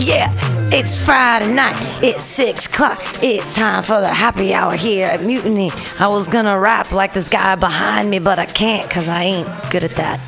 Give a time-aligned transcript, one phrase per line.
[0.00, 0.32] yeah.
[0.72, 1.76] It's Friday night.
[2.02, 3.02] It's six o'clock.
[3.22, 5.70] It's time for the happy hour here at Mutiny.
[5.98, 9.48] I was gonna rap like this guy behind me, but I can't because I ain't
[9.70, 10.20] good at that.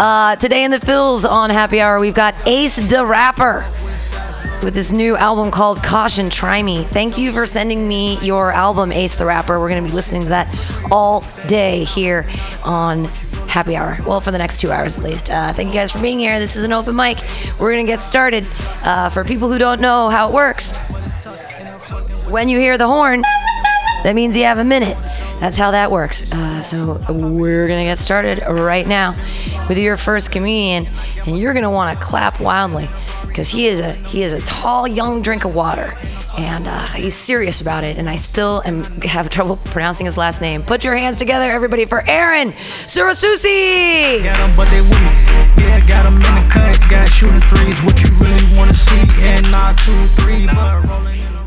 [0.00, 3.64] Uh, today in the fills on Happy Hour, we've got Ace the Rapper
[4.62, 6.82] with this new album called Caution Try Me.
[6.84, 9.60] Thank you for sending me your album, Ace the Rapper.
[9.60, 12.28] We're to be listening to that all day here
[12.64, 13.06] on
[13.52, 13.98] Happy Hour.
[14.06, 15.30] Well, for the next two hours at least.
[15.30, 16.38] Uh, thank you guys for being here.
[16.38, 17.18] This is an open mic.
[17.60, 18.46] We're going to get started.
[18.82, 20.74] Uh, for people who don't know how it works,
[22.30, 23.20] when you hear the horn,
[24.04, 24.96] that means you have a minute.
[25.38, 26.32] That's how that works.
[26.32, 29.16] Uh, so we're gonna get started right now
[29.68, 30.86] with your first comedian,
[31.26, 32.88] and you're gonna want to clap wildly
[33.26, 35.92] because he is a he is a tall young drink of water,
[36.38, 37.98] and uh, he's serious about it.
[37.98, 40.62] And I still am have trouble pronouncing his last name.
[40.62, 44.24] Put your hands together, everybody, for Aaron Surasusi.
[44.24, 45.12] Got 'em, but they wouldn't.
[45.58, 46.78] Yeah, got 'em in the cut.
[46.90, 47.82] Got shooting threes.
[47.82, 49.02] What you really wanna see?
[49.24, 51.42] And not two, three, but rolling in the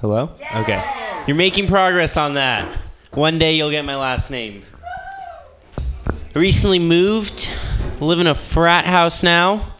[0.00, 0.32] Hello?
[0.54, 0.82] Okay.
[1.26, 2.70] You're making progress on that.
[3.12, 4.62] One day you'll get my last name.
[6.34, 7.48] Recently moved.
[8.00, 9.73] Live in a frat house now.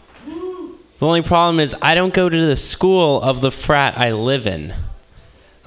[1.05, 4.47] The only problem is I don't go to the school of the frat I live
[4.47, 4.73] in.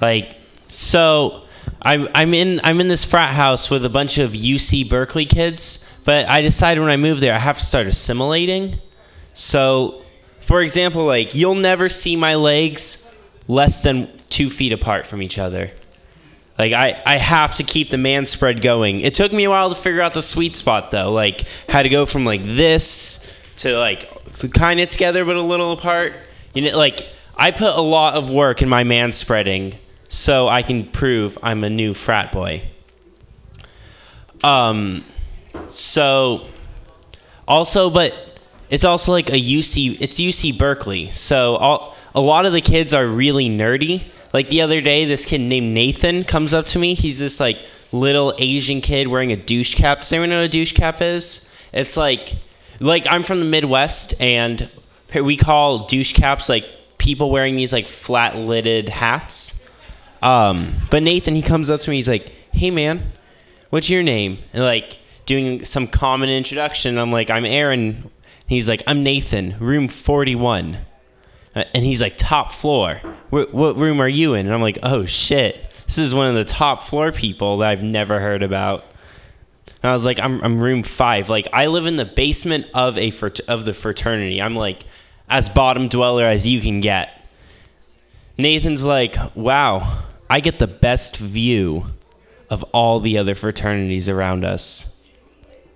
[0.00, 0.36] Like,
[0.66, 1.44] so
[1.80, 6.02] I'm I'm in I'm in this frat house with a bunch of UC Berkeley kids,
[6.04, 8.80] but I decided when I moved there I have to start assimilating.
[9.34, 10.02] So,
[10.40, 13.08] for example, like you'll never see my legs
[13.46, 15.70] less than two feet apart from each other.
[16.58, 19.02] Like I, I have to keep the man spread going.
[19.02, 21.12] It took me a while to figure out the sweet spot though.
[21.12, 24.10] Like how to go from like this to like
[24.46, 26.12] kind of together but a little apart.
[26.54, 27.00] You know, like
[27.36, 29.74] I put a lot of work in my man spreading
[30.08, 32.62] so I can prove I'm a new frat boy.
[34.42, 35.04] Um,
[35.68, 36.46] so
[37.46, 38.14] also, but
[38.70, 39.98] it's also like a UC.
[40.00, 44.04] It's UC Berkeley, so all a lot of the kids are really nerdy.
[44.32, 46.94] Like the other day, this kid named Nathan comes up to me.
[46.94, 47.58] He's this like
[47.92, 50.00] little Asian kid wearing a douche cap.
[50.00, 51.44] Does anyone know what a douche cap is?
[51.72, 52.34] It's like,
[52.80, 54.68] like I'm from the Midwest, and
[55.14, 56.64] we call douche caps like
[56.98, 59.64] people wearing these like flat lidded hats.
[60.22, 61.96] Um, but Nathan, he comes up to me.
[61.96, 63.12] He's like, "Hey, man,
[63.70, 66.98] what's your name?" And like doing some common introduction.
[66.98, 68.10] I'm like, "I'm Aaron."
[68.46, 70.78] He's like, "I'm Nathan, room 41."
[71.54, 72.96] Uh, And he's like, "Top floor.
[73.30, 76.34] Wh- what room are you in?" And I'm like, "Oh shit, this is one of
[76.34, 78.84] the top floor people that I've never heard about."
[79.82, 81.28] And I was like, "I'm I'm room five.
[81.28, 84.42] Like I live in the basement of a frat- of the fraternity.
[84.42, 84.84] I'm like
[85.28, 87.18] as bottom dweller as you can get."
[88.40, 91.86] Nathan's like, wow, I get the best view
[92.48, 95.02] of all the other fraternities around us.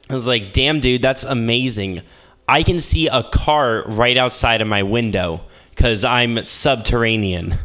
[0.08, 2.02] I was like, damn, dude, that's amazing.
[2.48, 7.56] I can see a car right outside of my window because I'm subterranean.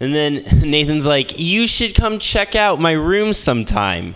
[0.00, 4.14] And then Nathan's like, you should come check out my room sometime.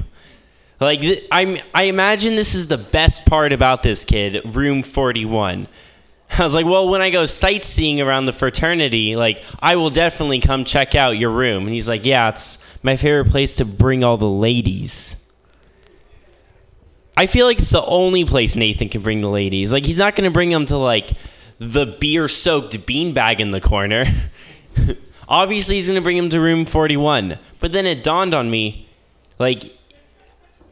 [0.80, 5.66] Like th- I'm, I imagine this is the best part about this kid, room 41.
[6.38, 10.40] I was like, well, when I go sightseeing around the fraternity, like, I will definitely
[10.40, 11.64] come check out your room.
[11.64, 15.24] And he's like, yeah, it's my favorite place to bring all the ladies.
[17.16, 19.72] I feel like it's the only place Nathan can bring the ladies.
[19.72, 21.10] Like, he's not going to bring them to, like,
[21.58, 24.04] the beer soaked beanbag in the corner.
[25.28, 27.38] Obviously, he's going to bring them to room 41.
[27.58, 28.88] But then it dawned on me,
[29.40, 29.76] like,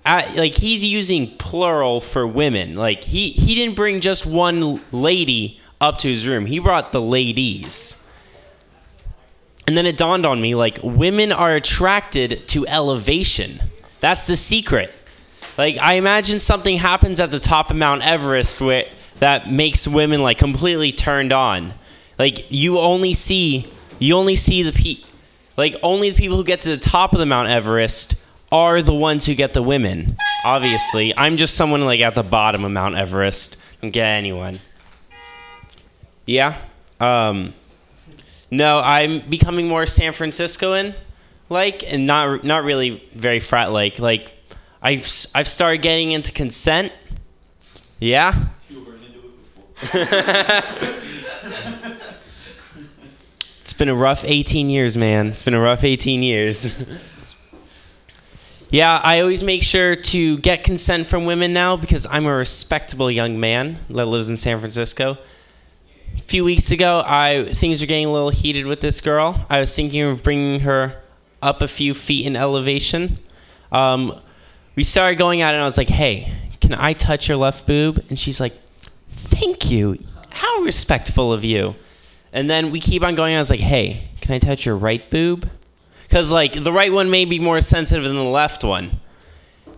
[0.06, 2.76] at, like he's using plural for women.
[2.76, 6.46] Like he he didn't bring just one lady up to his room.
[6.46, 8.02] He brought the ladies.
[9.66, 13.60] And then it dawned on me like women are attracted to elevation.
[14.00, 14.94] That's the secret.
[15.58, 18.88] Like I imagine something happens at the top of Mount Everest where
[19.18, 21.72] that makes women like completely turned on.
[22.18, 23.66] Like you only see
[23.98, 24.98] you only see the pe
[25.56, 28.14] like only the people who get to the top of the Mount Everest
[28.52, 30.16] are the ones who get the women.
[30.44, 33.56] Obviously, I'm just someone like at the bottom of Mount Everest.
[33.82, 34.60] Don't get anyone.
[36.24, 36.56] Yeah.
[37.00, 37.54] Um,
[38.50, 40.94] no, I'm becoming more San Franciscoan
[41.48, 43.98] like, and not not really very frat like.
[43.98, 44.32] Like,
[44.82, 46.92] I've I've started getting into consent.
[47.98, 48.46] Yeah.
[53.60, 55.26] It's been a rough 18 years, man.
[55.26, 56.86] It's been a rough 18 years.
[58.70, 63.10] yeah, I always make sure to get consent from women now because I'm a respectable
[63.10, 65.18] young man that lives in San Francisco.
[66.16, 69.46] A few weeks ago, I things are getting a little heated with this girl.
[69.48, 71.00] I was thinking of bringing her
[71.40, 73.18] up a few feet in elevation.
[73.70, 74.18] Um,
[74.74, 78.04] we started going it, and I was like, "Hey, can I touch your left boob?"
[78.08, 78.54] And she's like,
[79.08, 79.98] "Thank you.
[80.30, 81.76] How respectful of you."
[82.32, 83.36] And then we keep on going.
[83.36, 85.48] I was like, "Hey, can I touch your right boob?"
[86.06, 89.00] Because like the right one may be more sensitive than the left one.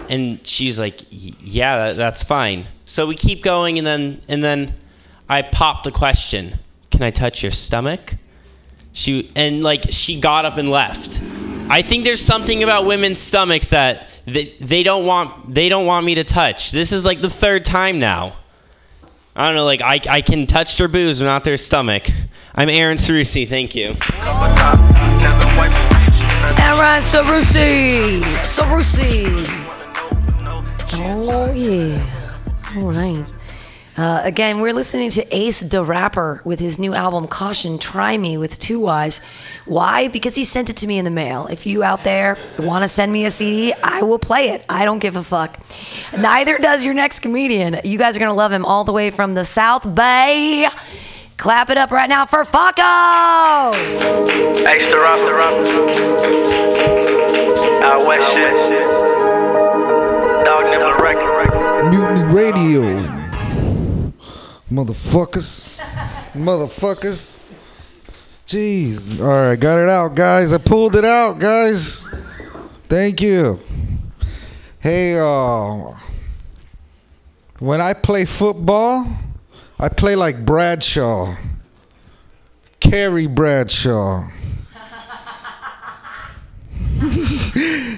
[0.08, 4.74] And she's like, "Yeah, that, that's fine." So we keep going, and then and then
[5.28, 6.58] I popped a question:
[6.90, 8.14] "Can I touch your stomach?"
[8.92, 11.22] She and like she got up and left.
[11.70, 16.06] I think there's something about women's stomachs that they, they don't want they don't want
[16.06, 16.72] me to touch.
[16.72, 18.36] This is like the third time now.
[19.36, 22.08] I don't know, like I, I can touch their boobs but not their stomach.
[22.54, 23.94] I'm Aaron Cerusi, thank you.
[26.38, 28.20] Aaron Sarusi!
[28.38, 29.44] Sarusi!
[30.92, 32.00] Oh, yeah.
[32.76, 33.24] All right.
[33.96, 38.38] Uh, again, we're listening to Ace the Rapper with his new album Caution Try Me
[38.38, 39.26] with two Y's.
[39.66, 40.06] Why?
[40.06, 41.48] Because he sent it to me in the mail.
[41.48, 44.64] If you out there want to send me a CD, I will play it.
[44.68, 45.58] I don't give a fuck.
[46.16, 47.80] Neither does your next comedian.
[47.82, 50.68] You guys are going to love him all the way from the South Bay.
[51.38, 53.72] Clap it up right now for Faco!
[54.66, 55.40] Ace the roster,
[57.80, 58.52] Out west shit.
[60.44, 61.92] Dog nibble record.
[61.92, 62.82] Mutiny Radio.
[64.68, 65.78] Motherfuckers.
[66.32, 67.48] Motherfuckers.
[68.48, 69.20] Jeez.
[69.20, 70.52] All right, got it out, guys.
[70.52, 72.12] I pulled it out, guys.
[72.88, 73.60] Thank you.
[74.80, 75.94] Hey, uh,
[77.60, 79.06] when I play football,
[79.80, 81.36] I play like Bradshaw.
[82.80, 84.28] Carrie Bradshaw.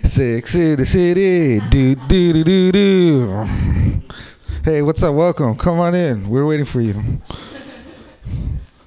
[0.05, 1.59] Six City City.
[1.71, 4.03] Do do do do do.
[4.63, 5.15] Hey, what's up?
[5.15, 5.57] Welcome.
[5.57, 6.29] Come on in.
[6.29, 7.03] We're waiting for you.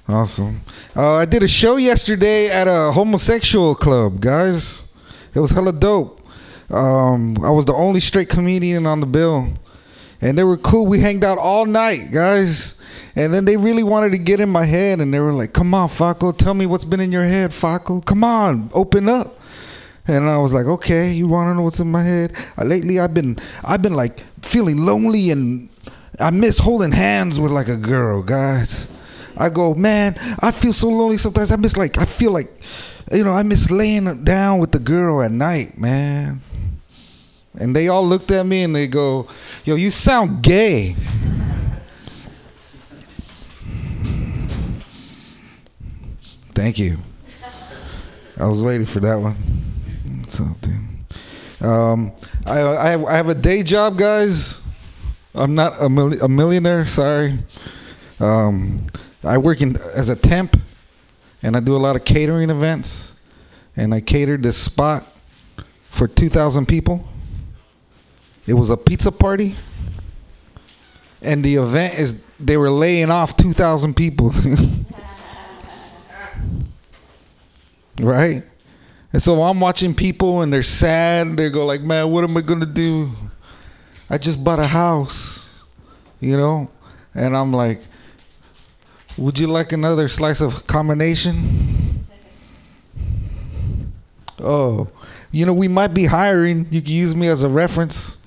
[0.06, 0.60] Awesome.
[0.94, 4.96] Uh, I did a show yesterday at a homosexual club, guys.
[5.34, 6.20] It was hella dope.
[6.70, 9.48] Um, I was the only straight comedian on the bill,
[10.20, 10.86] and they were cool.
[10.86, 12.82] We hanged out all night, guys.
[13.16, 15.74] And then they really wanted to get in my head, and they were like, "Come
[15.74, 18.04] on, Faco, tell me what's been in your head, Faco.
[18.04, 19.38] Come on, open up."
[20.06, 22.32] And I was like, okay, you want to know what's in my head?
[22.58, 25.70] Uh, lately, I've been, I've been like feeling lonely, and
[26.20, 28.92] I miss holding hands with like a girl, guys.
[29.36, 31.50] I go, man, I feel so lonely sometimes.
[31.50, 32.48] I miss like, I feel like,
[33.12, 36.40] you know, I miss laying down with the girl at night, man.
[37.54, 39.28] And they all looked at me and they go,
[39.64, 40.96] yo, you sound gay.
[46.54, 46.98] Thank you.
[48.38, 49.36] I was waiting for that one.
[50.28, 51.04] Something.
[51.60, 52.12] Um,
[52.46, 54.66] I, I, have, I have a day job, guys.
[55.34, 56.84] I'm not a, mil- a millionaire.
[56.84, 57.38] Sorry.
[58.20, 58.86] Um,
[59.24, 60.60] I work in as a temp,
[61.42, 63.20] and I do a lot of catering events.
[63.76, 65.04] And I catered this spot
[65.84, 67.06] for 2,000 people.
[68.46, 69.56] It was a pizza party,
[71.22, 74.32] and the event is they were laying off 2,000 people.
[78.00, 78.42] right?
[79.12, 81.36] And so I'm watching people and they're sad.
[81.36, 83.10] They go like, "Man, what am I gonna do?
[84.10, 85.64] I just bought a house,
[86.20, 86.68] you know."
[87.14, 87.80] And I'm like,
[89.16, 92.06] "Would you like another slice of combination?"
[94.40, 94.88] Oh,
[95.30, 96.66] you know, we might be hiring.
[96.70, 98.24] You can use me as a reference.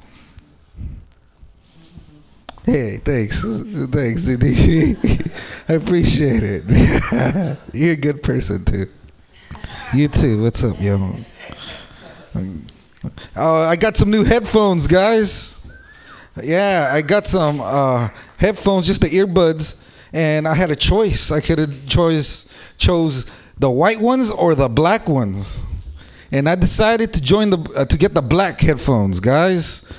[2.65, 3.43] Hey, thanks,
[3.91, 4.27] thanks,
[5.69, 7.57] I appreciate it.
[7.73, 8.87] You're a good person too.
[9.93, 10.41] You too.
[10.41, 11.15] What's up, yo?
[12.35, 15.71] Uh, I got some new headphones, guys.
[16.43, 21.31] Yeah, I got some uh, headphones, just the earbuds, and I had a choice.
[21.31, 25.65] I could have choice chose the white ones or the black ones,
[26.33, 29.89] and I decided to join the uh, to get the black headphones, guys,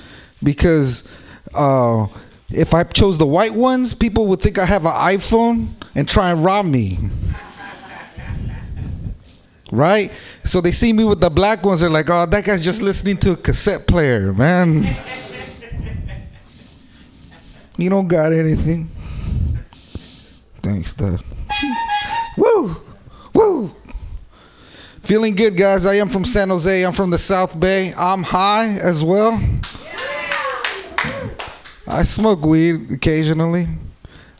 [0.43, 1.11] because
[1.55, 2.05] uh,
[2.49, 6.29] if I chose the white ones, people would think I have an iPhone and try
[6.29, 6.99] and rob me
[9.71, 10.11] right?
[10.43, 11.81] So they see me with the black ones.
[11.81, 14.95] They're like, "Oh, that guy's just listening to a cassette player, man.
[17.77, 18.89] you don't got anything."
[20.61, 21.21] Thanks, Doug.
[22.37, 22.75] Woo,
[23.33, 23.75] woo.
[25.01, 25.85] Feeling good, guys.
[25.85, 26.83] I am from San Jose.
[26.83, 27.93] I'm from the South Bay.
[27.97, 29.41] I'm high as well.
[31.87, 33.67] I smoke weed occasionally.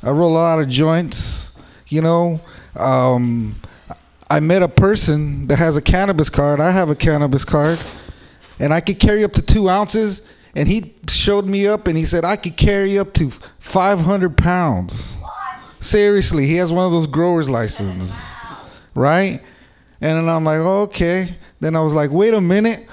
[0.03, 1.59] I roll a lot of joints.
[1.87, 2.39] You know,
[2.75, 3.55] um,
[4.29, 6.59] I met a person that has a cannabis card.
[6.59, 7.79] I have a cannabis card,
[8.59, 10.35] and I could carry up to two ounces.
[10.55, 15.17] And he showed me up, and he said I could carry up to 500 pounds.
[15.79, 18.35] Seriously, he has one of those growers licenses,
[18.93, 19.41] right?
[20.01, 21.29] And then I'm like, okay.
[21.59, 22.87] Then I was like, wait a minute.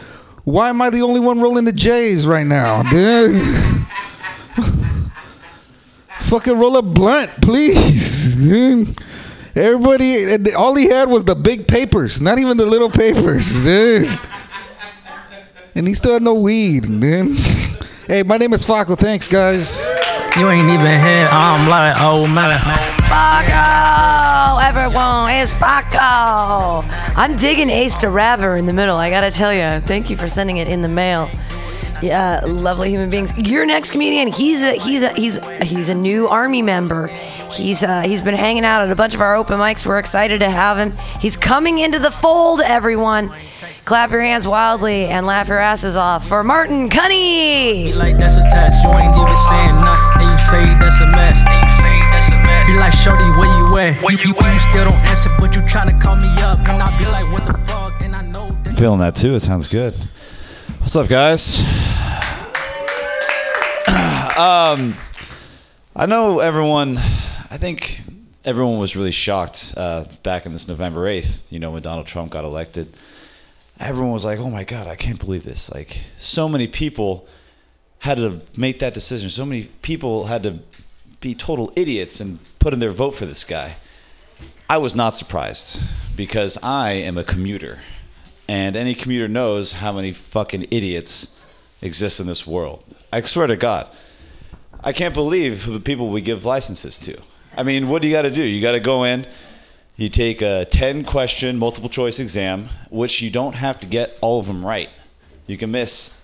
[0.44, 3.44] Why am I the only one rolling the J's right now, dude?
[6.20, 8.96] Fucking roll a blunt, please, dude.
[9.56, 14.06] Everybody, and all he had was the big papers, not even the little papers, dude.
[15.74, 17.36] And he still had no weed, man.
[18.08, 18.96] Hey, my name is Faco.
[18.96, 19.84] Thanks, guys.
[20.36, 22.60] You ain't even had I'm like, oh man.
[23.00, 24.62] Faco!
[24.62, 26.84] Everyone, it's Faco!
[27.16, 29.80] I'm digging Ace to Rapper in the middle, I gotta tell you.
[29.84, 31.28] Thank you for sending it in the mail.
[32.00, 33.36] Yeah, lovely human beings.
[33.50, 37.08] Your next comedian, he's a he's a he's he's a new army member.
[37.52, 39.86] He's uh, he's been hanging out at a bunch of our open mics.
[39.86, 40.92] We're excited to have him.
[41.20, 43.30] He's coming into the fold, everyone.
[43.84, 47.94] Clap your hands wildly and laugh your asses off for Martin Cunny.
[47.94, 50.22] Like that's a test, you ain't even saying nothing.
[50.22, 51.40] And you say that's a mess.
[51.46, 52.66] And you say that's a mess.
[52.66, 54.02] Be like, Shorty, where you at?
[54.02, 56.58] Where you you, you still don't answer, but you tryna call me up.
[56.68, 58.00] And I be like, what the fuck?
[58.02, 58.76] And I know that.
[58.76, 59.36] Feeling that too.
[59.36, 59.94] It sounds good.
[60.80, 61.60] What's up, guys?
[64.36, 64.96] um,
[65.94, 66.98] I know everyone.
[67.56, 68.02] I think
[68.44, 71.50] everyone was really shocked uh, back in this November eighth.
[71.50, 72.92] You know, when Donald Trump got elected,
[73.80, 77.26] everyone was like, "Oh my God, I can't believe this!" Like, so many people
[78.00, 79.30] had to make that decision.
[79.30, 80.58] So many people had to
[81.22, 83.76] be total idiots and put in their vote for this guy.
[84.68, 85.80] I was not surprised
[86.14, 87.78] because I am a commuter.
[88.46, 91.40] And any commuter knows how many fucking idiots
[91.80, 92.84] exist in this world.
[93.10, 93.88] I swear to God.
[94.84, 97.18] I can't believe the people we give licenses to.
[97.56, 98.42] I mean, what do you got to do?
[98.42, 99.26] You got to go in,
[99.96, 104.38] you take a 10 question multiple choice exam, which you don't have to get all
[104.38, 104.90] of them right.
[105.46, 106.20] You can miss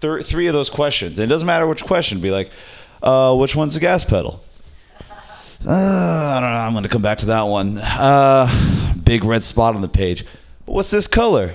[0.00, 1.20] three of those questions.
[1.20, 2.20] And it doesn't matter which question.
[2.20, 2.50] Be like,
[3.00, 4.42] uh, which one's the gas pedal?
[5.64, 6.56] Uh, I don't know.
[6.56, 7.78] I'm going to come back to that one.
[7.78, 10.24] Uh, big red spot on the page.
[10.64, 11.54] What's this color?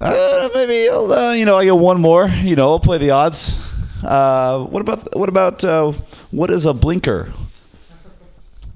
[0.00, 2.28] Uh, maybe I'll, uh, you know I get one more.
[2.28, 3.58] You know I'll play the odds.
[4.04, 5.62] Uh, what about what about
[6.30, 7.32] what is a blinker?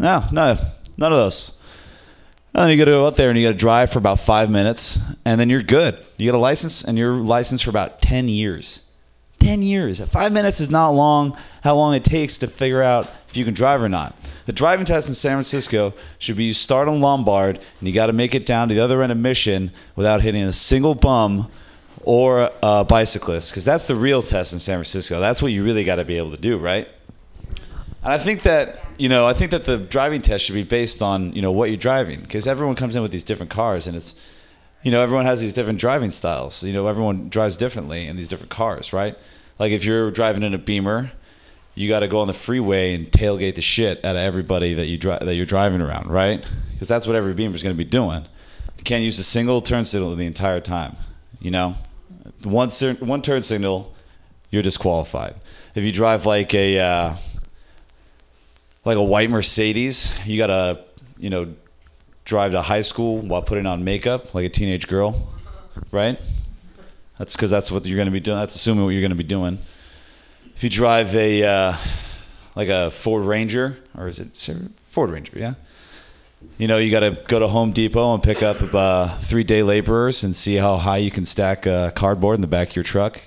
[0.03, 0.59] No, no,
[0.97, 1.63] none of those.
[2.53, 4.19] And then you got to go out there and you got to drive for about
[4.19, 5.97] five minutes, and then you're good.
[6.19, 8.93] You get a license, and you're licensed for about ten years.
[9.39, 10.05] Ten years.
[10.11, 11.37] Five minutes is not long.
[11.63, 14.17] How long it takes to figure out if you can drive or not.
[14.47, 18.07] The driving test in San Francisco should be you start on Lombard, and you got
[18.07, 21.49] to make it down to the other end of Mission without hitting a single bum
[22.03, 25.21] or a bicyclist, because that's the real test in San Francisco.
[25.21, 26.89] That's what you really got to be able to do, right?
[28.03, 31.03] And I think that you know, I think that the driving test should be based
[31.03, 33.97] on you know what you're driving, because everyone comes in with these different cars, and
[33.97, 34.15] it's
[34.83, 36.63] you know everyone has these different driving styles.
[36.63, 39.17] You know, everyone drives differently in these different cars, right?
[39.59, 41.13] Like if you're driving in a Beamer,
[41.75, 44.87] you got to go on the freeway and tailgate the shit out of everybody that
[44.87, 46.45] you dri- that you're driving around, right?
[46.73, 48.25] Because that's what every Beamer is going to be doing.
[48.79, 50.97] You can't use a single turn signal the entire time.
[51.41, 51.77] You know,
[52.43, 53.95] one one turn signal,
[54.51, 55.37] you're disqualified.
[55.75, 57.17] If you drive like a uh,
[58.85, 60.85] like a white Mercedes, you gotta
[61.19, 61.55] you know
[62.25, 65.29] drive to high school while putting on makeup like a teenage girl,
[65.91, 66.19] right?
[67.19, 68.39] That's because that's what you're gonna be doing.
[68.39, 69.59] That's assuming what you're gonna be doing.
[70.55, 71.77] If you drive a uh,
[72.55, 74.37] like a Ford Ranger, or is it
[74.89, 75.39] Ford Ranger?
[75.39, 75.55] Yeah.
[76.59, 79.63] You know, you got to go to Home Depot and pick up uh, three day
[79.63, 82.83] laborers and see how high you can stack uh, cardboard in the back of your
[82.83, 83.21] truck.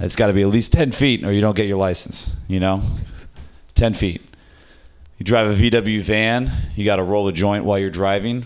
[0.00, 2.60] It's got to be at least 10 feet or you don't get your license, you
[2.60, 2.82] know?
[3.74, 4.22] 10 feet.
[5.22, 8.44] You drive a VW van, you got to roll a joint while you're driving,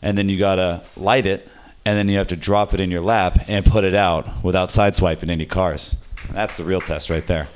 [0.00, 1.46] and then you got to light it,
[1.84, 4.70] and then you have to drop it in your lap and put it out without
[4.70, 6.02] sideswiping any cars.
[6.32, 7.46] That's the real test right there.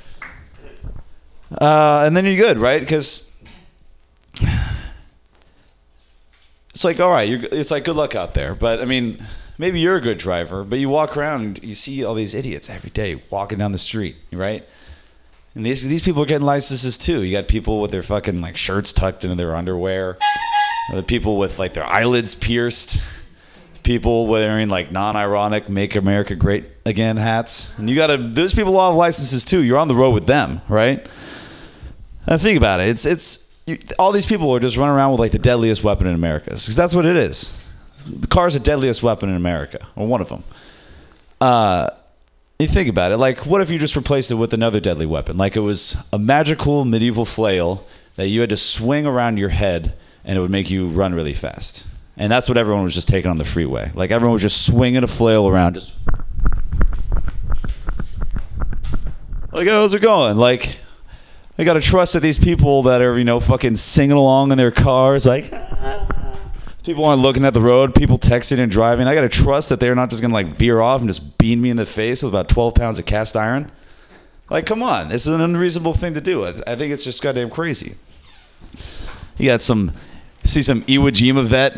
[1.59, 2.79] Uh, and then you're good, right?
[2.79, 3.43] Because
[6.75, 8.53] it's like all right, you're, it's like good luck out there.
[8.53, 9.17] But I mean,
[9.57, 12.91] maybe you're a good driver, but you walk around you see all these idiots every
[12.91, 14.63] day walking down the street, right?
[15.55, 17.23] And these these people are getting licenses too.
[17.23, 20.17] You got people with their fucking like shirts tucked into their underwear.
[20.91, 23.01] The people with like their eyelids pierced.
[23.83, 28.17] People wearing like non-ironic "Make America Great Again" hats, and you got to.
[28.17, 29.63] Those people all have licenses too.
[29.63, 31.05] You're on the road with them, right?
[32.27, 32.89] And think about it.
[32.89, 36.07] It's it's you, all these people are just running around with like the deadliest weapon
[36.07, 37.63] in America because that's what it is.
[38.07, 40.43] The car's the deadliest weapon in America, or one of them.
[41.39, 41.91] Uh,
[42.59, 43.17] you think about it.
[43.17, 45.37] Like, what if you just replaced it with another deadly weapon?
[45.37, 47.85] Like it was a magical medieval flail
[48.15, 51.33] that you had to swing around your head and it would make you run really
[51.33, 51.85] fast.
[52.17, 53.91] And that's what everyone was just taking on the freeway.
[53.93, 55.73] Like everyone was just swinging a flail around.
[55.73, 55.93] Just
[59.51, 60.37] like, how's it going?
[60.37, 60.77] Like,
[61.57, 64.71] I gotta trust that these people that are, you know, fucking singing along in their
[64.71, 65.45] cars, like,
[66.85, 69.07] people aren't looking at the road, people texting and driving.
[69.07, 71.71] I gotta trust that they're not just gonna like veer off and just bean me
[71.71, 73.71] in the face with about 12 pounds of cast iron.
[74.49, 76.45] Like, come on, this is an unreasonable thing to do.
[76.45, 77.95] I I think it's just goddamn crazy.
[79.37, 79.91] You got some,
[80.43, 81.75] see some Iwo Jima vet,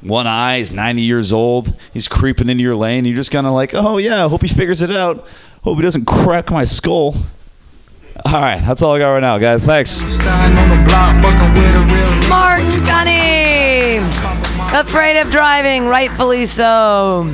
[0.00, 3.04] one eye, he's 90 years old, he's creeping into your lane.
[3.04, 5.28] You're just kind of like, oh yeah, hope he figures it out.
[5.62, 7.14] Hope he doesn't crack my skull.
[8.24, 9.66] All right, that's all I got right now, guys.
[9.66, 10.00] Thanks.
[12.28, 13.98] Mark Gunny!
[14.74, 17.30] Afraid of driving, rightfully so.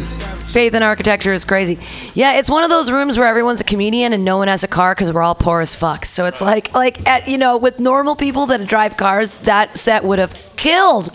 [0.48, 1.78] Faith in architecture is crazy.
[2.14, 4.68] Yeah, it's one of those rooms where everyone's a comedian and no one has a
[4.68, 6.04] car because we're all poor as fuck.
[6.04, 10.04] So it's like, like at you know, with normal people that drive cars, that set
[10.04, 11.08] would have killed.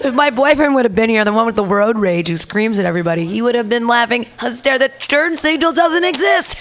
[0.00, 2.78] If my boyfriend would have been here, the one with the road rage who screams
[2.78, 4.26] at everybody, he would have been laughing.
[4.40, 6.58] Hysteria, the turn signal doesn't exist.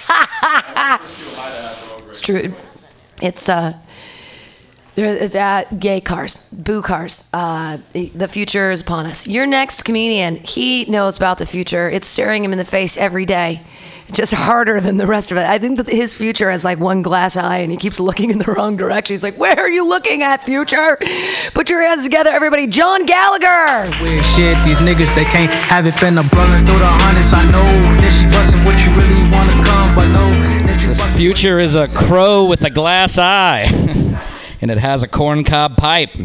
[2.17, 2.53] it's true.
[3.21, 3.77] It's uh,
[4.95, 7.29] they're uh, gay cars, boo cars.
[7.31, 9.27] Uh, the future is upon us.
[9.27, 11.89] Your next comedian, he knows about the future.
[11.89, 13.61] It's staring him in the face every day,
[14.11, 15.45] just harder than the rest of it.
[15.45, 18.39] I think that his future has like one glass eye, and he keeps looking in
[18.39, 19.13] the wrong direction.
[19.13, 20.97] He's like, "Where are you looking at, future?
[21.53, 23.91] Put your hands together, everybody." John Gallagher.
[24.01, 24.57] weird shit.
[24.65, 27.31] These niggas, they can't have it been a brother through the hundreds.
[27.33, 30.26] I know this wasn't what you really wanna come, but no.
[31.01, 33.67] Future is a crow with a glass eye,
[34.61, 36.15] and it has a corncob pipe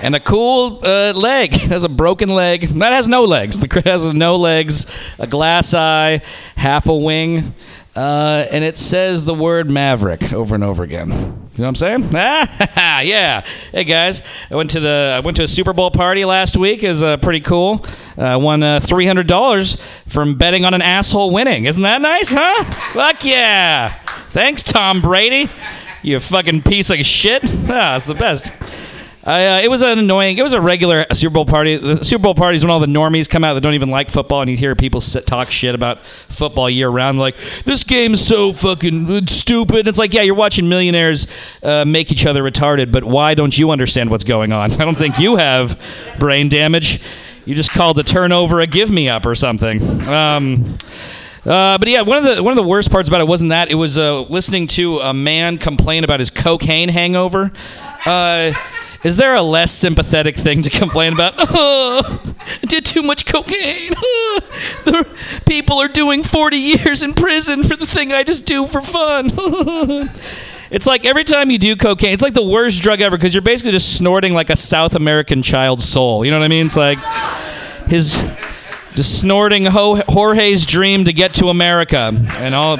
[0.00, 1.54] and a cool uh, leg.
[1.54, 2.62] It has a broken leg.
[2.62, 3.58] That has no legs.
[3.60, 6.20] The crow has no legs, a glass eye,
[6.56, 7.54] half a wing,
[7.96, 11.08] uh, and it says the word maverick over and over again.
[11.08, 12.10] You know what I'm saying?
[12.14, 13.44] Ah, yeah.
[13.70, 16.82] Hey guys, I went to the I went to a Super Bowl party last week.
[16.82, 17.84] Was uh, pretty cool.
[18.18, 21.66] I won uh, three hundred dollars from betting on an asshole winning.
[21.66, 22.64] Isn't that nice, huh?
[22.92, 23.92] Fuck yeah!
[24.30, 25.48] Thanks, Tom Brady.
[26.02, 27.42] You fucking piece of shit.
[27.70, 28.52] Ah, the best.
[29.24, 30.36] Uh, it was an annoying.
[30.36, 31.78] It was a regular Super Bowl party.
[31.78, 34.10] The Super Bowl party is when all the normies come out that don't even like
[34.10, 37.18] football, and you hear people sit, talk shit about football year round.
[37.18, 39.88] Like this game's so fucking stupid.
[39.88, 41.26] It's like, yeah, you're watching millionaires
[41.62, 44.72] uh, make each other retarded, but why don't you understand what's going on?
[44.80, 45.80] I don't think you have
[46.18, 47.02] brain damage.
[47.46, 50.06] You just called a turnover a give me up or something.
[50.06, 50.76] Um,
[51.46, 53.70] uh, but yeah, one of the one of the worst parts about it wasn't that.
[53.70, 57.52] It was uh, listening to a man complain about his cocaine hangover.
[59.04, 61.34] Is there a less sympathetic thing to complain about?
[61.36, 63.90] Oh, I did too much cocaine.
[64.84, 65.06] the
[65.46, 69.26] people are doing 40 years in prison for the thing I just do for fun.
[70.70, 73.42] it's like every time you do cocaine, it's like the worst drug ever because you're
[73.42, 76.24] basically just snorting like a South American child's soul.
[76.24, 76.64] You know what I mean?
[76.64, 76.98] It's like
[77.86, 78.14] his
[78.94, 82.78] just snorting Ho- Jorge's dream to get to America, and all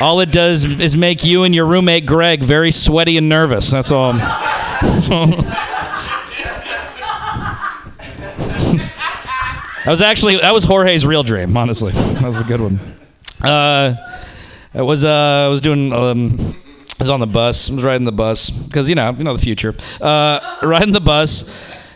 [0.00, 3.70] all it does is make you and your roommate Greg very sweaty and nervous.
[3.70, 4.12] That's all.
[9.84, 11.56] that was actually that was Jorge's real dream.
[11.56, 12.78] Honestly, that was a good one.
[13.42, 13.96] Uh,
[14.74, 16.56] it was uh, I was doing um,
[16.98, 17.70] I was on the bus.
[17.70, 19.74] I was riding the bus because you know you know the future.
[20.00, 21.50] Uh, riding the bus.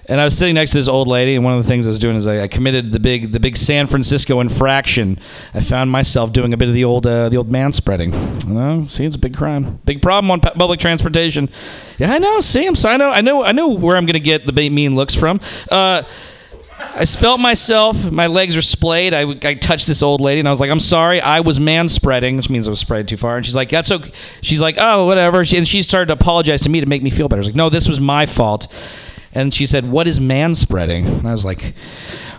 [0.08, 1.90] And I was sitting next to this old lady, and one of the things I
[1.90, 5.18] was doing is I, I committed the big, the big San Francisco infraction.
[5.52, 8.12] I found myself doing a bit of the old, uh, the old man spreading.
[8.88, 11.50] See, it's a big crime, big problem on pu- public transportation.
[11.98, 12.40] Yeah, I know.
[12.40, 14.96] See, I'm, I know, I know, I know where I'm going to get the mean
[14.96, 15.40] looks from.
[15.70, 16.02] Uh,
[16.80, 19.12] I felt myself, my legs were splayed.
[19.12, 21.88] I, I touched this old lady and I was like, I'm sorry, I was man
[21.88, 23.36] spreading, which means I was spread too far.
[23.36, 24.12] And she's like, That's okay.
[24.42, 25.44] She's like, Oh, whatever.
[25.44, 27.38] She, and she started to apologize to me to make me feel better.
[27.38, 28.72] I was like, No, this was my fault.
[29.34, 31.06] And she said, What is man spreading?
[31.06, 31.74] And I was like,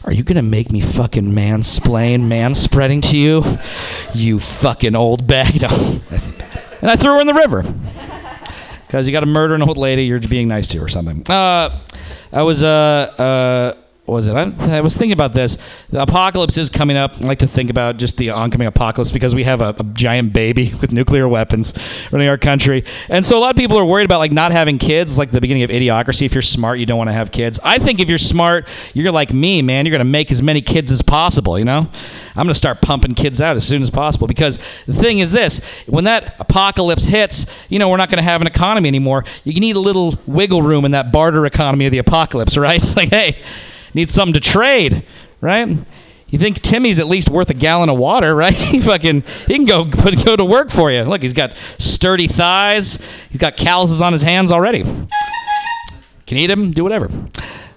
[0.03, 3.43] Are you going to make me fucking mansplain man spreading to you?
[4.13, 5.63] You fucking old bag.
[6.81, 7.63] And I threw her in the river
[8.87, 11.29] because you got to murder an old lady you're being nice to her or something.
[11.29, 11.77] Uh,
[12.31, 12.67] I was uh
[13.77, 13.88] uh.
[14.09, 14.33] Was it?
[14.33, 15.57] I, I was thinking about this.
[15.89, 17.21] The apocalypse is coming up.
[17.21, 20.33] I like to think about just the oncoming apocalypse because we have a, a giant
[20.33, 21.77] baby with nuclear weapons
[22.11, 24.77] running our country, and so a lot of people are worried about like not having
[24.77, 25.17] kids.
[25.17, 26.25] Like the beginning of idiocracy.
[26.25, 27.59] If you're smart, you don't want to have kids.
[27.63, 29.85] I think if you're smart, you're like me, man.
[29.85, 31.59] You're gonna make as many kids as possible.
[31.59, 31.87] You know,
[32.35, 35.65] I'm gonna start pumping kids out as soon as possible because the thing is this:
[35.87, 39.25] when that apocalypse hits, you know we're not gonna have an economy anymore.
[39.43, 42.81] You need a little wiggle room in that barter economy of the apocalypse, right?
[42.81, 43.41] It's like, hey,
[43.93, 45.05] need something to trade,
[45.41, 45.77] right?
[46.29, 48.53] You think Timmy's at least worth a gallon of water, right?
[48.61, 51.03] he fucking he can go put, go to work for you.
[51.03, 53.03] Look, he's got sturdy thighs.
[53.29, 54.83] He's got calluses on his hands already.
[54.83, 57.09] can eat him, do whatever.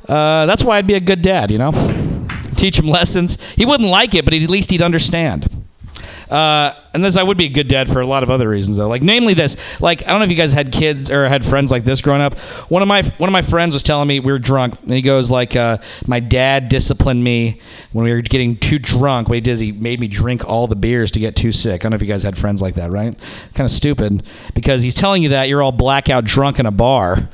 [0.09, 1.71] Uh, that's why I'd be a good dad, you know?
[2.57, 3.41] Teach him lessons.
[3.53, 5.49] He wouldn't like it, but at least he'd understand.
[6.33, 8.79] Uh, and this, I would be a good dad for a lot of other reasons,
[8.79, 8.89] though.
[8.89, 9.59] Like, namely, this.
[9.83, 12.23] Like, I don't know if you guys had kids or had friends like this growing
[12.23, 12.39] up.
[12.71, 15.03] One of my one of my friends was telling me we were drunk, and he
[15.03, 17.61] goes like, uh, "My dad disciplined me
[17.93, 19.29] when we were getting too drunk.
[19.29, 21.83] What he did is he made me drink all the beers to get too sick.
[21.83, 23.15] I don't know if you guys had friends like that, right?
[23.53, 24.23] Kind of stupid
[24.55, 27.29] because he's telling you that you're all blackout drunk in a bar.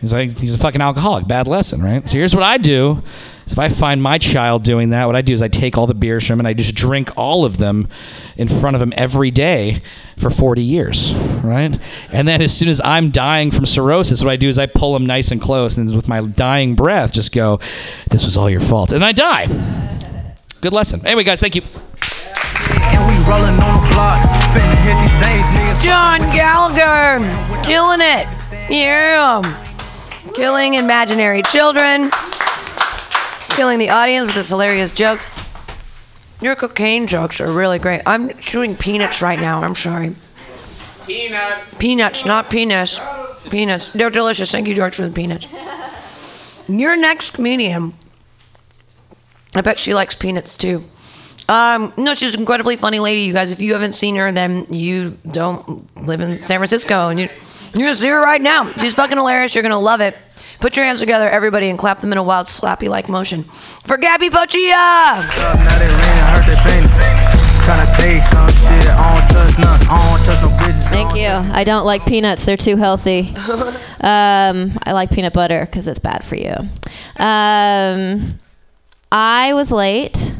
[0.00, 1.28] He's like, he's a fucking alcoholic.
[1.28, 2.08] Bad lesson, right?
[2.10, 3.02] So here's what I do.
[3.46, 5.86] So if I find my child doing that, what I do is I take all
[5.86, 7.86] the beers from him and I just drink all of them
[8.36, 9.80] in front of him every day
[10.16, 11.78] for 40 years, right?
[12.12, 14.96] And then as soon as I'm dying from cirrhosis, what I do is I pull
[14.96, 17.60] him nice and close and with my dying breath just go,
[18.10, 18.90] this was all your fault.
[18.90, 19.46] And I die.
[20.60, 21.06] Good lesson.
[21.06, 21.62] Anyway, guys, thank you.
[21.62, 24.26] And we rolling on the block.
[24.56, 25.84] Hit these stage.
[25.84, 27.24] John Gallagher,
[27.62, 28.26] killing it.
[28.68, 29.42] Yeah.
[30.34, 32.10] Killing imaginary children.
[33.56, 35.26] Killing the audience with his hilarious jokes.
[36.42, 38.02] Your cocaine jokes are really great.
[38.04, 39.62] I'm chewing peanuts right now.
[39.62, 40.14] I'm sorry.
[41.06, 41.78] Peanuts.
[41.78, 43.00] Peanuts, not penis.
[43.48, 43.94] Peanuts.
[43.94, 44.52] They're delicious.
[44.52, 45.46] Thank you, George, for the peanuts.
[46.68, 47.94] Your next comedian.
[49.54, 50.84] I bet she likes peanuts too.
[51.48, 53.22] Um, no, she's an incredibly funny lady.
[53.22, 57.18] You guys, if you haven't seen her, then you don't live in San Francisco, and
[57.18, 57.30] you
[57.74, 58.70] you're gonna see her right now.
[58.72, 59.54] She's fucking hilarious.
[59.54, 60.14] You're gonna love it.
[60.60, 63.96] Put your hands together, everybody, and clap them in a wild, slappy like motion for
[63.96, 64.70] Gabby Pochia.
[64.72, 67.46] Now they leaning, hurt they fainting.
[67.66, 70.84] Tryna take some shit, I don't touch none, I don't touch no bitches.
[70.88, 71.52] Thank you.
[71.52, 72.44] I don't like peanuts.
[72.44, 73.34] They're too healthy.
[73.98, 76.54] Um, I like peanut butter because it's bad for you.
[77.16, 78.38] Um,
[79.10, 80.34] I was late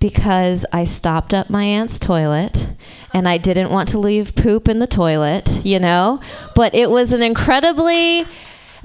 [0.00, 2.66] because I stopped up my aunt's toilet
[3.12, 6.20] and I didn't want to leave poop in the toilet, you know?
[6.56, 8.26] But it was an incredibly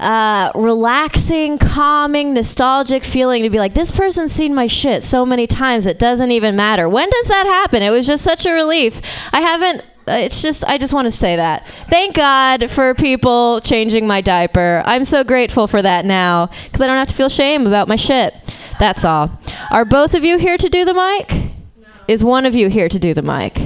[0.00, 5.46] uh, relaxing, calming, nostalgic feeling to be like, this person's seen my shit so many
[5.46, 6.88] times, it doesn't even matter.
[6.88, 7.82] When does that happen?
[7.82, 9.00] It was just such a relief.
[9.32, 9.82] I haven't.
[10.08, 11.66] uh, It's just, I just want to say that.
[11.68, 14.82] Thank God for people changing my diaper.
[14.86, 17.96] I'm so grateful for that now because I don't have to feel shame about my
[17.96, 18.34] shit.
[18.78, 19.30] That's all.
[19.70, 21.52] Are both of you here to do the mic?
[22.08, 23.60] Is one of you here to do the mic?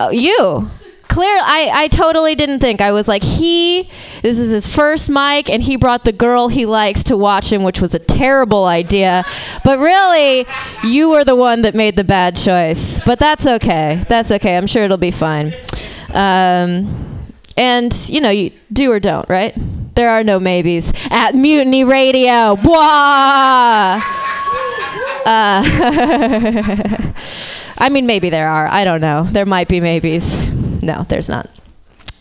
[0.00, 0.70] Oh, you.
[1.16, 1.38] Clear.
[1.40, 2.82] I, I totally didn't think.
[2.82, 3.88] I was like, he,
[4.20, 7.62] this is his first mic, and he brought the girl he likes to watch him,
[7.62, 9.24] which was a terrible idea.
[9.64, 10.46] But really,
[10.84, 13.00] you were the one that made the bad choice.
[13.06, 14.04] But that's okay.
[14.10, 14.58] That's okay.
[14.58, 15.54] I'm sure it'll be fine.
[16.12, 19.54] Um, and, you know, you do or don't, right?
[19.94, 22.58] There are no maybes at Mutiny Radio.
[22.58, 24.02] Uh,
[27.78, 28.68] I mean, maybe there are.
[28.68, 29.22] I don't know.
[29.22, 30.55] There might be maybes.
[30.86, 31.50] No, there's not.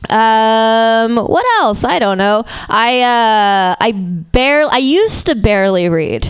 [0.09, 1.83] Um, what else?
[1.83, 2.43] I don't know.
[2.67, 4.71] I uh, I barely.
[4.71, 6.27] I used to barely read.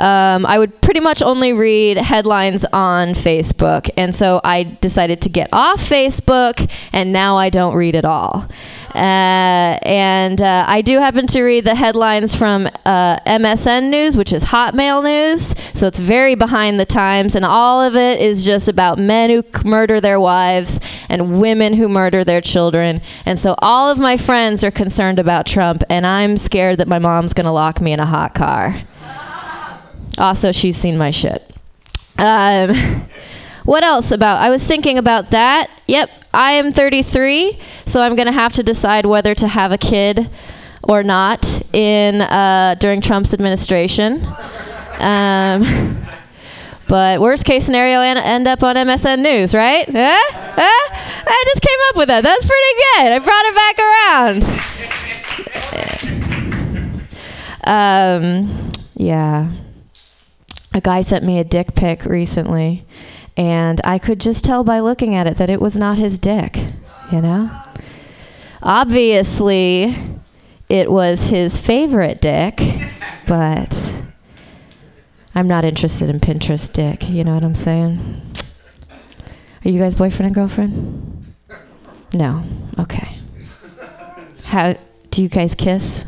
[0.00, 5.28] Um, I would pretty much only read headlines on Facebook, and so I decided to
[5.28, 8.46] get off Facebook, and now I don't read at all.
[8.94, 14.32] Uh, and uh, I do happen to read the headlines from uh, MSN News, which
[14.32, 15.54] is Hotmail News.
[15.74, 19.44] So it's very behind the times, and all of it is just about men who
[19.68, 23.02] murder their wives and women who murder their children.
[23.26, 26.98] And so all of my friends are concerned about Trump, and I'm scared that my
[26.98, 28.82] mom's going to lock me in a hot car.
[30.16, 31.44] Also, she's seen my shit.
[32.18, 32.74] Um,
[33.68, 34.40] what else about?
[34.40, 35.68] I was thinking about that.
[35.88, 39.76] Yep, I am 33, so I'm going to have to decide whether to have a
[39.76, 40.30] kid
[40.82, 44.26] or not in uh, during Trump's administration.
[44.98, 46.02] Um,
[46.88, 49.86] but worst case scenario, en- end up on MSN News, right?
[49.86, 50.18] Huh?
[50.30, 50.88] Huh?
[51.26, 52.24] I just came up with that.
[52.24, 53.12] That's pretty good.
[53.12, 54.64] I brought it back around.
[57.68, 59.52] Um, yeah.
[60.72, 62.86] A guy sent me a dick pic recently,
[63.38, 66.58] and I could just tell by looking at it that it was not his dick,
[67.12, 67.48] you know?
[68.60, 69.96] Obviously,
[70.68, 72.60] it was his favorite dick,
[73.28, 74.02] but
[75.36, 78.22] I'm not interested in Pinterest dick, you know what I'm saying?
[79.64, 81.34] Are you guys boyfriend and girlfriend?
[82.12, 82.44] No.
[82.76, 83.18] Okay.
[84.42, 84.74] How
[85.10, 86.04] do you guys kiss?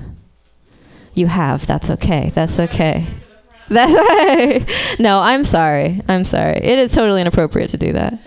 [1.14, 1.66] You have.
[1.66, 2.32] That's okay.
[2.34, 3.06] That's okay.
[3.74, 6.02] That, no, I'm sorry.
[6.08, 6.56] I'm sorry.
[6.56, 8.18] It is totally inappropriate to do that.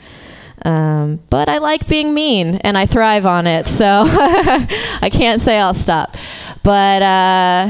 [0.63, 5.59] Um, but I like being mean and I thrive on it, so I can't say
[5.59, 6.15] I'll stop.
[6.63, 7.69] But uh,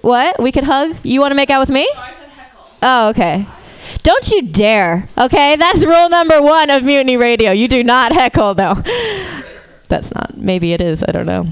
[0.00, 0.42] what?
[0.42, 0.96] We could hug?
[1.04, 1.88] You want to make out with me?
[2.82, 3.46] Oh, okay.
[4.02, 5.08] Don't you dare.
[5.16, 7.52] Okay, that's rule number one of Mutiny Radio.
[7.52, 8.54] You do not heckle.
[8.54, 8.74] No,
[9.88, 10.36] that's not.
[10.36, 11.04] Maybe it is.
[11.06, 11.42] I don't know.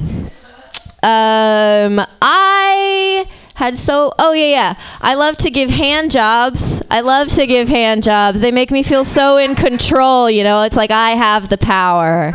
[1.04, 4.12] Um, I had so.
[4.18, 4.80] Oh yeah, yeah.
[5.00, 6.82] I love to give hand jobs.
[6.90, 8.40] I love to give hand jobs.
[8.40, 10.30] They make me feel so in control.
[10.30, 12.32] You know, it's like I have the power.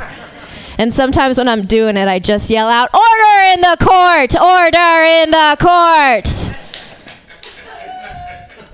[0.77, 4.39] And sometimes when I'm doing it, I just yell out, "Order in the court!
[4.39, 6.55] Order in the court!"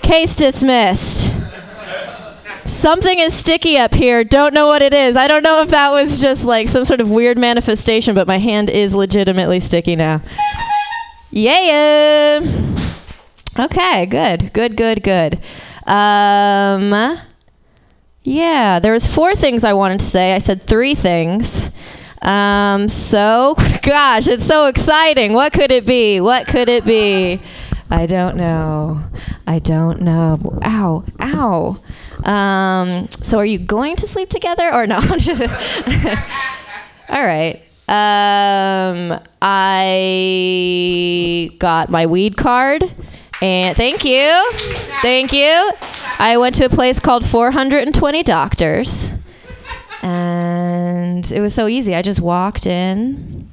[0.01, 1.33] Case dismissed.
[2.65, 4.23] Something is sticky up here.
[4.23, 5.15] Don't know what it is.
[5.15, 8.37] I don't know if that was just like some sort of weird manifestation, but my
[8.37, 10.21] hand is legitimately sticky now.
[11.35, 12.41] Yeah.
[13.57, 14.53] Okay, good.
[14.53, 15.39] Good, good, good.
[15.87, 17.17] Um
[18.23, 20.35] Yeah, there was four things I wanted to say.
[20.35, 21.75] I said three things.
[22.21, 25.33] Um so gosh, it's so exciting.
[25.33, 26.21] What could it be?
[26.21, 27.41] What could it be?
[27.89, 29.01] I don't know.
[29.47, 30.59] I don't know.
[30.63, 31.79] Ow, ow.
[32.23, 34.95] Um, so are you going to sleep together or no?
[37.09, 37.61] All right.
[37.87, 40.69] Um, I
[41.59, 42.83] got my weed card.
[43.41, 44.51] And thank you.
[45.01, 45.71] Thank you.
[46.17, 49.15] I went to a place called 420 Doctors.
[50.01, 51.93] And it was so easy.
[51.95, 53.49] I just walked in,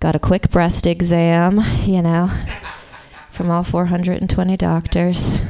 [0.00, 2.30] got a quick breast exam, you know,
[3.30, 5.40] from all 420 doctors.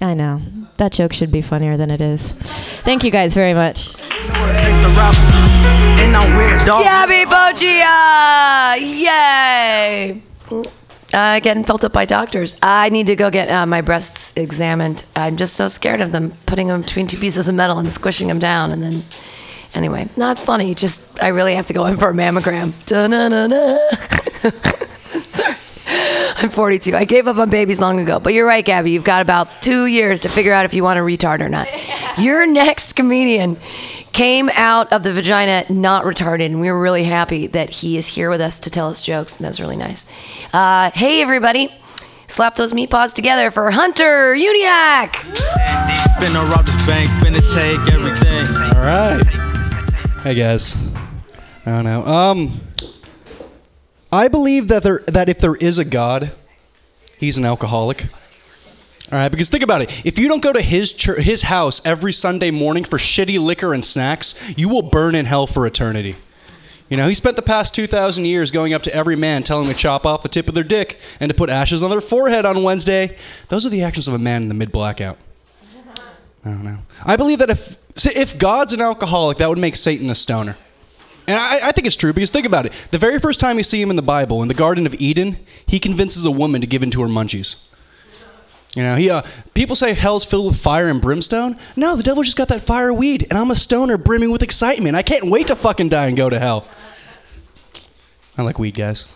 [0.00, 0.40] I know.
[0.78, 2.32] That joke should be funnier than it is.
[2.32, 3.94] Thank you guys very much.
[6.66, 8.76] Gabby Bogia!
[8.78, 10.22] Yay!
[11.12, 12.58] Uh, getting felt up by doctors.
[12.62, 15.06] I need to go get uh, my breasts examined.
[15.16, 18.28] I'm just so scared of them putting them between two pieces of metal and squishing
[18.28, 19.02] them down, and then.
[19.74, 20.74] Anyway, not funny.
[20.74, 22.70] Just I really have to go in for a mammogram.
[25.30, 25.54] Sorry.
[26.40, 26.94] I'm 42.
[26.94, 28.18] I gave up on babies long ago.
[28.18, 28.92] But you're right, Gabby.
[28.92, 31.68] You've got about two years to figure out if you want a retard or not.
[32.18, 33.56] Your next comedian
[34.18, 38.08] came out of the vagina not retarded, and we were really happy that he is
[38.08, 40.10] here with us to tell us jokes, and that's really nice.
[40.52, 41.72] Uh, hey, everybody.
[42.26, 45.12] Slap those meat paws together for Hunter Uniac.
[46.18, 48.46] Finna rob this bank, finna take everything.
[48.74, 49.24] All right.
[50.24, 50.76] Hey guys.
[51.64, 52.02] I don't know.
[52.02, 52.60] Um,
[54.10, 56.32] I believe that there that if there is a God,
[57.18, 58.06] he's an alcoholic.
[59.10, 60.04] All right, because think about it.
[60.04, 63.72] If you don't go to his chur his house every Sunday morning for shitty liquor
[63.72, 66.16] and snacks, you will burn in hell for eternity.
[66.90, 69.74] You know, he spent the past 2,000 years going up to every man telling them
[69.74, 72.46] to chop off the tip of their dick and to put ashes on their forehead
[72.46, 73.16] on Wednesday.
[73.48, 75.18] Those are the actions of a man in the mid blackout.
[76.44, 76.78] I don't know.
[77.04, 80.56] I believe that if if God's an alcoholic, that would make Satan a stoner.
[81.26, 82.72] And I, I think it's true because think about it.
[82.90, 85.38] The very first time you see him in the Bible, in the Garden of Eden,
[85.66, 87.67] he convinces a woman to give in to her munchies.
[88.74, 89.22] You know, he uh,
[89.54, 91.56] people say hell's filled with fire and brimstone.
[91.74, 94.94] No, the devil just got that fire weed, and I'm a stoner brimming with excitement.
[94.94, 96.66] I can't wait to fucking die and go to hell.
[98.36, 99.08] I like weed, guys.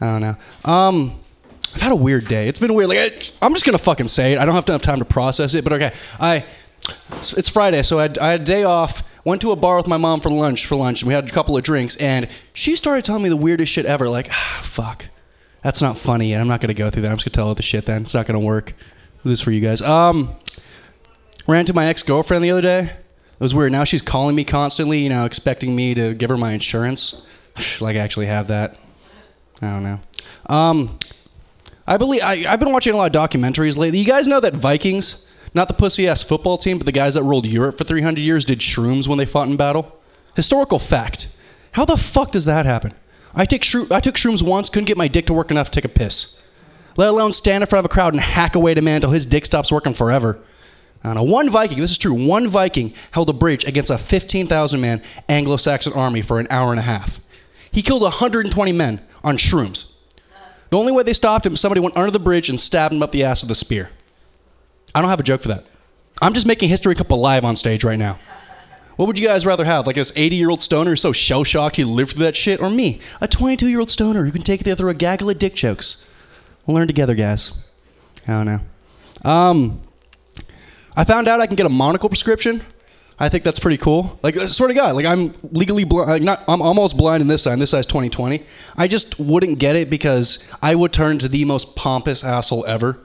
[0.00, 0.70] I don't know.
[0.70, 1.18] Um,
[1.74, 2.48] I've had a weird day.
[2.48, 2.88] It's been weird.
[2.88, 4.38] Like I, I'm just gonna fucking say it.
[4.38, 5.64] I don't have have time to process it.
[5.64, 6.44] But okay, I.
[7.36, 9.02] It's Friday, so I had, I had a day off.
[9.24, 10.64] Went to a bar with my mom for lunch.
[10.64, 13.36] For lunch, and we had a couple of drinks, and she started telling me the
[13.36, 14.08] weirdest shit ever.
[14.08, 15.06] Like, ah, fuck,
[15.62, 16.32] that's not funny.
[16.32, 17.10] And I'm not gonna go through that.
[17.10, 17.86] I'm just gonna tell her the shit.
[17.86, 18.74] Then it's not gonna work.
[19.24, 19.82] This is for you guys.
[19.82, 20.34] Um,
[21.46, 22.80] ran into my ex girlfriend the other day.
[22.80, 23.72] It was weird.
[23.72, 25.00] Now she's calling me constantly.
[25.00, 27.26] You know, expecting me to give her my insurance.
[27.80, 28.76] like I actually have that.
[29.60, 30.00] I don't know.
[30.46, 30.98] Um,
[31.86, 33.98] I believe I, I've been watching a lot of documentaries lately.
[33.98, 37.22] You guys know that Vikings, not the pussy ass football team, but the guys that
[37.22, 39.98] ruled Europe for 300 years, did shrooms when they fought in battle.
[40.36, 41.34] Historical fact.
[41.72, 42.92] How the fuck does that happen?
[43.38, 45.80] I take shroom, I took shrooms once, couldn't get my dick to work enough to
[45.80, 46.42] take a piss.
[46.96, 49.24] Let alone stand in front of a crowd and hack away to man until his
[49.24, 50.40] dick stops working forever.
[51.04, 51.22] I know.
[51.22, 55.56] One Viking, this is true, one Viking held a breach against a 15,000 man Anglo
[55.56, 57.20] Saxon army for an hour and a half.
[57.70, 59.94] He killed 120 men on shrooms.
[60.70, 63.12] The only way they stopped him, somebody went under the bridge and stabbed him up
[63.12, 63.90] the ass with a spear.
[64.96, 65.64] I don't have a joke for that.
[66.20, 68.18] I'm just making History Cup alive on stage right now.
[68.98, 69.86] What would you guys rather have?
[69.86, 72.60] Like this 80 year old stoner who's so shell shocked he lived through that shit?
[72.60, 75.38] Or me, a 22 year old stoner who can take it through a gaggle of
[75.38, 76.12] dick jokes?
[76.66, 77.64] We'll learn together, guys.
[78.26, 79.30] I don't know.
[79.30, 79.80] Um,
[80.96, 82.60] I found out I can get a monocle prescription.
[83.20, 84.18] I think that's pretty cool.
[84.24, 86.10] Like, swear to God, like I'm legally blind.
[86.10, 87.60] Like not, I'm almost blind in this side.
[87.60, 88.42] This side's 20/20.
[88.76, 92.98] I just wouldn't get it because I would turn into the most pompous asshole ever.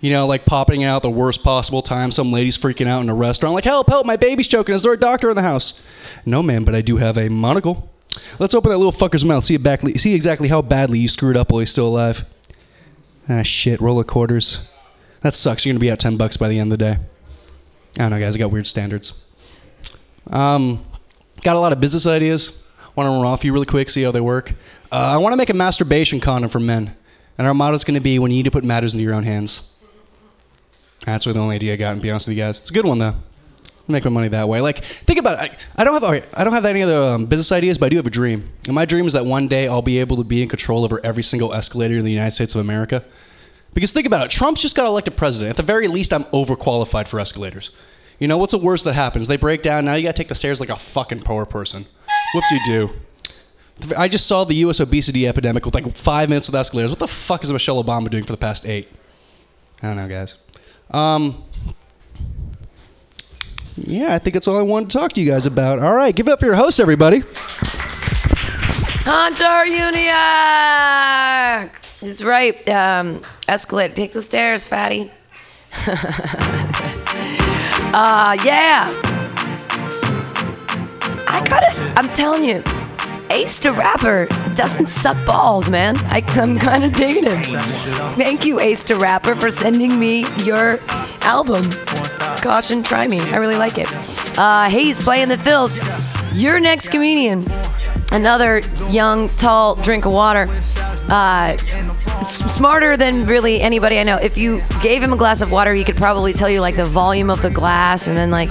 [0.00, 2.10] You know, like popping out the worst possible time.
[2.10, 3.88] Some lady's freaking out in a restaurant, like, "Help!
[3.88, 4.06] Help!
[4.06, 4.74] My baby's choking.
[4.74, 5.84] Is there a doctor in the house?"
[6.24, 7.90] No, man, but I do have a monocle.
[8.38, 9.44] Let's open that little fucker's mouth.
[9.44, 9.80] See back.
[9.98, 12.24] See exactly how badly you screwed up while he's still alive.
[13.28, 13.80] Ah, shit.
[13.80, 14.72] Roll of quarters.
[15.22, 15.66] That sucks.
[15.66, 16.98] You're gonna be out ten bucks by the end of the day.
[17.98, 18.36] I don't know, guys.
[18.36, 19.24] I got weird standards.
[20.30, 20.84] Um,
[21.42, 22.64] got a lot of business ideas.
[22.94, 24.52] Want to run off you really quick, see how they work.
[24.90, 26.94] Uh, I want to make a masturbation condom for men,
[27.38, 29.14] and our motto is going to be when you need to put matters into your
[29.14, 29.67] own hands.
[31.12, 31.92] That's really the only idea I got.
[31.92, 33.14] And be honest with you guys, it's a good one though.
[33.90, 34.60] Make my money that way.
[34.60, 35.50] Like, think about it.
[35.50, 37.88] I, I don't have okay, I don't have any other um, business ideas, but I
[37.88, 38.50] do have a dream.
[38.66, 41.00] And my dream is that one day I'll be able to be in control over
[41.04, 43.02] every single escalator in the United States of America.
[43.72, 45.50] Because think about it, Trump's just got elected president.
[45.50, 47.76] At the very least, I'm overqualified for escalators.
[48.18, 49.28] You know what's the worst that happens?
[49.28, 49.84] They break down.
[49.84, 51.84] Now you got to take the stairs like a fucking poor person.
[52.32, 52.90] Do you do?
[53.96, 54.80] I just saw the U.S.
[54.80, 56.90] obesity epidemic with like five minutes with escalators.
[56.90, 58.88] What the fuck is Michelle Obama doing for the past eight?
[59.82, 60.42] I don't know, guys.
[60.90, 61.44] Um,
[63.76, 65.78] yeah, I think that's all I wanted to talk to you guys about.
[65.78, 67.22] All right, give it up for your host, everybody.
[69.04, 70.10] Hunter Uniac!
[72.00, 72.68] That's right.
[72.68, 73.94] Um, escalator.
[73.94, 75.10] Take the stairs, fatty.
[77.92, 78.92] uh, yeah.
[81.30, 82.62] I gotta, I'm telling you,
[83.30, 85.96] Ace the Rapper doesn't suck balls, man.
[86.06, 87.42] I, I'm kind of digging him.
[88.14, 90.80] Thank you, Ace the Rapper, for sending me your
[91.22, 91.70] album.
[92.40, 93.20] Caution, try me.
[93.20, 93.88] I really like it.
[94.38, 95.76] Uh, Hayes playing the fills.
[96.34, 97.44] Your next comedian,
[98.12, 98.60] another
[98.90, 100.46] young, tall drink of water.
[101.10, 101.56] Uh,
[102.22, 104.16] smarter than really anybody I know.
[104.16, 106.84] If you gave him a glass of water, he could probably tell you like the
[106.84, 108.48] volume of the glass and then like,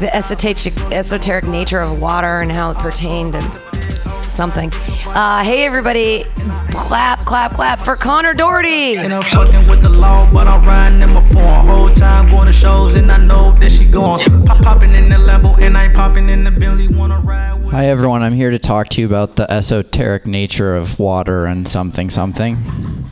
[0.00, 4.70] the esoteric, esoteric nature of water and how it pertained to something.
[5.08, 6.24] Uh, hey everybody,
[6.70, 8.96] clap, clap, clap for Connor Doherty.
[8.96, 11.66] And I'm fucking with the law, but I'm riding in my phone.
[11.66, 14.24] Whole time going to shows, and I know that she going.
[14.44, 16.88] Pop popping in the Lambo, and I ain't popping in the Bentley.
[16.88, 20.74] Wanna ride with Hi everyone, I'm here to talk to you about the esoteric nature
[20.74, 23.10] of water and something something.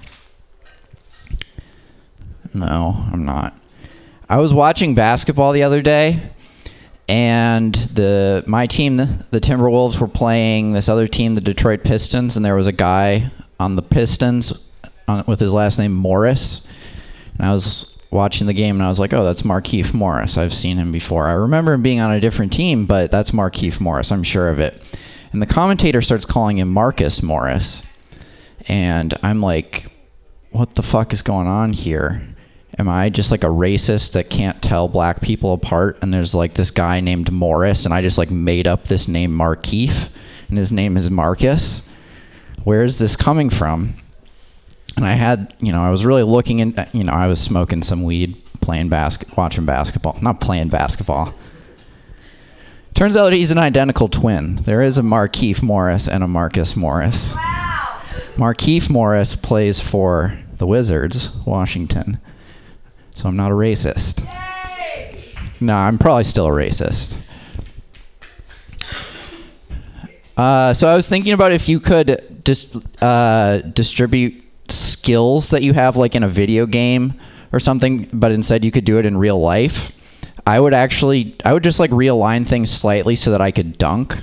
[2.54, 3.58] No, I'm not.
[4.28, 6.20] I was watching basketball the other day
[7.08, 12.36] and the my team the, the Timberwolves were playing this other team the Detroit Pistons
[12.36, 14.68] and there was a guy on the Pistons
[15.06, 16.72] on, with his last name Morris
[17.38, 20.38] and I was watching the game and I was like, "Oh, that's Markieff Morris.
[20.38, 21.26] I've seen him before.
[21.26, 24.10] I remember him being on a different team, but that's Markieff Morris.
[24.10, 24.98] I'm sure of it."
[25.32, 27.92] And the commentator starts calling him Marcus Morris.
[28.68, 29.86] And I'm like,
[30.50, 32.26] "What the fuck is going on here?
[32.78, 36.54] Am I just like a racist that can't tell black people apart and there's like
[36.54, 40.10] this guy named Morris and I just like made up this name Markieff
[40.48, 41.90] and his name is Marcus?
[42.64, 43.94] Where is this coming from?"
[44.96, 47.82] and I had, you know, I was really looking in, you know, I was smoking
[47.82, 51.34] some weed, playing basket, watching basketball, not playing basketball.
[52.94, 54.56] Turns out he's an identical twin.
[54.56, 57.34] There is a Markieff Morris and a Marcus Morris.
[57.34, 58.02] Wow.
[58.36, 62.18] Markieff Morris plays for the Wizards, Washington.
[63.16, 64.30] So I'm not a racist.
[65.58, 67.18] No, I'm probably still a racist.
[70.36, 75.72] Uh, so I was thinking about if you could dis- uh, distribute skills that you
[75.72, 77.14] have, like in a video game
[77.54, 79.98] or something, but instead you could do it in real life.
[80.46, 84.18] I would actually, I would just like realign things slightly so that I could dunk.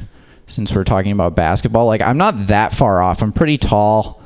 [0.46, 3.24] Since we're talking about basketball, like I'm not that far off.
[3.24, 4.22] I'm pretty tall,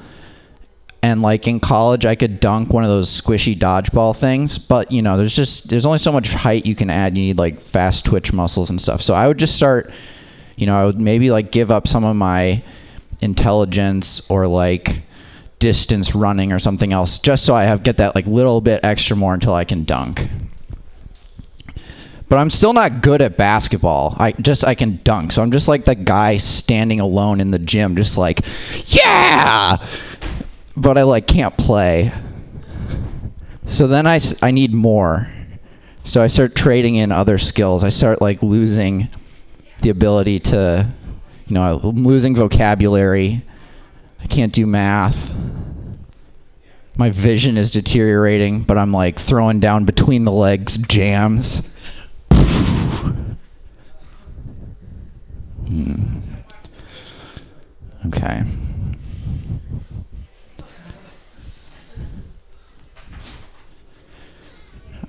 [1.07, 4.57] and like in college, I could dunk one of those squishy dodgeball things.
[4.57, 7.17] But you know, there's just there's only so much height you can add.
[7.17, 9.01] You need like fast twitch muscles and stuff.
[9.01, 9.91] So I would just start
[10.57, 12.61] you know, I would maybe like give up some of my
[13.21, 15.03] intelligence or like
[15.59, 19.15] distance running or something else just so I have get that like little bit extra
[19.15, 20.27] more until I can dunk.
[22.27, 24.13] But I'm still not good at basketball.
[24.17, 25.31] I just I can dunk.
[25.31, 28.41] So I'm just like the guy standing alone in the gym just like,
[28.87, 29.77] "Yeah!"
[30.77, 32.13] But I like can't play.
[33.65, 35.27] So then I, I need more.
[36.03, 37.83] So I start trading in other skills.
[37.83, 39.09] I start like losing
[39.81, 40.87] the ability to,
[41.47, 43.43] you know, I'm losing vocabulary.
[44.21, 45.35] I can't do math.
[46.97, 51.73] My vision is deteriorating, but I'm like throwing down between the legs jams.
[55.67, 56.19] Hmm.
[58.05, 58.43] Okay.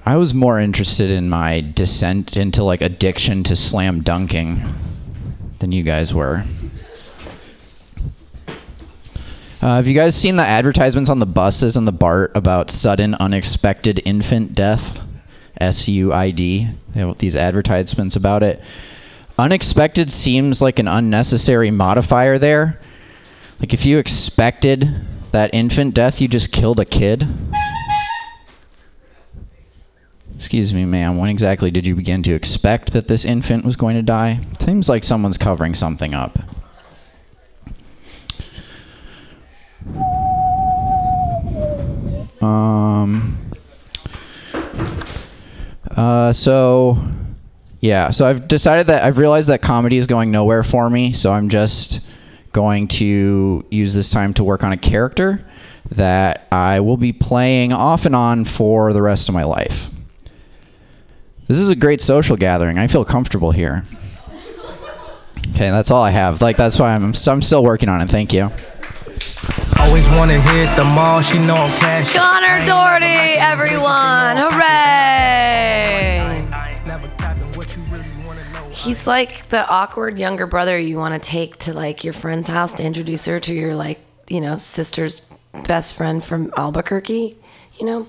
[0.08, 4.62] I was more interested in my descent into like addiction to slam dunking
[5.58, 6.44] than you guys were.
[9.60, 13.16] Uh, have you guys seen the advertisements on the buses and the BART about sudden
[13.16, 15.06] unexpected infant death?
[15.60, 16.68] S U I D.
[17.18, 18.62] These advertisements about it.
[19.38, 22.80] Unexpected seems like an unnecessary modifier there.
[23.60, 24.88] Like if you expected
[25.32, 27.28] that infant death, you just killed a kid.
[30.38, 33.96] Excuse me, ma'am, when exactly did you begin to expect that this infant was going
[33.96, 34.38] to die?
[34.60, 36.38] Seems like someone's covering something up.
[42.40, 43.50] Um,
[45.90, 47.02] uh, so,
[47.80, 51.32] yeah, so I've decided that I've realized that comedy is going nowhere for me, so
[51.32, 52.08] I'm just
[52.52, 55.44] going to use this time to work on a character
[55.90, 59.90] that I will be playing off and on for the rest of my life.
[61.48, 62.78] This is a great social gathering.
[62.78, 63.86] I feel comfortable here.
[65.50, 66.40] Okay, that's all I have.
[66.42, 68.08] Like that's why I'm I'm still working on it.
[68.08, 68.52] Thank you.
[69.78, 72.14] Always wanna hit the mall, she know I'm cash.
[72.14, 73.06] Connor Doherty,
[73.38, 74.36] everyone.
[74.36, 75.38] Hooray!
[78.72, 82.74] He's like the awkward younger brother you want to take to like your friend's house
[82.74, 85.34] to introduce her to your like, you know, sister's
[85.66, 87.36] best friend from Albuquerque,
[87.78, 88.06] you know?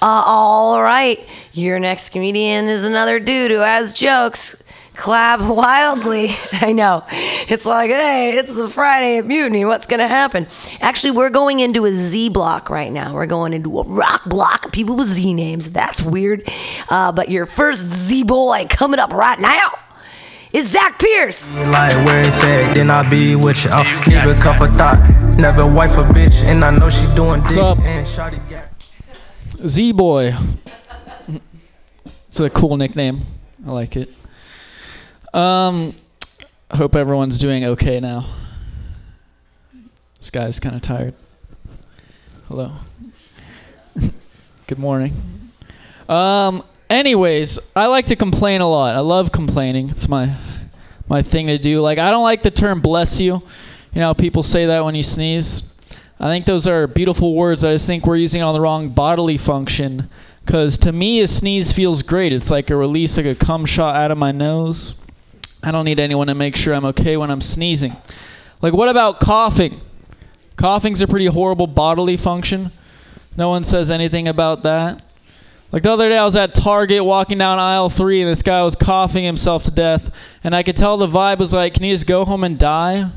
[0.00, 1.18] Uh, all right.
[1.52, 4.62] Your next comedian is another dude who has jokes.
[4.94, 6.28] Clap wildly.
[6.52, 7.04] I know.
[7.10, 9.64] It's like, hey, it's a Friday at Mutiny.
[9.64, 10.46] What's going to happen?
[10.80, 13.14] Actually, we're going into a Z block right now.
[13.14, 14.72] We're going into a rock block.
[14.72, 15.72] People with Z names.
[15.72, 16.48] That's weird.
[16.88, 19.72] Uh, but your first Z boy coming up right now
[20.52, 21.52] is Zach Pierce.
[21.52, 23.70] Like where it's at, then I be with you.
[24.12, 24.98] Need a cup of thought,
[25.38, 27.78] never wife a bitch, and I know she doing dicks up?
[29.66, 30.34] Z Boy.
[32.26, 33.20] It's a cool nickname.
[33.66, 34.12] I like it.
[35.32, 35.94] Um,
[36.72, 38.26] hope everyone's doing okay now.
[40.18, 41.14] This guy's kind of tired.
[42.48, 42.72] Hello.
[44.66, 45.14] Good morning.
[46.08, 46.64] Um.
[46.90, 48.94] Anyways, I like to complain a lot.
[48.94, 49.88] I love complaining.
[49.88, 50.36] It's my
[51.08, 51.80] my thing to do.
[51.80, 53.42] Like I don't like the term "bless you."
[53.94, 55.71] You know, people say that when you sneeze.
[56.22, 57.64] I think those are beautiful words.
[57.64, 60.08] I just think we're using on the wrong bodily function.
[60.46, 62.32] Because to me, a sneeze feels great.
[62.32, 64.94] It's like a release, like a cum shot out of my nose.
[65.64, 67.96] I don't need anyone to make sure I'm okay when I'm sneezing.
[68.60, 69.80] Like, what about coughing?
[70.54, 72.70] Coughing's a pretty horrible bodily function.
[73.36, 75.02] No one says anything about that.
[75.72, 78.62] Like the other day, I was at Target walking down aisle three, and this guy
[78.62, 80.14] was coughing himself to death.
[80.44, 83.10] And I could tell the vibe was like, Can you just go home and die?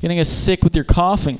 [0.00, 1.38] Getting us sick with your coughing.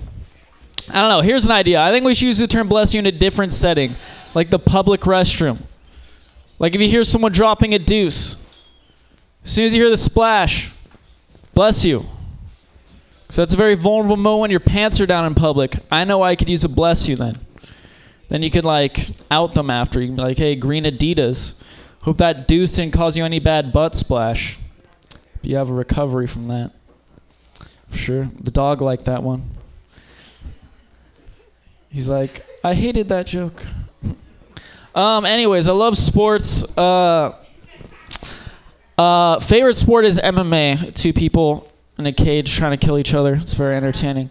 [0.92, 1.22] I don't know.
[1.22, 1.80] Here's an idea.
[1.80, 3.92] I think we should use the term bless you in a different setting,
[4.34, 5.58] like the public restroom.
[6.58, 8.34] Like if you hear someone dropping a deuce,
[9.44, 10.70] as soon as you hear the splash,
[11.54, 12.04] bless you.
[13.30, 15.76] So that's a very vulnerable moment your pants are down in public.
[15.90, 17.38] I know I could use a bless you then.
[18.28, 19.98] Then you could like out them after.
[19.98, 21.58] You can be like, hey, green Adidas.
[22.02, 24.58] Hope that deuce didn't cause you any bad butt splash.
[25.08, 26.72] But you have a recovery from that.
[27.88, 28.30] For sure.
[28.38, 29.50] The dog liked that one.
[31.92, 33.62] He's like, I hated that joke.
[34.94, 36.64] um, anyways, I love sports.
[36.76, 37.36] Uh,
[38.96, 40.94] uh, favorite sport is MMA.
[40.94, 43.34] Two people in a cage trying to kill each other.
[43.34, 44.30] It's very entertaining.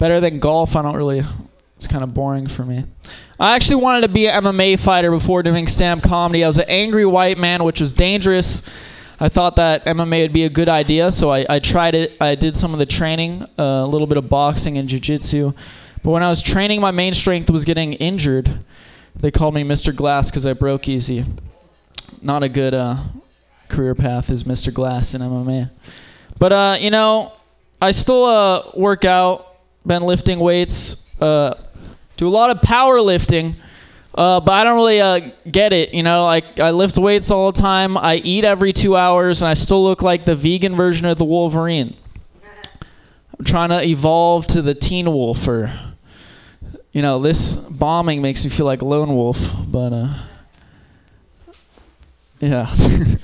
[0.00, 0.74] Better than golf.
[0.74, 1.24] I don't really.
[1.76, 2.84] It's kind of boring for me.
[3.38, 6.42] I actually wanted to be an MMA fighter before doing stand comedy.
[6.42, 8.68] I was an angry white man, which was dangerous.
[9.20, 12.16] I thought that MMA would be a good idea, so I, I tried it.
[12.20, 15.52] I did some of the training, uh, a little bit of boxing and jiu-jitsu.
[16.02, 18.60] But when I was training, my main strength was getting injured.
[19.14, 19.94] They called me Mr.
[19.94, 21.24] Glass because I broke easy.
[22.22, 22.96] Not a good uh,
[23.68, 24.72] career path is Mr.
[24.72, 25.70] Glass in MMA.
[26.38, 27.32] But uh, you know,
[27.80, 29.48] I still uh, work out.
[29.86, 31.08] Been lifting weights.
[31.20, 31.54] Uh,
[32.16, 33.56] do a lot of powerlifting.
[34.14, 35.94] Uh, but I don't really uh, get it.
[35.94, 37.96] You know, like I lift weights all the time.
[37.96, 41.24] I eat every two hours, and I still look like the vegan version of the
[41.24, 41.96] Wolverine.
[43.38, 45.91] I'm trying to evolve to the Teen Wolf, or
[46.92, 49.50] you know, this bombing makes me feel like Lone Wolf.
[49.66, 50.14] But uh,
[52.40, 52.74] yeah.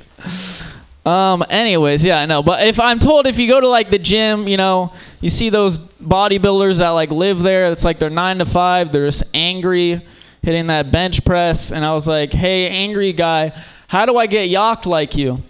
[1.07, 1.43] Um.
[1.49, 2.43] Anyways, yeah, I know.
[2.43, 4.93] But if I'm told if you go to like the gym, you know,
[5.23, 7.73] you see those bodybuilders that like live there.
[7.73, 8.93] It's like they're nine to five.
[8.93, 10.03] They're just angry,
[10.43, 11.73] hitting that bench press.
[11.73, 13.53] And I was like, hey, angry guy,
[13.87, 15.43] how do I get yocked like you?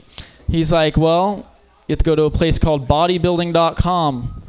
[0.48, 1.50] He's like, well,
[1.88, 4.42] you have to go to a place called bodybuilding.com.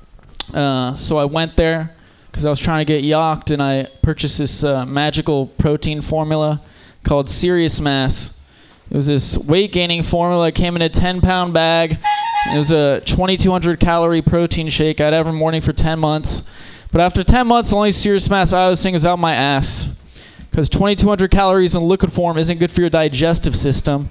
[0.53, 1.95] Uh, so I went there
[2.31, 6.61] because I was trying to get yocked, and I purchased this uh, magical protein formula
[7.03, 8.39] called Serious Mass.
[8.89, 10.47] It was this weight gaining formula.
[10.47, 11.97] It came in a 10 pound bag.
[12.53, 16.47] It was a 2200 calorie protein shake I'd every morning for 10 months.
[16.91, 19.87] But after 10 months, the only serious mass I was seeing was out my ass.
[20.49, 24.09] Because 2200 calories in liquid form isn't good for your digestive system.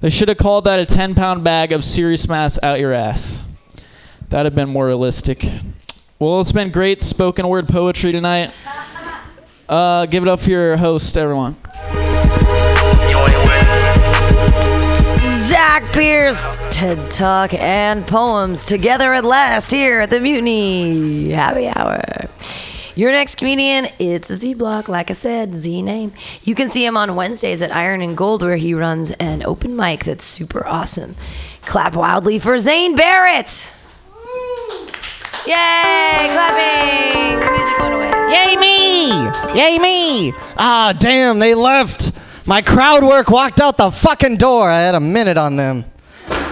[0.00, 3.42] They should have called that a 10 pound bag of serious mass out your ass.
[4.28, 5.44] That'd have been more realistic.
[6.18, 8.50] Well, it's been great spoken word poetry tonight.
[9.68, 11.56] Uh, give it up for your host, everyone.
[15.44, 22.00] Zach Pierce, TED Talk and poems together at last here at the Mutiny Happy Hour.
[22.94, 26.14] Your next comedian, it's Z Block, like I said, Z name.
[26.44, 29.76] You can see him on Wednesdays at Iron and Gold, where he runs an open
[29.76, 31.14] mic that's super awesome.
[31.66, 33.74] Clap wildly for Zane Barrett.
[35.46, 36.28] Yay!
[36.32, 37.38] Clapping.
[37.38, 38.10] The music went away.
[38.34, 39.10] Yay me!
[39.54, 40.32] Yay me!
[40.58, 42.18] Ah, damn, they left.
[42.46, 44.68] My crowd work walked out the fucking door.
[44.68, 45.84] I had a minute on them.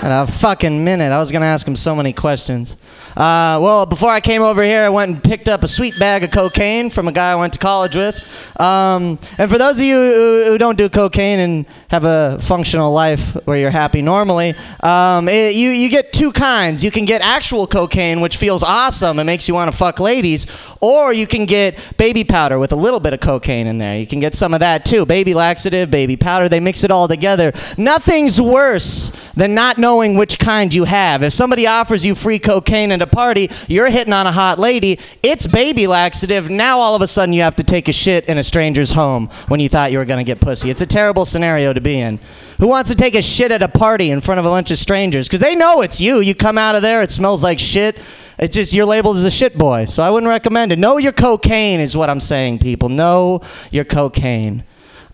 [0.05, 1.13] I had a fucking minute.
[1.13, 2.77] I was gonna ask him so many questions.
[3.17, 6.23] Uh, well, before I came over here, I went and picked up a sweet bag
[6.25, 8.61] of cocaine from a guy I went to college with.
[8.61, 12.93] Um, and for those of you who, who don't do cocaine and have a functional
[12.93, 14.53] life where you're happy normally,
[14.83, 16.85] um, it- you, you get two kinds.
[16.85, 20.47] You can get actual cocaine, which feels awesome and makes you want to fuck ladies,
[20.83, 23.97] or you can get baby powder with a little bit of cocaine in there.
[23.99, 25.07] You can get some of that too.
[25.07, 27.53] Baby laxative, baby powder, they mix it all together.
[27.79, 31.22] Nothing's worse than not knowing which kind you have.
[31.22, 34.99] If somebody offers you free cocaine at a party, you're hitting on a hot lady,
[35.22, 36.51] it's baby laxative.
[36.51, 39.28] Now all of a sudden you have to take a shit in a stranger's home
[39.49, 40.70] when you thought you were going to get pussy.
[40.70, 42.18] It's a terrible scenario to be in.
[42.59, 44.78] Who wants to take a shit at a party in front of a bunch of
[44.78, 45.28] strangers?
[45.28, 46.20] Because they know it's you.
[46.20, 47.97] You come out of there, it smells like shit.
[48.38, 49.84] It just you're labeled as a shit boy.
[49.84, 50.78] So I wouldn't recommend it.
[50.78, 52.88] Know your cocaine is what I'm saying, people.
[52.88, 53.40] Know
[53.70, 54.64] your cocaine.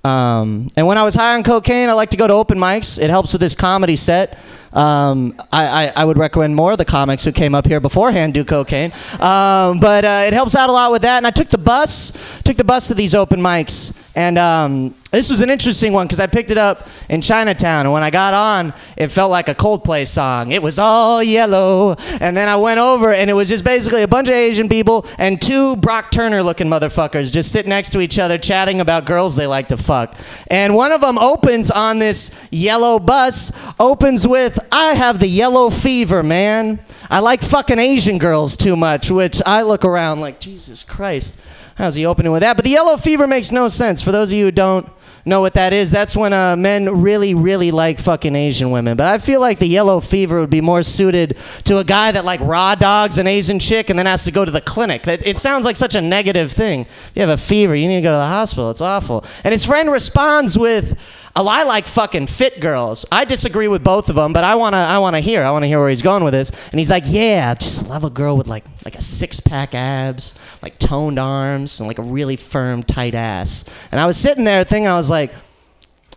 [0.02, 3.00] Um, and when I was high on cocaine, I like to go to open mics.
[3.00, 4.38] It helps with this comedy set.
[4.72, 8.32] Um, I, I, I would recommend more of the comics who came up here beforehand
[8.34, 8.92] do cocaine.
[9.14, 11.18] Um, but uh, it helps out a lot with that.
[11.18, 13.99] And I took the bus, took the bus to these open mics.
[14.14, 17.86] And um, this was an interesting one because I picked it up in Chinatown.
[17.86, 20.50] And when I got on, it felt like a Coldplay song.
[20.50, 21.94] It was all yellow.
[22.20, 25.06] And then I went over, and it was just basically a bunch of Asian people
[25.18, 29.36] and two Brock Turner looking motherfuckers just sitting next to each other chatting about girls
[29.36, 30.16] they like to fuck.
[30.48, 35.70] And one of them opens on this yellow bus, opens with, I have the yellow
[35.70, 36.80] fever, man.
[37.08, 41.40] I like fucking Asian girls too much, which I look around like, Jesus Christ.
[41.80, 42.56] How's he opening with that?
[42.56, 44.02] But the yellow fever makes no sense.
[44.02, 44.86] For those of you who don't
[45.24, 48.98] know what that is, that's when uh, men really, really like fucking Asian women.
[48.98, 52.26] But I feel like the yellow fever would be more suited to a guy that
[52.26, 55.06] like raw dogs an Asian chick and then has to go to the clinic.
[55.06, 56.84] It sounds like such a negative thing.
[57.14, 58.70] You have a fever, you need to go to the hospital.
[58.70, 59.24] It's awful.
[59.42, 61.00] And his friend responds with,
[61.36, 63.06] Oh, I like fucking fit girls.
[63.12, 65.42] I disagree with both of them, but I wanna, I wanna hear.
[65.42, 66.50] I wanna hear where he's going with this.
[66.70, 70.76] And he's like, "Yeah, just love a girl with like, like a six-pack abs, like
[70.78, 74.88] toned arms, and like a really firm, tight ass." And I was sitting there thinking,
[74.88, 75.32] I was like,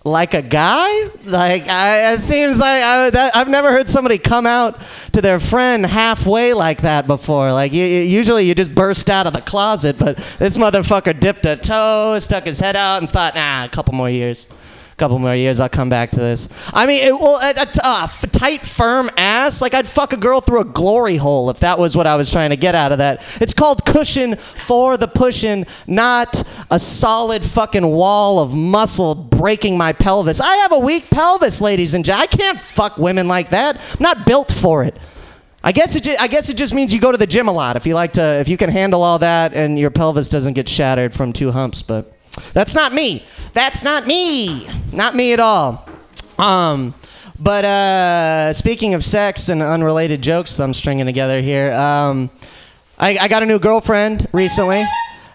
[0.03, 1.03] like a guy?
[1.25, 4.81] Like I, it seems like I, that, I've never heard somebody come out
[5.13, 7.53] to their friend halfway like that before.
[7.53, 11.45] Like you, you- usually you just burst out of the closet, but this motherfucker dipped
[11.45, 14.47] a toe, stuck his head out, and thought, nah, a couple more years.
[14.93, 16.47] A couple more years, I'll come back to this.
[16.71, 19.59] I mean, it, well, a, uh, f- tight, firm ass.
[19.59, 22.31] Like I'd fuck a girl through a glory hole if that was what I was
[22.31, 23.41] trying to get out of that.
[23.41, 29.93] It's called cushion for the pushing, not a solid fucking wall of muscle breaking my
[29.93, 30.39] pelvis.
[30.39, 32.29] I have a weak pelvis, ladies and gentlemen.
[32.31, 33.77] I can't fuck women like that.
[33.77, 34.95] I'm not built for it.
[35.63, 36.03] I guess it.
[36.03, 37.77] Ju- I guess it just means you go to the gym a lot.
[37.77, 40.69] If you like to, if you can handle all that, and your pelvis doesn't get
[40.69, 41.81] shattered from two humps.
[41.81, 42.12] But
[42.53, 43.25] that's not me.
[43.53, 44.67] That's not me.
[44.91, 45.87] Not me at all.
[46.37, 46.95] Um,
[47.39, 52.29] but uh, speaking of sex and unrelated jokes I'm stringing together here, um,
[52.97, 54.83] I, I got a new girlfriend recently.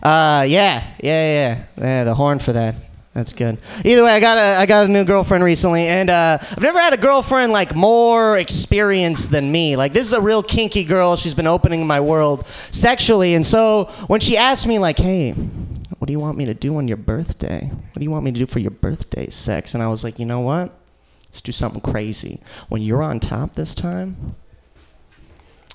[0.03, 2.05] Uh, yeah, yeah, yeah, yeah.
[2.05, 2.77] The horn for that.
[3.15, 3.59] That's good.
[3.85, 6.79] Either way, I got a I got a new girlfriend recently, and uh, I've never
[6.79, 9.75] had a girlfriend like more experienced than me.
[9.75, 11.17] Like this is a real kinky girl.
[11.17, 15.35] She's been opening my world sexually, and so when she asked me like, "Hey,
[15.99, 17.71] what do you want me to do on your birthday?
[17.71, 20.19] What do you want me to do for your birthday sex?" and I was like,
[20.19, 20.73] "You know what?
[21.25, 22.41] Let's do something crazy.
[22.69, 24.35] When you're on top this time,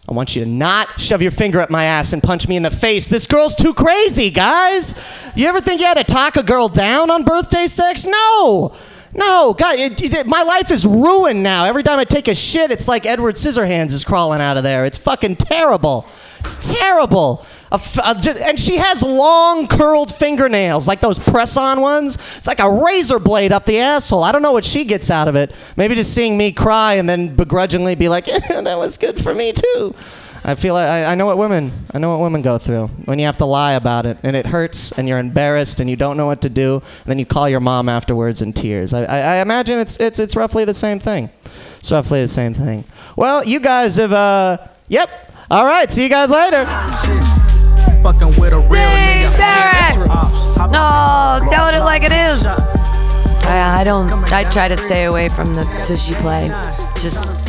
[0.07, 2.63] I want you to not shove your finger up my ass and punch me in
[2.63, 3.07] the face.
[3.07, 5.29] This girl's too crazy, guys.
[5.35, 8.05] You ever think you had to talk a girl down on birthday sex?
[8.05, 8.73] No.
[9.15, 11.65] No, God, it, it- my life is ruined now.
[11.65, 14.85] Every time I take a shit, it's like Edward Scissorhands is crawling out of there.
[14.85, 16.07] It's fucking terrible.
[16.39, 17.45] It's terrible.
[17.71, 22.15] A f- a ju- and she has long, curled fingernails, like those press on ones.
[22.15, 24.23] It's like a razor blade up the asshole.
[24.23, 25.55] I don't know what she gets out of it.
[25.77, 29.53] Maybe just seeing me cry and then begrudgingly be like, that was good for me
[29.53, 29.93] too.
[30.45, 33.17] I feel like I, I know what women I know what women go through when
[33.17, 36.17] you have to lie about it and it hurts and you're embarrassed and you don't
[36.17, 38.93] know what to do and then you call your mom afterwards in tears.
[38.93, 41.29] I, I, I imagine it's it's it's roughly the same thing.
[41.79, 42.83] It's roughly the same thing.
[43.15, 44.57] Well, you guys have uh
[44.89, 45.09] yep.
[45.49, 46.65] All right, see you guys later.
[48.01, 49.37] Fucking with a real nigga.
[49.37, 50.71] Barrett!
[50.71, 52.45] No, telling it like it is.
[53.45, 54.11] I, I don't.
[54.31, 56.47] I try to stay away from the tushy play.
[56.99, 57.42] Just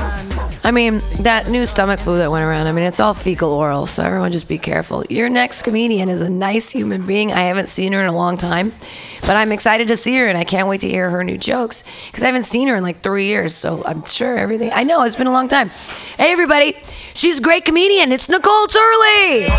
[0.67, 3.85] I mean, that new stomach flu that went around, I mean, it's all fecal oral,
[3.85, 5.05] so everyone just be careful.
[5.11, 7.33] Your next comedian is a nice human being.
[7.33, 8.73] I haven't seen her in a long time,
[9.21, 11.85] but I'm excited to see her, and I can't wait to hear her new jokes
[12.07, 14.71] because I haven't seen her in like three years, so I'm sure everything.
[14.73, 15.69] I know, it's been a long time.
[16.17, 16.77] Hey, everybody,
[17.13, 18.11] she's a great comedian.
[18.11, 19.41] It's Nicole Turley.
[19.45, 19.51] Be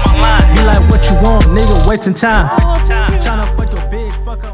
[0.65, 2.49] like what you want, nigga, wasting time.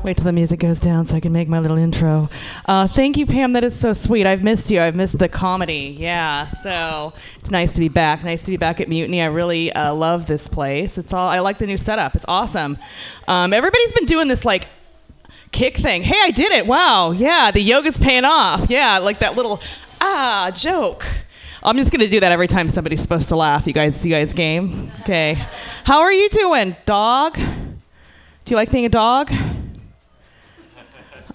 [0.04, 2.30] Wait till the music goes down so I can make my little intro.
[2.66, 3.54] Uh, thank you, Pam.
[3.54, 4.26] That is so sweet.
[4.26, 4.82] I've missed you.
[4.82, 5.96] I've missed the comedy.
[5.98, 6.48] Yeah.
[6.50, 8.24] So it's nice to be back.
[8.24, 9.22] Nice to be back at Mutiny.
[9.22, 10.98] I really uh, love this place.
[10.98, 11.28] It's all.
[11.28, 12.16] I like the new setup.
[12.16, 12.78] It's awesome.
[13.28, 14.68] Um, everybody's been doing this like
[15.52, 16.02] kick thing.
[16.02, 16.66] Hey, I did it.
[16.66, 17.12] Wow.
[17.12, 17.52] Yeah.
[17.52, 18.70] The yoga's paying off.
[18.70, 18.98] Yeah.
[18.98, 19.62] Like that little
[20.00, 21.06] ah joke.
[21.64, 23.68] I'm just gonna do that every time somebody's supposed to laugh.
[23.68, 24.92] You guys, you guys game?
[25.02, 25.36] Okay.
[25.84, 27.36] How are you doing, dog?
[27.36, 29.32] Do you like being a dog?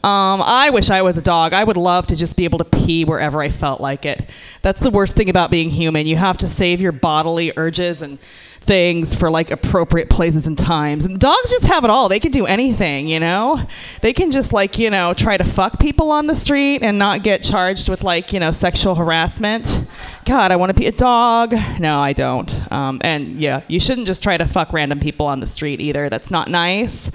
[0.07, 1.52] Um, I wish I was a dog.
[1.52, 4.30] I would love to just be able to pee wherever I felt like it.
[4.62, 6.07] That's the worst thing about being human.
[6.07, 8.20] You have to save your bodily urges and
[8.61, 11.07] things for like appropriate places and times.
[11.07, 12.09] And dogs just have it all.
[12.09, 13.61] They can do anything, you know?
[14.00, 17.24] They can just like, you know, try to fuck people on the street and not
[17.24, 19.80] get charged with like, you know, sexual harassment.
[20.24, 21.52] God, I want to be a dog.
[21.80, 22.72] No, I don't.
[22.72, 26.09] Um, and yeah, you shouldn't just try to fuck random people on the street either.
[26.09, 27.11] That's not nice.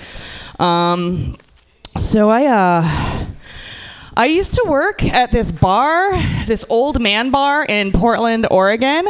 [0.60, 1.38] Um,
[1.98, 3.26] so I uh
[4.16, 6.12] I used to work at this bar,
[6.46, 9.08] this old man bar in Portland, Oregon.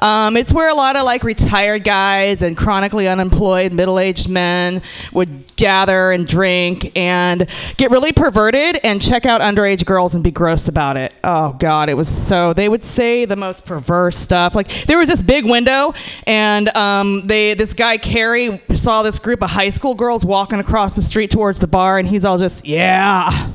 [0.00, 4.82] Um, it's where a lot of like retired guys and chronically unemployed middle aged men
[5.14, 7.46] would gather and drink and
[7.78, 11.14] get really perverted and check out underage girls and be gross about it.
[11.24, 12.52] Oh, God, it was so.
[12.52, 14.54] They would say the most perverse stuff.
[14.54, 15.94] Like, there was this big window,
[16.26, 20.94] and um, they this guy, Carrie, saw this group of high school girls walking across
[20.94, 23.54] the street towards the bar, and he's all just, yeah.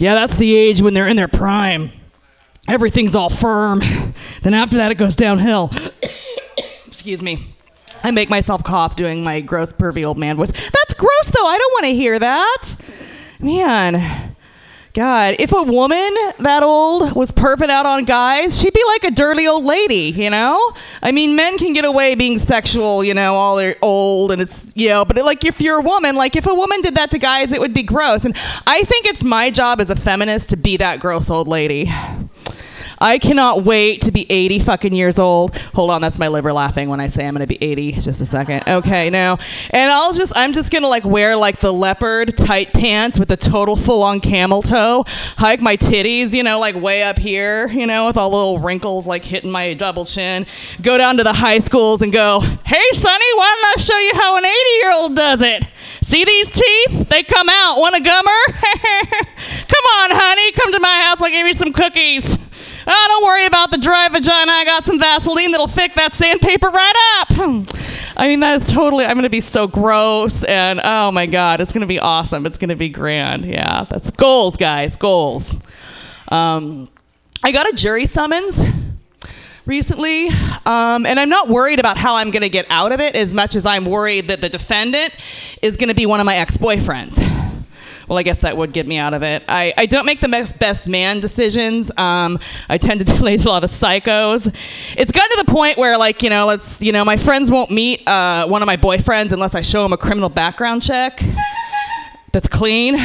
[0.00, 1.90] Yeah, that's the age when they're in their prime.
[2.66, 3.82] Everything's all firm.
[4.42, 5.70] Then after that, it goes downhill.
[6.86, 7.54] Excuse me.
[8.02, 10.50] I make myself cough doing my gross, pervy old man voice.
[10.50, 11.46] That's gross, though.
[11.46, 12.68] I don't want to hear that.
[13.38, 14.29] Man.
[14.92, 19.14] God, if a woman that old was perving out on guys, she'd be like a
[19.14, 20.72] dirty old lady, you know?
[21.00, 24.72] I mean, men can get away being sexual, you know, all they're old and it's,
[24.76, 27.18] you know, but like if you're a woman, like if a woman did that to
[27.18, 28.24] guys, it would be gross.
[28.24, 28.34] And
[28.66, 31.92] I think it's my job as a feminist to be that gross old lady.
[33.00, 35.56] I cannot wait to be 80 fucking years old.
[35.74, 37.92] Hold on, that's my liver laughing when I say I'm gonna be 80.
[37.92, 38.62] Just a second.
[38.68, 39.38] Okay, now.
[39.70, 43.36] And I'll just, I'm just gonna like wear like the leopard tight pants with a
[43.36, 45.04] total full on camel toe,
[45.36, 48.58] hike my titties, you know, like way up here, you know, with all the little
[48.58, 50.46] wrinkles like hitting my double chin,
[50.82, 54.12] go down to the high schools and go, hey, Sonny, why don't I show you
[54.14, 55.64] how an 80 year old does it?
[56.10, 57.08] See these teeth?
[57.08, 57.76] They come out.
[57.78, 58.44] Want a gummer?
[58.52, 60.50] come on, honey.
[60.50, 61.20] Come to my house.
[61.20, 62.36] I'll give you some cookies.
[62.84, 64.50] Oh, don't worry about the dry vagina.
[64.50, 67.28] I got some Vaseline that'll fix that sandpaper right up.
[68.16, 70.42] I mean, that is totally, I'm going to be so gross.
[70.42, 72.44] And oh my God, it's going to be awesome.
[72.44, 73.44] It's going to be grand.
[73.44, 74.96] Yeah, that's goals, guys.
[74.96, 75.54] Goals.
[76.26, 76.88] Um,
[77.44, 78.60] I got a jury summons
[79.70, 80.26] recently,
[80.66, 83.32] um, and I'm not worried about how I'm going to get out of it as
[83.32, 85.14] much as I'm worried that the defendant
[85.62, 87.18] is going to be one of my ex boyfriends.
[88.08, 89.44] Well, I guess that would get me out of it.
[89.46, 91.96] I, I don't make the best, best man decisions.
[91.96, 94.52] Um, I tend to date a lot of psychos.
[94.98, 97.70] It's gotten to the point where, like, you know, let's, you know, my friends won't
[97.70, 101.22] meet uh, one of my boyfriends unless I show them a criminal background check
[102.32, 102.96] that's clean.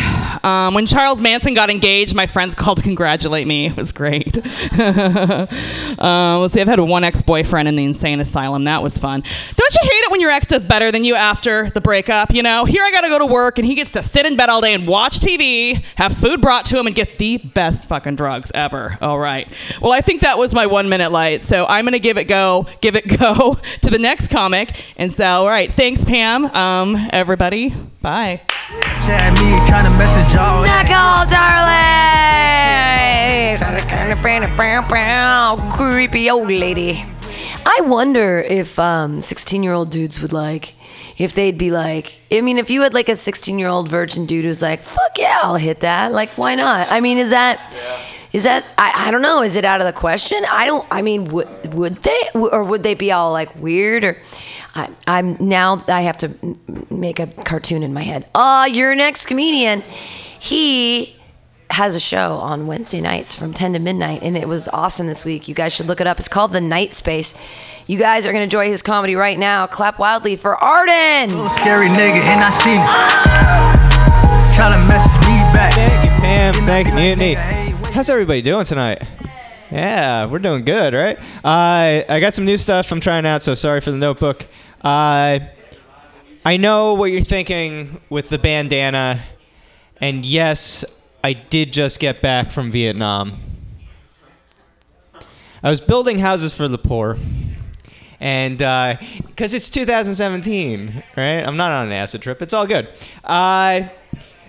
[0.43, 3.67] Um, when Charles Manson got engaged, my friends called to congratulate me.
[3.67, 4.38] It was great.
[4.38, 4.41] um,
[6.41, 8.65] let's see, I've had one ex boyfriend in the insane asylum.
[8.65, 9.21] That was fun.
[9.21, 12.34] Don't you hate it when your ex does better than you after the breakup?
[12.34, 14.49] You know, here I gotta go to work and he gets to sit in bed
[14.49, 18.15] all day and watch TV, have food brought to him, and get the best fucking
[18.15, 18.97] drugs ever.
[19.01, 19.47] All right.
[19.82, 21.41] Well, I think that was my one minute light.
[21.41, 24.69] So I'm gonna give it go, give it go to the next comic.
[24.97, 25.71] And so, all right.
[25.71, 26.45] Thanks, Pam.
[26.45, 27.69] Um, everybody.
[28.01, 28.41] Bye.
[28.66, 30.63] Chat me, trying to message y'all.
[30.63, 31.76] Nicole Darling!
[35.74, 37.05] Creepy old lady.
[37.63, 40.74] I wonder if um, 16 year old dudes would like,
[41.16, 44.26] if they'd be like, I mean, if you had like a 16 year old virgin
[44.26, 46.11] dude who's like, fuck yeah, I'll hit that.
[46.11, 46.88] Like, why not?
[46.89, 47.72] I mean, is that.
[48.34, 49.43] Is that I, I don't know?
[49.43, 50.39] Is it out of the question?
[50.51, 50.86] I don't.
[50.91, 54.18] I mean, would would they or would they be all like weird or?
[54.76, 56.57] I, I'm now I have to
[56.89, 58.28] make a cartoon in my head.
[58.36, 59.82] Uh, your next comedian,
[60.39, 61.15] he
[61.69, 65.26] has a show on Wednesday nights from 10 to midnight, and it was awesome this
[65.26, 65.47] week.
[65.47, 66.19] You guys should look it up.
[66.19, 67.41] It's called The Night Space.
[67.88, 69.65] You guys are gonna enjoy his comedy right now.
[69.65, 71.30] Clap wildly for Arden.
[71.49, 73.95] Scary nigga, and I see him.
[74.55, 75.73] Try to message me back.
[75.73, 76.53] Thank you, Pam.
[76.65, 77.34] Thank you, Mutiny.
[77.93, 79.01] How's everybody doing tonight?
[79.71, 81.17] Yeah, we're doing good, right?
[81.43, 84.45] Uh, I got some new stuff I'm trying out, so sorry for the notebook.
[84.86, 85.40] Uh,
[86.46, 89.24] I know what you're thinking with the bandana,
[90.00, 90.86] and yes,
[91.24, 93.40] I did just get back from Vietnam.
[95.64, 97.18] I was building houses for the poor,
[98.20, 101.40] and because it's 2017, right?
[101.40, 102.44] I'm not on an acid trip.
[102.44, 102.88] It's all good.
[103.24, 103.88] Uh,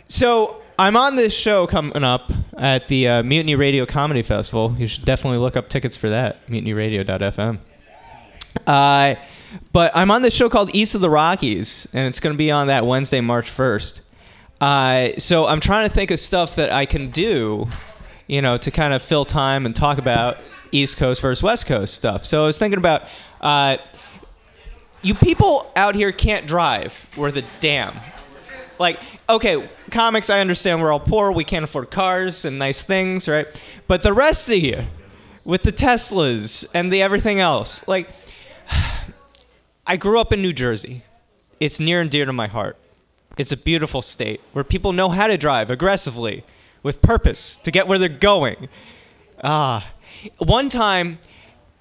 [0.07, 4.77] so I'm on this show coming up at the uh, Mutiny Radio Comedy Festival.
[4.79, 6.47] You should definitely look up tickets for that.
[6.49, 7.59] MutinyRadio.fm.
[8.67, 9.15] Uh,
[9.73, 12.51] but I'm on this show called East of the Rockies, and it's going to be
[12.51, 14.01] on that Wednesday, March 1st.
[14.61, 17.67] Uh, so I'm trying to think of stuff that I can do,
[18.27, 20.39] you know, to kind of fill time and talk about
[20.73, 22.25] East Coast versus West Coast stuff.
[22.25, 23.03] So I was thinking about
[23.41, 23.77] uh,
[25.03, 27.07] you people out here can't drive.
[27.17, 27.95] We're the damn.
[28.79, 28.99] Like,
[29.29, 31.33] okay, comics, I understand we're all poor.
[31.33, 33.47] We can't afford cars and nice things, right?
[33.87, 34.85] But the rest of you,
[35.45, 38.09] with the Teslas and the everything else, like,
[39.89, 41.03] I grew up in New Jersey.
[41.61, 42.77] It's near and dear to my heart.
[43.39, 46.43] It's a beautiful state where people know how to drive aggressively
[46.83, 48.69] with purpose to get where they're going.
[49.45, 49.87] Ah.
[50.39, 51.19] One time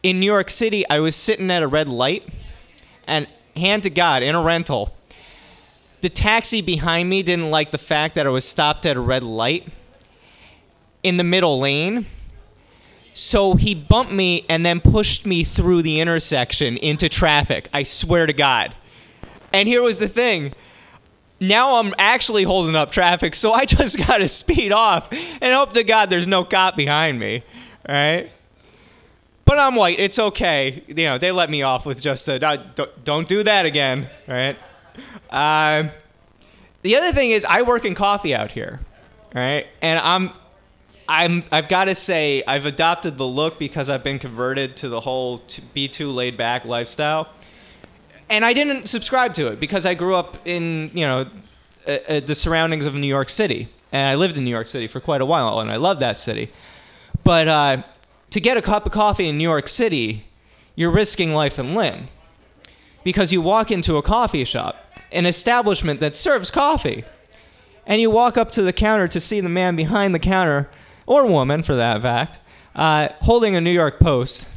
[0.03, 2.27] in New York City, I was sitting at a red light,
[3.07, 3.25] and
[3.55, 4.95] hand to God, in a rental,
[6.01, 9.23] the taxi behind me didn't like the fact that I was stopped at a red
[9.23, 9.67] light
[11.01, 12.05] in the middle lane.
[13.17, 17.69] So he bumped me and then pushed me through the intersection into traffic.
[17.73, 18.75] I swear to God.
[19.53, 20.53] And here was the thing.
[21.39, 25.07] Now I'm actually holding up traffic, so I just got to speed off
[25.41, 27.43] and hope to God there's no cop behind me.
[27.87, 28.31] Right?
[29.45, 29.97] But I'm white.
[29.97, 30.83] It's okay.
[30.87, 34.09] You know, they let me off with just a don't, don't do that again.
[34.27, 34.57] Right?
[35.29, 35.89] Um,
[36.81, 38.81] the other thing is, I work in coffee out here,
[39.33, 39.67] right?
[39.81, 40.31] And I'm,
[41.07, 44.99] I'm, I've got to say, I've adopted the look because I've been converted to the
[44.99, 47.27] whole t- be too laid back lifestyle,
[48.29, 51.27] and I didn't subscribe to it because I grew up in, you know,
[51.87, 54.87] uh, uh, the surroundings of New York City, and I lived in New York City
[54.87, 56.51] for quite a while, and I love that city.
[57.23, 57.83] But uh,
[58.31, 60.25] to get a cup of coffee in New York City,
[60.75, 62.07] you're risking life and limb.
[63.03, 67.03] Because you walk into a coffee shop, an establishment that serves coffee,
[67.85, 70.69] and you walk up to the counter to see the man behind the counter,
[71.05, 72.39] or woman for that fact,
[72.75, 74.47] uh, holding a New York Post,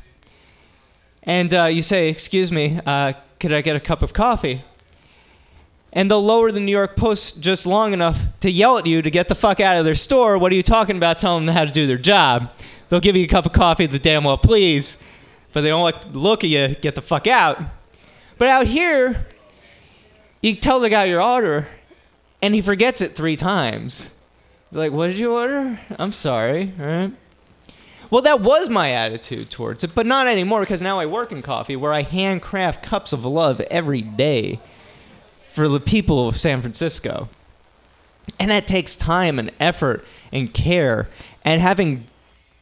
[1.23, 4.65] and uh, you say, "Excuse me, uh, could I get a cup of coffee?"
[5.93, 9.11] And they'll lower the New York Post just long enough to yell at you to
[9.11, 10.37] get the fuck out of their store.
[10.39, 11.19] What are you talking about?
[11.19, 12.53] Telling them how to do their job.
[12.89, 15.03] They'll give you a cup of coffee, the damn well please,
[15.53, 16.75] but they don't like the look at you.
[16.75, 17.59] Get the fuck out.
[18.39, 19.27] But out here,
[20.41, 21.69] you tell the guy your order,
[22.41, 24.11] and he forgets it three times.
[24.73, 25.79] Like, "What did you order?
[25.99, 27.12] I'm sorry." All right.
[28.11, 31.43] Well, that was my attitude towards it, but not anymore because now I work in
[31.43, 34.61] coffee where I handcraft cups of love every day
[35.43, 37.29] for the people of San Francisco.
[38.39, 41.09] And that takes time and effort and care.
[41.45, 42.05] And having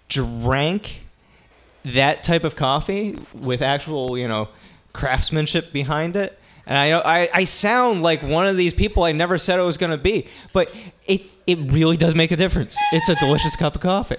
[0.08, 1.02] drank
[1.84, 4.48] that type of coffee with actual, you know,
[4.92, 6.38] craftsmanship behind it.
[6.66, 9.62] And I know I, I sound like one of these people I never said I
[9.62, 10.74] was going to be, but
[11.06, 12.76] it, it really does make a difference.
[12.92, 14.16] It's a delicious cup of coffee.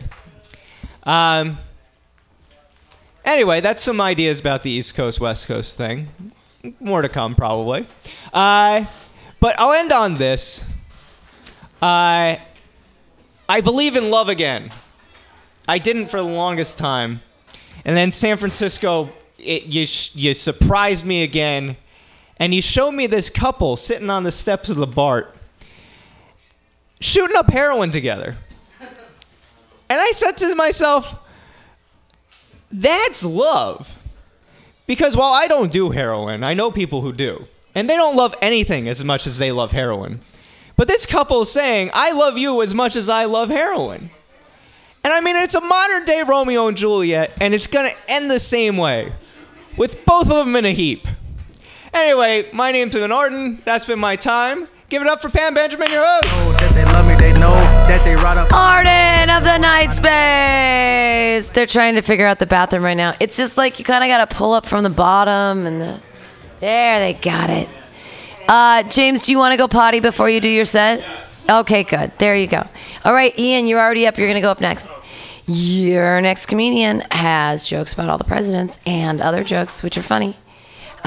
[1.03, 1.57] Um,
[3.25, 6.09] anyway, that's some ideas about the East Coast West Coast thing.
[6.79, 7.85] More to come, probably.
[8.33, 8.85] Uh,
[9.39, 10.67] but I'll end on this.
[11.81, 12.41] I
[13.47, 14.71] I believe in love again.
[15.67, 17.21] I didn't for the longest time,
[17.85, 21.77] and then San Francisco, it, you you surprised me again,
[22.39, 25.35] and he showed me this couple sitting on the steps of the BART,
[27.01, 28.37] shooting up heroin together.
[29.89, 31.15] And I said to myself,
[32.71, 33.97] that's love.
[34.85, 37.47] Because while I don't do heroin, I know people who do.
[37.75, 40.19] And they don't love anything as much as they love heroin.
[40.75, 44.09] But this couple is saying, I love you as much as I love heroin.
[45.03, 48.29] And I mean, it's a modern day Romeo and Juliet, and it's going to end
[48.29, 49.11] the same way
[49.77, 51.07] with both of them in a heap.
[51.93, 53.61] Anyway, my name's Ben Arden.
[53.65, 54.67] That's been my time.
[54.89, 56.73] Give it up for Pam Benjamin, your host.
[56.73, 58.51] They love me, they know that they ride up.
[58.53, 61.49] Arden of the Night Space.
[61.51, 63.13] They're trying to figure out the bathroom right now.
[63.19, 66.01] It's just like you kind of got to pull up from the bottom and the.
[66.59, 67.67] There, they got it.
[68.47, 71.03] Uh, James, do you want to go potty before you do your set?
[71.49, 72.11] Okay, good.
[72.17, 72.65] There you go.
[73.03, 74.17] All right, Ian, you're already up.
[74.17, 74.87] You're going to go up next.
[75.47, 80.35] Your next comedian has jokes about all the presidents and other jokes, which are funny.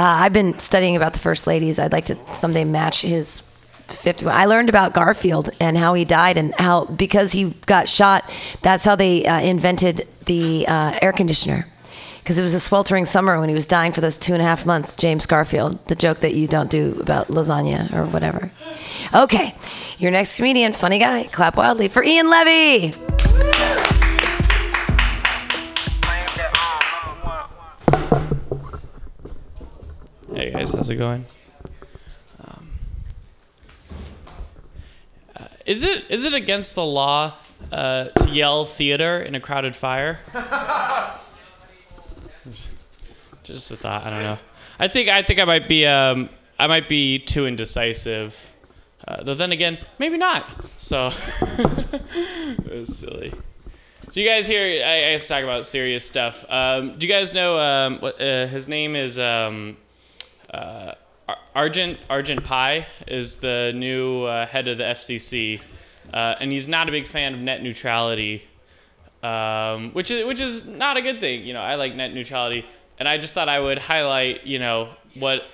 [0.00, 1.78] Uh, I've been studying about the first ladies.
[1.78, 3.42] I'd like to someday match his
[3.88, 4.24] 50.
[4.28, 8.24] I learned about Garfield and how he died and how because he got shot,
[8.62, 11.66] that's how they uh, invented the uh, air conditioner
[12.20, 14.44] because it was a sweltering summer when he was dying for those two and a
[14.46, 14.96] half months.
[14.96, 18.50] James Garfield, the joke that you don't do about lasagna or whatever.
[19.14, 19.54] Okay,
[19.98, 23.19] your next comedian, funny guy, clap wildly for Ian Levy.
[30.40, 31.26] Hey guys, how's it going?
[32.42, 32.70] Um,
[35.36, 37.34] uh, is it is it against the law
[37.70, 40.18] uh, to yell theater in a crowded fire?
[43.42, 44.06] Just a thought.
[44.06, 44.38] I don't know.
[44.78, 48.56] I think I think I might be um, I might be too indecisive.
[49.06, 50.48] Uh, though then again, maybe not.
[50.78, 51.12] So
[51.42, 53.34] it was silly.
[54.12, 54.82] Do you guys hear?
[54.82, 56.50] I, I guess talk about serious stuff.
[56.50, 59.18] Um, do you guys know um, what uh, his name is?
[59.18, 59.76] Um,
[60.52, 60.92] uh,
[61.54, 65.60] Ajit Ajit Pai is the new uh, head of the FCC,
[66.12, 68.44] uh, and he's not a big fan of net neutrality,
[69.22, 71.44] um, which is which is not a good thing.
[71.44, 72.66] You know, I like net neutrality,
[72.98, 75.46] and I just thought I would highlight, you know, what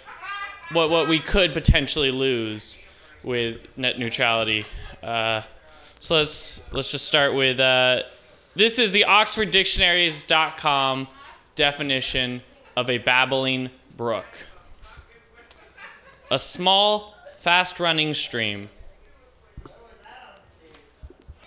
[0.72, 2.82] what what we could potentially lose
[3.22, 4.64] with net neutrality.
[5.02, 5.42] Uh,
[6.00, 8.02] so let's let's just start with uh,
[8.54, 11.08] this is the OxfordDictionaries.com
[11.54, 12.40] definition
[12.76, 14.46] of a babbling brook.
[16.30, 18.68] A small, fast-running stream.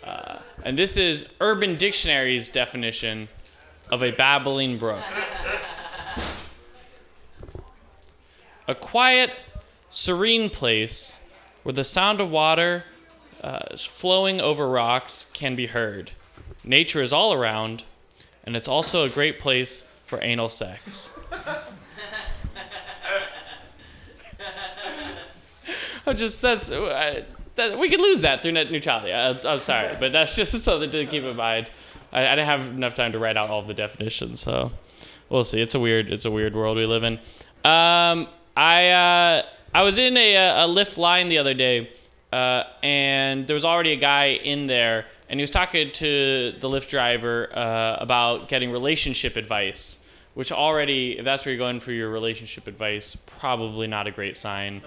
[0.02, 3.28] Uh, and this is Urban Dictionary's definition
[3.90, 5.04] of a babbling brook.
[8.70, 9.32] A quiet,
[9.90, 11.28] serene place
[11.64, 12.86] where the sound of water
[13.44, 16.12] uh, flowing over rocks can be heard.
[16.64, 17.84] Nature is all around,
[18.46, 21.20] and it's also a great place for anal sex.
[26.10, 27.24] I just that's uh,
[27.56, 29.14] that we could lose that through net neutrality.
[29.14, 31.70] I, I'm sorry, but that's just something to keep in mind.
[32.12, 34.72] I, I didn't have enough time to write out all the definitions, so
[35.30, 35.62] we'll see.
[35.62, 37.20] It's a weird it's a weird world we live in.
[37.64, 41.92] Um, I uh, I was in a a Lyft line the other day,
[42.34, 46.70] uh, and there was already a guy in there, and he was talking to the
[46.70, 50.06] Lyft driver uh, about getting relationship advice.
[50.36, 54.38] Which already, if that's where you're going for your relationship advice, probably not a great
[54.38, 54.82] sign.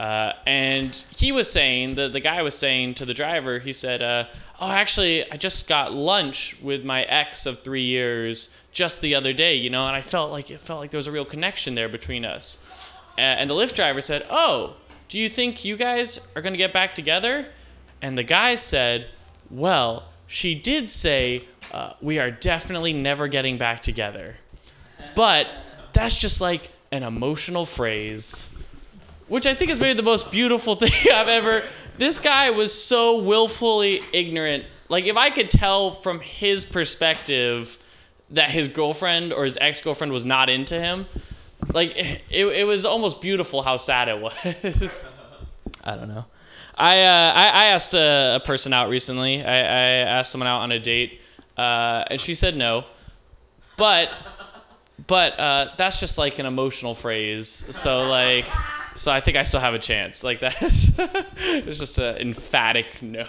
[0.00, 4.00] Uh, and he was saying, the, the guy was saying to the driver, he said,
[4.00, 4.24] uh,
[4.58, 9.34] Oh, actually, I just got lunch with my ex of three years just the other
[9.34, 11.74] day, you know, and I felt like it felt like there was a real connection
[11.74, 12.66] there between us.
[13.18, 14.76] And the Lyft driver said, Oh,
[15.08, 17.48] do you think you guys are going to get back together?
[18.00, 19.08] And the guy said,
[19.50, 24.36] Well, she did say, uh, We are definitely never getting back together.
[25.14, 25.46] But
[25.92, 28.56] that's just like an emotional phrase
[29.30, 31.62] which I think is maybe the most beautiful thing I've ever.
[31.96, 34.64] This guy was so willfully ignorant.
[34.88, 37.78] Like, if I could tell from his perspective
[38.30, 41.06] that his girlfriend or his ex girlfriend was not into him,
[41.72, 45.14] like, it, it was almost beautiful how sad it was.
[45.84, 46.24] I don't know.
[46.74, 49.44] I, uh, I, I asked a, a person out recently.
[49.44, 51.20] I, I asked someone out on a date,
[51.56, 52.84] uh, and she said no.
[53.76, 54.10] But
[55.06, 57.48] but uh, that's just like an emotional phrase.
[57.48, 58.46] So like,
[58.94, 60.24] so I think I still have a chance.
[60.24, 63.26] Like that's it's just an emphatic no.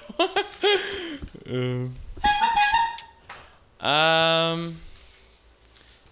[3.87, 4.77] um.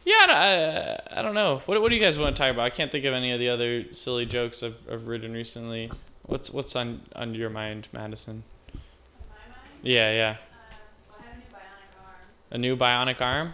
[0.06, 1.62] Yeah, I, I, I don't know.
[1.68, 2.64] What, what do you guys want to talk about?
[2.64, 5.92] I can't think of any of the other silly jokes I've, I've written recently.
[6.24, 8.44] What's what's on on your mind, Madison?
[9.84, 10.36] Yeah, yeah.
[12.52, 13.54] A new bionic arm?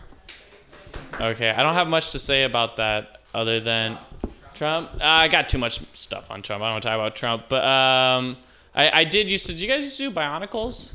[1.20, 3.98] Okay, I don't have much to say about that other than
[4.56, 4.90] Trump.
[4.96, 6.64] Uh, I got too much stuff on Trump.
[6.64, 8.38] I don't want to talk about Trump, but um,
[8.74, 9.54] I, I did used to.
[9.54, 10.94] Did you guys used to do Bionicles?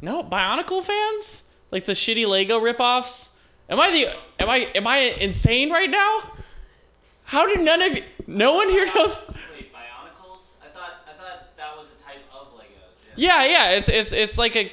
[0.00, 1.50] No, Bionicle fans?
[1.70, 3.40] Like the shitty Lego ripoffs?
[3.68, 4.42] Am I the?
[4.42, 4.58] Am I?
[4.74, 6.32] Am I insane right now?
[7.24, 8.04] How did none of you?
[8.26, 9.24] No one here knows.
[9.54, 10.52] Wait, Bionicles?
[10.62, 13.02] I thought I thought that was a type of Legos.
[13.16, 13.70] Yeah, yeah.
[13.70, 14.70] It's it's it's like a.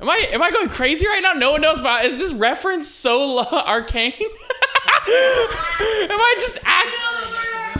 [0.00, 1.32] Am I am I going crazy right now?
[1.32, 2.04] No one knows about.
[2.04, 4.12] Is this reference so arcane?
[6.10, 6.88] am I just act?
[6.92, 7.74] I,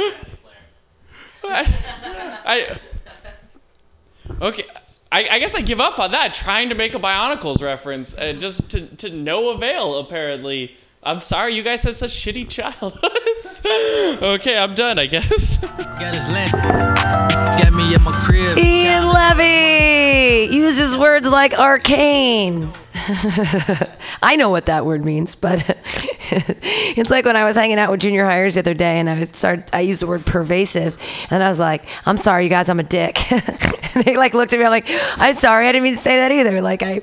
[0.00, 0.20] okay.
[2.46, 2.78] I,
[4.40, 4.64] Okay,
[5.12, 6.34] I I, guess I give up on that.
[6.34, 9.96] Trying to make a Bionicles reference, uh, just to, to no avail.
[9.98, 11.54] Apparently, I'm sorry.
[11.54, 13.62] You guys had such shitty childhoods.
[14.22, 14.98] okay, I'm done.
[14.98, 15.58] I guess.
[17.58, 18.58] Get me in my crib.
[18.58, 22.70] Ian Levy uses words like arcane.
[24.22, 25.62] I know what that word means, but
[26.30, 29.24] it's like when I was hanging out with junior hires the other day, and I
[29.26, 29.64] started.
[29.72, 30.98] I used the word pervasive,
[31.30, 33.18] and I was like, "I'm sorry, you guys, I'm a dick."
[34.04, 34.64] they like looked at me.
[34.64, 34.86] I'm like,
[35.16, 37.00] "I'm sorry, I didn't mean to say that either." Like I,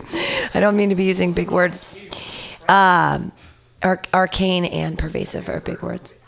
[0.53, 1.97] I don't mean to be using big words.
[2.67, 3.31] Um,
[3.83, 6.20] arc- arcane and pervasive are big words.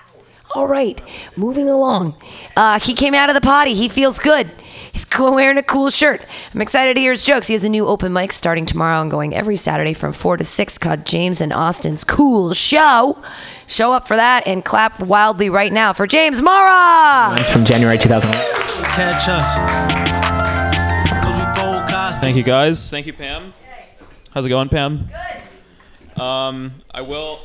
[0.54, 1.02] All right,
[1.36, 2.16] moving along.
[2.56, 3.74] Uh, he came out of the potty.
[3.74, 4.50] He feels good.
[4.92, 6.22] He's wearing a cool shirt.
[6.54, 7.48] I'm excited to hear his jokes.
[7.48, 10.46] He has a new open mic starting tomorrow and going every Saturday from 4 to
[10.46, 13.18] 6 called James and Austin's Cool Show.
[13.66, 17.36] Show up for that and clap wildly right now for James Mara.
[17.40, 18.84] It's from January 2011.
[18.84, 21.24] Catch us.
[21.26, 22.22] Cause we fold Cosby.
[22.22, 22.92] Thank you guys.
[22.92, 23.52] Thank you, Pam.
[24.32, 25.10] How's it going, Pam?
[26.16, 26.22] Good.
[26.22, 27.40] Um, I will,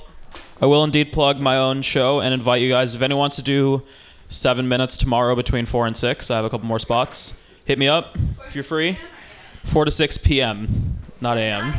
[0.61, 2.95] I will indeed plug my own show and invite you guys.
[2.95, 3.85] If anyone wants to do
[4.29, 7.49] seven minutes tomorrow between four and six, I have a couple more spots.
[7.65, 8.99] Hit me up if you're free.
[9.63, 11.73] Four to six p.m., not a.m.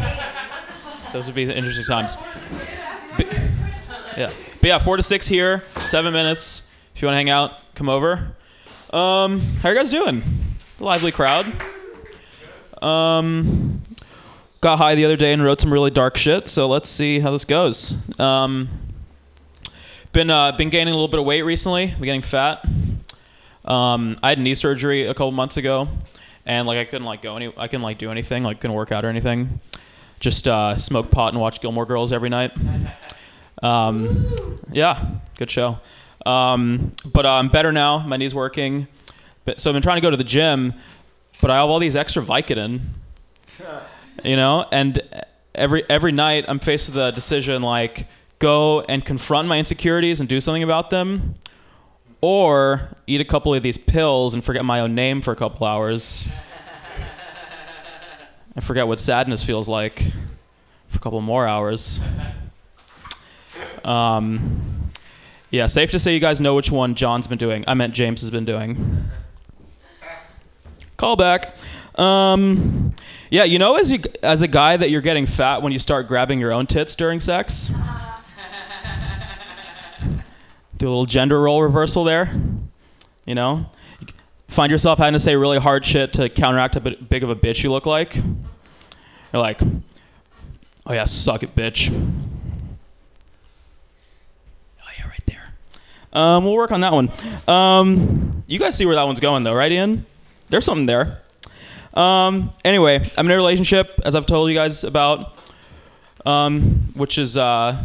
[1.12, 2.18] Those would be interesting times.
[3.18, 3.34] But,
[4.18, 6.74] yeah, but yeah, four to six here, seven minutes.
[6.96, 8.36] If you want to hang out, come over.
[8.92, 10.24] Um, how are you guys doing?
[10.78, 11.52] The Lively crowd.
[12.82, 13.69] Um,
[14.62, 16.50] got high the other day and wrote some really dark shit.
[16.50, 18.20] So let's see how this goes.
[18.20, 18.70] Um,
[20.12, 21.88] been uh, been gaining a little bit of weight recently.
[21.88, 22.66] Been getting fat.
[23.66, 25.88] Um, I had knee surgery a couple months ago,
[26.46, 27.54] and like I couldn't like go any.
[27.56, 28.44] I couldn't like do anything.
[28.44, 29.60] Like couldn't work out or anything.
[30.20, 32.52] Just uh, smoke pot and watch Gilmore Girls every night.
[33.62, 35.80] Um, yeah, good show.
[36.26, 38.00] Um, but uh, I'm better now.
[38.00, 38.88] My knee's working.
[39.46, 40.74] But, so I've been trying to go to the gym,
[41.42, 42.82] but I have all these extra Vicodin
[44.24, 44.66] you know?
[44.72, 45.02] And
[45.56, 48.08] every every night i'm faced with a decision like
[48.40, 51.34] go and confront my insecurities and do something about them
[52.22, 55.66] or eat a couple of these pills and forget my own name for a couple
[55.66, 56.34] hours
[58.56, 60.00] and forget what sadness feels like
[60.88, 62.02] for a couple more hours.
[63.86, 64.92] Um,
[65.50, 67.64] yeah safe to say you guys know which one john's been doing.
[67.68, 69.10] I meant james has been doing.
[70.98, 71.56] Call back
[72.00, 72.92] um,
[73.30, 76.08] yeah, you know, as you as a guy that you're getting fat when you start
[76.08, 77.72] grabbing your own tits during sex.
[80.78, 82.34] Do a little gender role reversal there.
[83.26, 83.70] You know,
[84.48, 87.64] find yourself having to say really hard shit to counteract how big of a bitch
[87.64, 88.16] you look like.
[88.16, 89.62] You're like,
[90.86, 91.92] oh yeah, suck it, bitch.
[94.82, 95.54] Oh yeah, right there.
[96.14, 97.12] Um, we'll work on that one.
[97.46, 100.06] Um, you guys see where that one's going though, right, Ian?
[100.50, 101.22] There's something there.
[101.94, 105.38] Um, anyway, I'm in a relationship, as I've told you guys about,
[106.26, 107.84] um, which is, uh,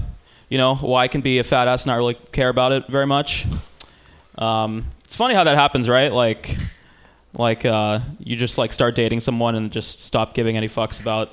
[0.48, 2.86] you know, why I can be a fat ass and not really care about it
[2.88, 3.46] very much.
[4.36, 6.12] Um, it's funny how that happens, right?
[6.12, 6.56] Like,
[7.36, 11.30] like uh, you just like start dating someone and just stop giving any fucks about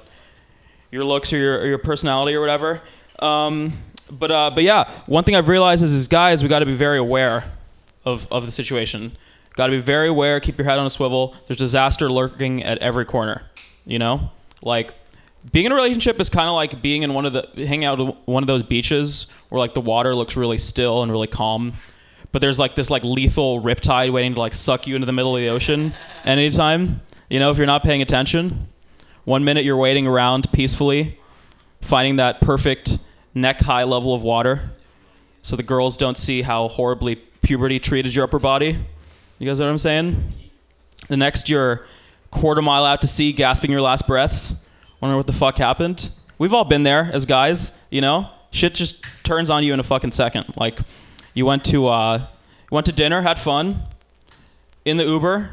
[0.91, 2.81] your looks or your, or your personality or whatever.
[3.19, 3.73] Um,
[4.09, 6.75] but uh, but yeah, one thing I've realized is, as guys, we got to be
[6.75, 7.51] very aware
[8.03, 9.11] of, of the situation.
[9.55, 10.39] Got to be very aware.
[10.39, 11.35] Keep your head on a swivel.
[11.47, 13.43] There's disaster lurking at every corner.
[13.85, 14.31] You know,
[14.61, 14.93] like
[15.51, 18.27] being in a relationship is kind of like being in one of the hanging out
[18.27, 21.73] one of those beaches where like the water looks really still and really calm,
[22.31, 25.35] but there's like this like lethal riptide waiting to like suck you into the middle
[25.35, 25.93] of the ocean
[26.25, 27.01] anytime.
[27.29, 28.67] You know, if you're not paying attention,
[29.23, 31.19] one minute you're waiting around peacefully,
[31.81, 32.99] finding that perfect
[33.33, 34.71] neck high level of water,
[35.41, 38.79] so the girls don't see how horribly puberty treated your upper body.
[39.41, 40.33] You guys know what I'm saying?
[41.07, 41.83] The next, you're
[42.29, 44.69] quarter mile out to sea, gasping your last breaths,
[45.01, 46.11] wondering what the fuck happened.
[46.37, 48.29] We've all been there as guys, you know.
[48.51, 50.45] Shit just turns on you in a fucking second.
[50.57, 50.77] Like,
[51.33, 52.27] you went to uh,
[52.69, 53.81] went to dinner, had fun,
[54.85, 55.49] in the Uber.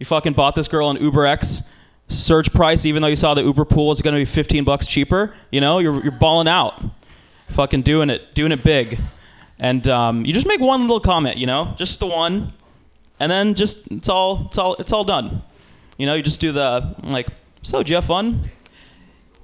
[0.00, 1.72] You fucking bought this girl an Uber X
[2.08, 5.32] surge price, even though you saw the Uber pool was to be 15 bucks cheaper.
[5.52, 6.82] You know, you're you're balling out,
[7.50, 8.98] fucking doing it, doing it big,
[9.60, 12.52] and um, you just make one little comment, you know, just the one
[13.20, 15.42] and then just it's all it's all it's all done.
[15.96, 17.28] You know, you just do the like.
[17.62, 18.50] So, did you have fun?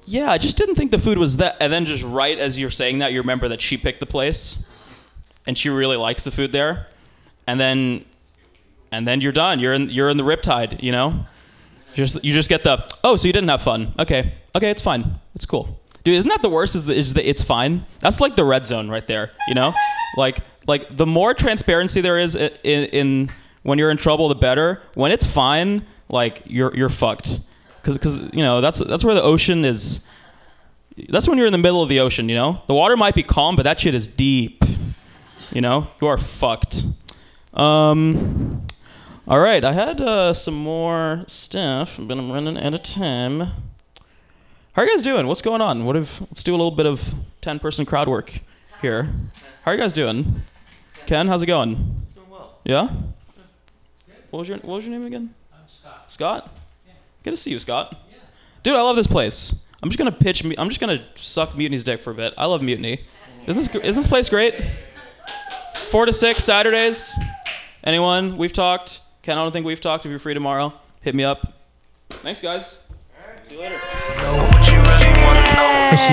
[0.07, 1.57] Yeah, I just didn't think the food was that.
[1.61, 4.70] And then just right as you're saying that, you remember that she picked the place,
[5.47, 6.89] and she really likes the food there,
[7.47, 8.05] and then,
[8.93, 9.59] and then you're done.
[9.61, 10.83] You're in you're in the riptide.
[10.83, 11.27] You know,
[11.95, 13.95] just you just get the oh, so you didn't have fun.
[13.99, 15.18] Okay, okay, it's fine.
[15.35, 15.81] It's cool.
[16.05, 16.77] Dude, isn't that the worst?
[16.77, 17.85] Is is that it's fine?
[17.99, 19.33] That's like the red zone right there.
[19.49, 19.75] You know,
[20.16, 23.31] like like the more transparency there is in, in
[23.65, 24.81] when you're in trouble, the better.
[24.95, 27.41] When it's fine, like you're you're fucked.
[27.81, 30.09] Because because you know that's that's where the ocean is.
[31.09, 32.29] That's when you're in the middle of the ocean.
[32.29, 34.65] You know, the water might be calm, but that shit is deep.
[35.53, 36.85] You know, you are fucked.
[37.53, 38.67] Um.
[39.27, 43.41] All right, I had uh, some more stuff, but I'm running out of time.
[43.41, 45.27] How are you guys doing?
[45.27, 45.85] What's going on?
[45.85, 48.41] What if let's do a little bit of ten person crowd work
[48.85, 49.05] here.
[49.62, 50.43] How are you guys doing?
[51.07, 51.75] Ken, how's it going?
[52.15, 52.59] Doing well.
[52.65, 52.91] Yeah.
[54.35, 55.32] What was your What was your name again?
[55.68, 56.11] Scott.
[56.12, 56.57] Scott.
[57.22, 57.95] Good to see you, Scott.
[58.11, 58.16] Yeah.
[58.64, 59.70] Dude, I love this place.
[59.80, 60.43] I'm just gonna pitch.
[60.43, 62.35] mu- I'm just gonna suck Mutiny's dick for a bit.
[62.37, 63.03] I love Mutiny.
[63.47, 64.57] Isn't this Isn't this place great?
[65.76, 67.16] Four to six Saturdays.
[67.85, 68.35] Anyone?
[68.35, 69.03] We've talked.
[69.22, 70.05] Ken, I don't think we've talked.
[70.05, 71.53] If you're free tomorrow, hit me up.
[72.11, 72.89] Thanks, guys.
[73.45, 73.76] See you later.
[73.76, 74.74] And she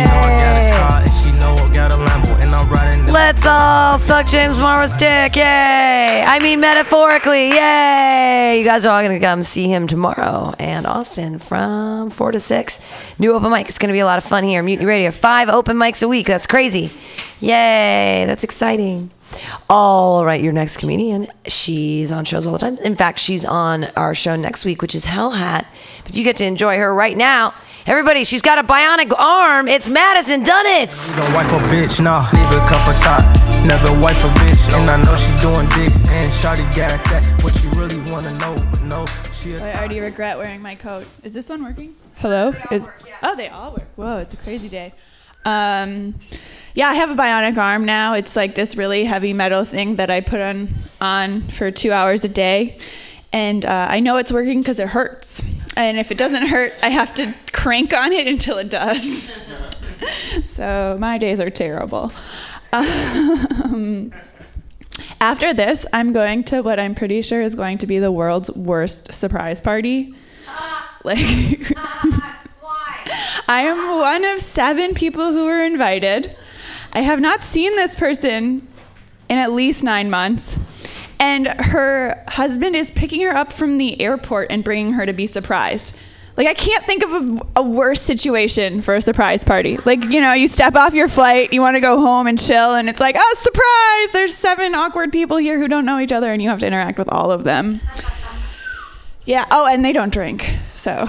[0.04, 4.28] know I got a car, and she know I got a Lambo, Let's all suck
[4.28, 5.38] James Morrow's dick.
[5.38, 6.24] Yay.
[6.28, 7.48] I mean, metaphorically.
[7.50, 8.60] Yay.
[8.60, 10.54] You guys are all going to come see him tomorrow.
[10.60, 13.20] And Austin from 4 to 6.
[13.20, 13.70] New open mic.
[13.70, 14.62] It's going to be a lot of fun here.
[14.64, 15.12] Mutiny Radio.
[15.12, 16.28] Five open mics a week.
[16.28, 16.92] That's crazy.
[17.40, 18.26] Yay.
[18.28, 19.12] That's exciting.
[19.70, 21.28] All right, your next comedian.
[21.48, 22.78] She's on shows all the time.
[22.80, 25.66] In fact, she's on our show next week, which is Hell Hat.
[26.04, 27.54] But you get to enjoy her right now.
[27.88, 29.68] Everybody, she's got a bionic arm.
[29.68, 31.18] It's Madison Dunnitz.
[31.18, 32.28] Don't wipe a bitch, nah.
[32.32, 33.22] Leave a cup of top.
[33.66, 36.08] Never wipe a bitch, and I know she doing dicks.
[36.10, 37.42] And Shawty got that.
[37.44, 39.56] What you really wanna know, but no, she.
[39.58, 41.08] I already regret wearing my coat.
[41.24, 41.96] Is this one working?
[42.18, 42.54] Hello?
[42.70, 42.88] Is-
[43.24, 43.88] Oh, they all work.
[43.98, 44.94] Whoa, it's a crazy day.
[45.46, 46.16] Um,
[46.74, 48.16] yeah, I have a bionic arm now.
[48.16, 50.70] It's like this really heavy metal thing that I put on
[51.00, 52.80] on for two hours a day,
[53.32, 55.44] and uh, I know it's working because it hurts.
[55.78, 59.32] And if it doesn't hurt, I have to crank on it until it does.
[60.48, 62.12] so my days are terrible.
[62.74, 64.12] Um,
[65.20, 68.50] after this, I'm going to what I'm pretty sure is going to be the world's
[68.52, 70.16] worst surprise party.
[71.04, 71.18] Like,
[73.48, 76.36] I am one of seven people who were invited.
[76.94, 78.68] I have not seen this person
[79.28, 80.60] in at least nine months.
[81.22, 85.28] And her husband is picking her up from the airport and bringing her to be
[85.28, 85.98] surprised.
[86.36, 89.78] Like, I can't think of a, a worse situation for a surprise party.
[89.86, 92.74] Like, you know, you step off your flight, you want to go home and chill,
[92.74, 94.14] and it's like, oh, surprise!
[94.14, 96.98] There's seven awkward people here who don't know each other, and you have to interact
[96.98, 97.82] with all of them.
[99.26, 99.46] Yeah.
[99.52, 100.42] Oh, and they don't drink.
[100.74, 101.08] So that's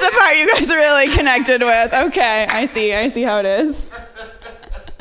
[0.00, 1.94] the part you guys really connected with.
[1.94, 2.92] Okay, I see.
[2.92, 3.90] I see how it is.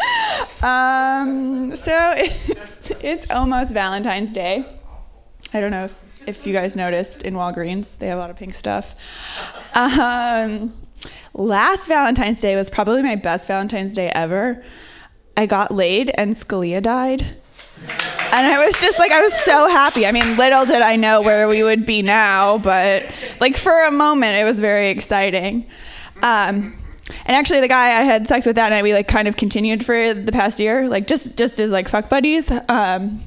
[0.64, 4.66] Um, so it's it's almost Valentine's Day.
[5.54, 8.36] I don't know if, if you guys noticed in Walgreens they have a lot of
[8.36, 8.96] pink stuff.
[9.76, 10.74] Um,
[11.36, 14.64] last Valentine's Day was probably my best Valentine's Day ever.
[15.38, 17.22] I got laid and Scalia died.
[18.32, 20.06] And I was just like, I was so happy.
[20.06, 23.04] I mean, little did I know where we would be now, but
[23.40, 25.68] like for a moment, it was very exciting.
[26.22, 26.76] Um,
[27.10, 29.86] and actually, the guy I had sex with that night, we like kind of continued
[29.86, 32.52] for the past year, like just just as like fuck buddies.
[32.68, 33.22] Um,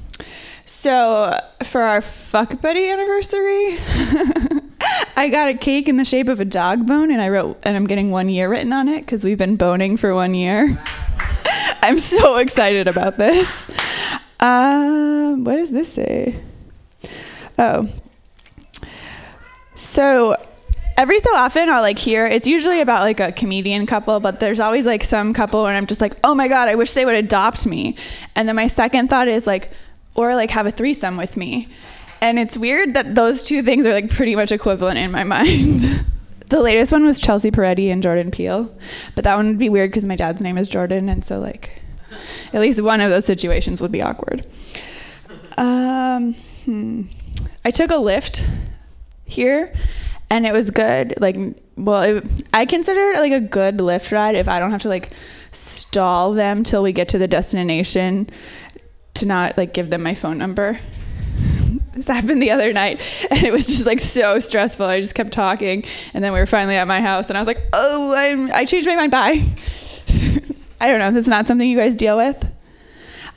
[0.65, 3.77] so for our fuck buddy anniversary,
[5.15, 7.75] I got a cake in the shape of a dog bone, and I wrote, and
[7.75, 10.77] I'm getting one year written on it because we've been boning for one year.
[11.81, 13.71] I'm so excited about this.
[14.39, 16.35] Um, what does this say?
[17.57, 17.87] Oh.
[19.75, 20.35] So
[20.99, 24.59] every so often I'll like hear it's usually about like a comedian couple, but there's
[24.59, 27.15] always like some couple and I'm just like, oh my god, I wish they would
[27.15, 27.95] adopt me.
[28.35, 29.71] And then my second thought is like,
[30.15, 31.69] or like have a threesome with me.
[32.19, 35.85] And it's weird that those two things are like pretty much equivalent in my mind.
[36.47, 38.69] the latest one was Chelsea Peretti and Jordan Peele,
[39.15, 41.81] but that one would be weird because my dad's name is Jordan, and so like,
[42.51, 44.45] at least one of those situations would be awkward.
[45.57, 46.33] Um,
[46.65, 47.03] hmm.
[47.63, 48.45] I took a Lyft
[49.25, 49.73] here,
[50.29, 51.15] and it was good.
[51.19, 51.37] Like,
[51.75, 54.89] well, it, I consider it like a good Lyft ride if I don't have to
[54.89, 55.11] like
[55.51, 58.29] stall them till we get to the destination
[59.15, 60.79] to not like give them my phone number.
[61.93, 64.85] This happened the other night, and it was just like so stressful.
[64.85, 65.83] I just kept talking,
[66.13, 68.63] and then we were finally at my house, and I was like, "Oh, I'm, I
[68.63, 69.11] changed my mind.
[69.11, 69.41] Bye."
[70.79, 71.11] I don't know.
[71.11, 72.45] That's not something you guys deal with.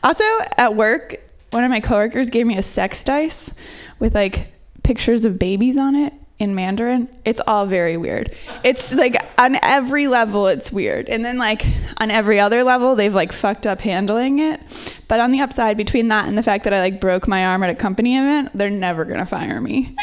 [0.05, 0.23] Also,
[0.59, 1.17] at work,
[1.51, 3.53] one of my coworkers gave me a sex dice
[3.99, 4.53] with like
[4.85, 6.13] pictures of babies on it
[6.43, 7.09] in Mandarin.
[7.25, 8.35] It's all very weird.
[8.65, 11.09] It's like on every level, it's weird.
[11.09, 11.65] And then, like,
[11.99, 14.61] on every other level, they've like fucked up handling it.
[15.09, 17.63] But on the upside, between that and the fact that I like broke my arm
[17.63, 19.95] at a company event, they're never gonna fire me.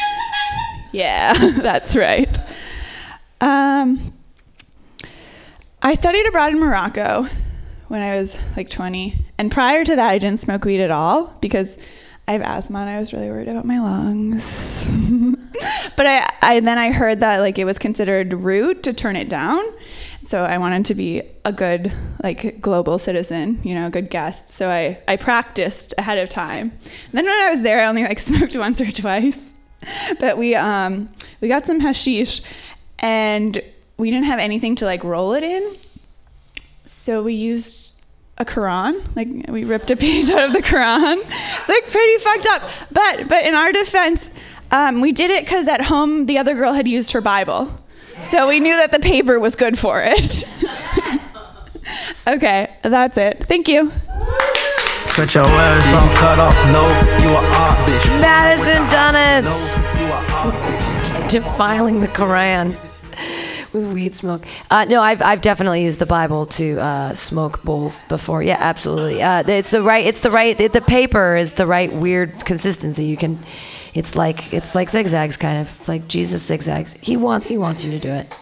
[0.92, 2.38] yeah, that's right.
[3.42, 4.00] Um,
[5.82, 7.26] I studied abroad in Morocco
[7.88, 9.14] when I was like 20.
[9.36, 11.84] And prior to that, I didn't smoke weed at all because
[12.28, 14.86] I have asthma and I was really worried about my lungs.
[15.96, 19.28] but I, I then I heard that like it was considered rude to turn it
[19.28, 19.62] down.
[20.22, 24.50] So I wanted to be a good like global citizen, you know, a good guest.
[24.50, 26.70] So I, I practiced ahead of time.
[26.70, 29.58] And then when I was there, I only like smoked once or twice.
[30.20, 31.08] But we um
[31.40, 32.42] we got some hashish
[32.98, 33.60] and
[33.96, 35.76] we didn't have anything to like roll it in.
[36.84, 38.04] So we used
[38.38, 39.00] a Quran.
[39.14, 41.16] Like we ripped a page out of the Quran.
[41.16, 42.62] It's like pretty fucked up.
[42.92, 44.30] But but in our defense,
[44.70, 47.70] um, we did it because at home the other girl had used her Bible,
[48.24, 50.44] so we knew that the paper was good for it.
[52.26, 53.44] okay, that's it.
[53.44, 53.90] Thank you.
[55.10, 56.54] Cut your ass on cut off.
[56.72, 56.82] No,
[57.22, 58.20] you a art bitch.
[58.20, 59.44] Madison Dunnett.
[61.30, 62.70] Defiling the Quran
[63.72, 64.46] with weed smoke.
[64.70, 68.42] Uh, no, I've, I've definitely used the Bible to uh, smoke bowls before.
[68.42, 69.22] Yeah, absolutely.
[69.22, 70.04] Uh, it's the right.
[70.06, 70.58] It's the right.
[70.58, 73.04] It, the paper is the right weird consistency.
[73.04, 73.38] You can.
[73.94, 75.68] It's like it's like zigzags, kind of.
[75.68, 76.94] It's like Jesus zigzags.
[77.00, 78.32] He wants he wants you to do it.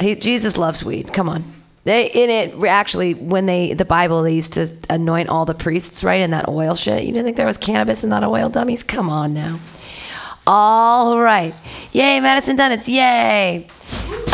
[0.00, 1.12] He, Jesus loves weed.
[1.12, 1.44] Come on.
[1.84, 6.02] They in it actually when they the Bible they used to anoint all the priests
[6.02, 7.04] right in that oil shit.
[7.04, 8.82] You didn't think there was cannabis in that oil, dummies?
[8.82, 9.60] Come on now.
[10.46, 11.54] All right,
[11.92, 13.66] yay, Madison Dunnett, yay.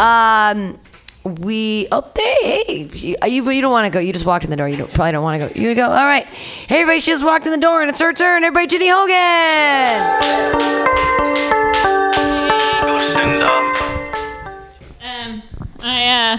[0.01, 0.78] Um,
[1.24, 4.01] we oh hey, you, you, you don't want to go.
[4.01, 4.68] You just walked in the door.
[4.68, 5.60] You don't, probably don't want to go.
[5.60, 5.90] You go.
[5.90, 8.42] All right, hey everybody, she just walked in the door and it's her turn.
[8.44, 10.51] Everybody, Jenny Hogan.
[15.02, 15.42] Um,
[15.80, 16.38] I uh,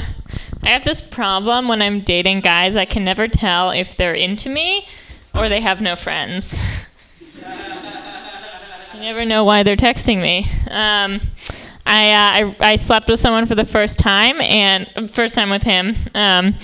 [0.64, 2.76] I have this problem when I'm dating guys.
[2.76, 4.88] I can never tell if they're into me
[5.36, 6.60] or they have no friends.
[7.36, 10.48] you never know why they're texting me.
[10.70, 11.20] Um,
[11.86, 15.64] I, uh, I I slept with someone for the first time and first time with
[15.64, 15.96] him.
[16.14, 16.56] Um,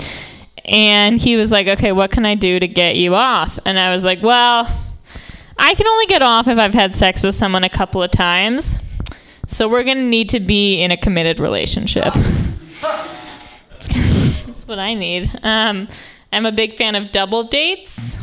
[0.65, 3.91] and he was like, "Okay, what can I do to get you off?" And I
[3.93, 4.69] was like, "Well,
[5.57, 8.83] I can only get off if I've had sex with someone a couple of times.
[9.47, 12.13] So we're going to need to be in a committed relationship."
[13.79, 15.31] That's what I need.
[15.43, 15.87] Um,
[16.31, 18.17] I'm a big fan of double dates.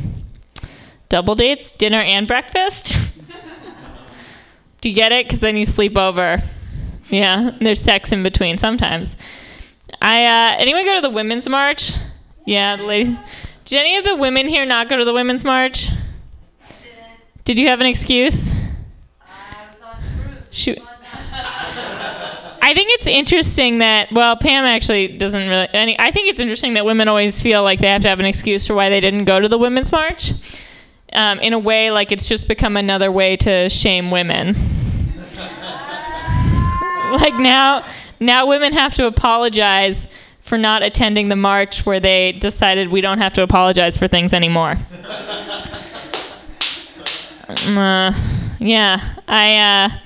[1.09, 2.97] Double dates, dinner and breakfast.
[4.81, 5.27] Do you get it?
[5.27, 6.43] Because then you sleep over.
[7.11, 9.17] Yeah, there's sex in between sometimes.
[10.01, 11.93] I uh, anyone go to the women's march?
[12.47, 13.17] Yeah, the ladies.
[13.65, 15.89] Did any of the women here not go to the women's march?
[17.45, 18.53] Did you have an excuse?
[20.51, 20.79] Shoot.
[22.63, 25.69] I think it's interesting that well, Pam actually doesn't really.
[25.73, 28.27] Any, I think it's interesting that women always feel like they have to have an
[28.27, 30.33] excuse for why they didn't go to the women's march.
[31.13, 34.57] Um, in a way, like it's just become another way to shame women.
[37.21, 37.87] like now,
[38.21, 43.19] now women have to apologize for not attending the march where they decided we don't
[43.19, 44.77] have to apologize for things anymore.
[47.67, 48.15] Um, uh,
[48.59, 49.59] yeah, I.
[49.59, 49.99] Uh,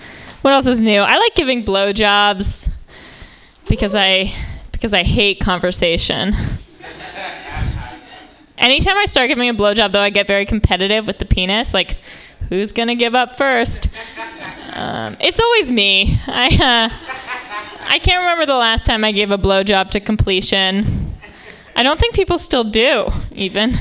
[0.42, 1.00] what else is new?
[1.00, 2.72] I like giving blowjobs
[3.68, 4.32] because I
[4.72, 6.34] because I hate conversation.
[8.56, 11.72] Anytime I start giving a blowjob, though, I get very competitive with the penis.
[11.72, 11.98] Like,
[12.48, 13.88] who's gonna give up first?
[14.72, 16.20] Um, it's always me.
[16.26, 17.08] I uh,
[17.90, 21.08] I can't remember the last time I gave a blowjob to completion.
[21.74, 23.72] I don't think people still do, even.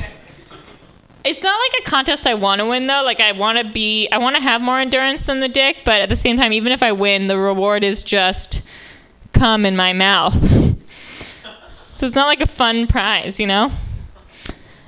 [1.26, 3.04] It's not like a contest I want to win though.
[3.04, 6.00] Like I want to be, I want to have more endurance than the dick, but
[6.00, 8.70] at the same time, even if I win, the reward is just
[9.34, 10.36] come in my mouth.
[11.90, 13.72] so it's not like a fun prize, you know.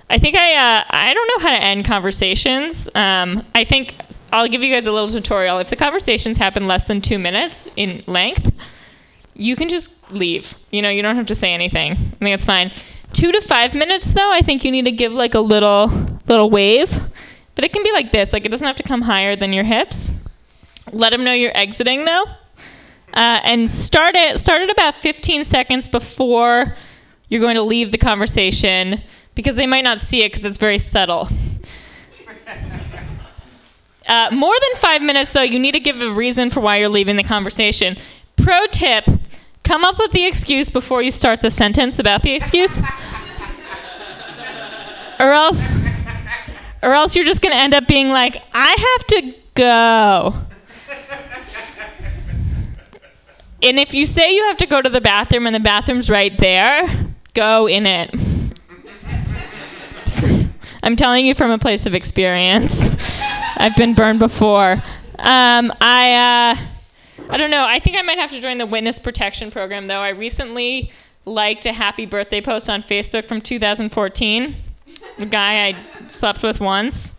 [0.10, 2.90] I think I uh, I don't know how to end conversations.
[2.96, 3.94] Um, I think
[4.34, 5.60] I'll give you guys a little tutorial.
[5.60, 8.60] If the conversations happen less than two minutes in length,
[9.36, 10.58] you can just leave.
[10.72, 11.92] You know, you don't have to say anything.
[11.92, 12.72] I think it's fine.
[13.14, 15.88] Two to five minutes, though, I think you need to give like a little
[16.28, 17.00] little wave,
[17.54, 18.34] but it can be like this.
[18.34, 20.28] Like it doesn't have to come higher than your hips.
[20.92, 22.26] Let them know you're exiting though,
[23.14, 24.40] uh, and start it.
[24.40, 26.76] Start it about 15 seconds before
[27.28, 29.04] you're going to leave the conversation
[29.40, 31.30] because they might not see it because it's very subtle.
[34.06, 36.90] Uh, more than five minutes, though, you need to give a reason for why you're
[36.90, 37.96] leaving the conversation.
[38.36, 39.06] Pro tip
[39.64, 42.80] come up with the excuse before you start the sentence about the excuse.
[45.22, 45.74] or else
[46.84, 50.34] or else you're just going to end up being like, I have to go.
[53.64, 56.38] and if you say you have to go to the bathroom and the bathroom's right
[56.38, 56.84] there,
[57.34, 58.14] go in it.
[60.84, 62.90] I'm telling you from a place of experience.
[63.58, 64.84] I've been burned before.
[65.18, 67.66] Um, I, uh, I don't know.
[67.66, 70.00] I think I might have to join the witness protection program, though.
[70.00, 70.92] I recently
[71.26, 74.56] liked a happy birthday post on Facebook from 2014.
[75.18, 77.16] The guy I slept with once.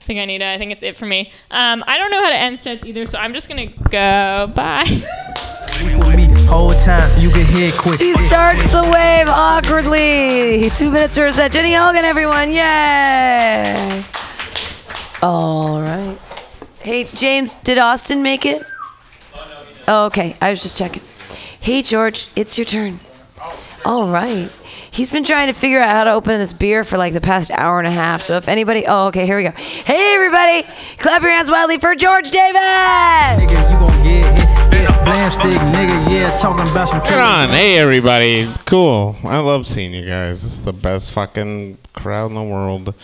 [0.00, 0.46] I think I need it.
[0.46, 1.32] I think it's it for me.
[1.50, 4.52] Um, I don't know how to end sets either, so I'm just gonna go.
[4.54, 5.54] Bye.
[6.48, 7.98] Whole time you get hit quick.
[7.98, 10.70] She starts the wave awkwardly.
[10.70, 11.52] Two minutes to her set.
[11.52, 12.50] Jenny Hogan, everyone.
[12.50, 14.02] Yay.
[15.22, 16.18] All right.
[16.80, 18.62] Hey, James, did Austin make it?
[19.36, 20.36] Oh, oh, okay.
[20.40, 21.02] I was just checking.
[21.60, 22.98] Hey, George, it's your turn.
[23.84, 24.50] All right.
[24.90, 27.52] He's been trying to figure out how to open this beer for like the past
[27.52, 28.22] hour and a half.
[28.22, 29.50] So if anybody, oh, okay, here we go.
[29.50, 30.66] Hey, everybody,
[30.98, 32.58] clap your hands wildly for George Davis.
[32.58, 36.10] Nigga, Yeah, blam nigga.
[36.10, 37.48] Yeah, talking about some Get on.
[37.50, 38.52] Hey, everybody.
[38.64, 39.16] Cool.
[39.24, 40.42] I love seeing you guys.
[40.42, 42.94] This is the best fucking crowd in the world.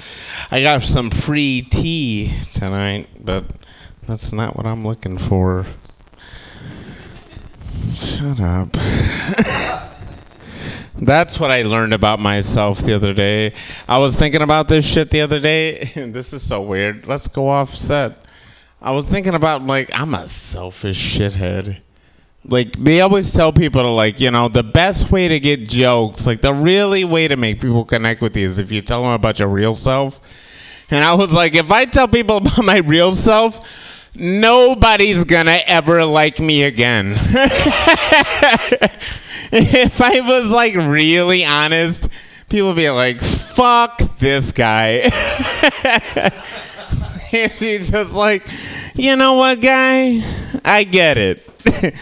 [0.51, 3.45] I got some free tea tonight, but
[4.07, 5.67] that's not what I'm looking for.
[7.95, 8.77] Shut up.
[10.97, 13.53] That's what I learned about myself the other day.
[13.89, 15.91] I was thinking about this shit the other day.
[15.97, 17.07] this is so weird.
[17.07, 18.24] Let's go off set.
[18.81, 21.81] I was thinking about like I'm a selfish shithead.
[22.47, 26.27] Like they always tell people to like, you know, the best way to get jokes,
[26.27, 29.13] like the really way to make people connect with you is if you tell them
[29.13, 30.21] about your real self.
[30.91, 33.67] And I was like, if I tell people about my real self,
[34.15, 37.15] nobody's gonna ever like me again.
[39.53, 42.09] if I was like really honest,
[42.51, 45.11] people would be like, fuck this guy.
[47.37, 48.47] if you just like,
[48.95, 50.23] you know what, guy?
[50.65, 51.41] I get it.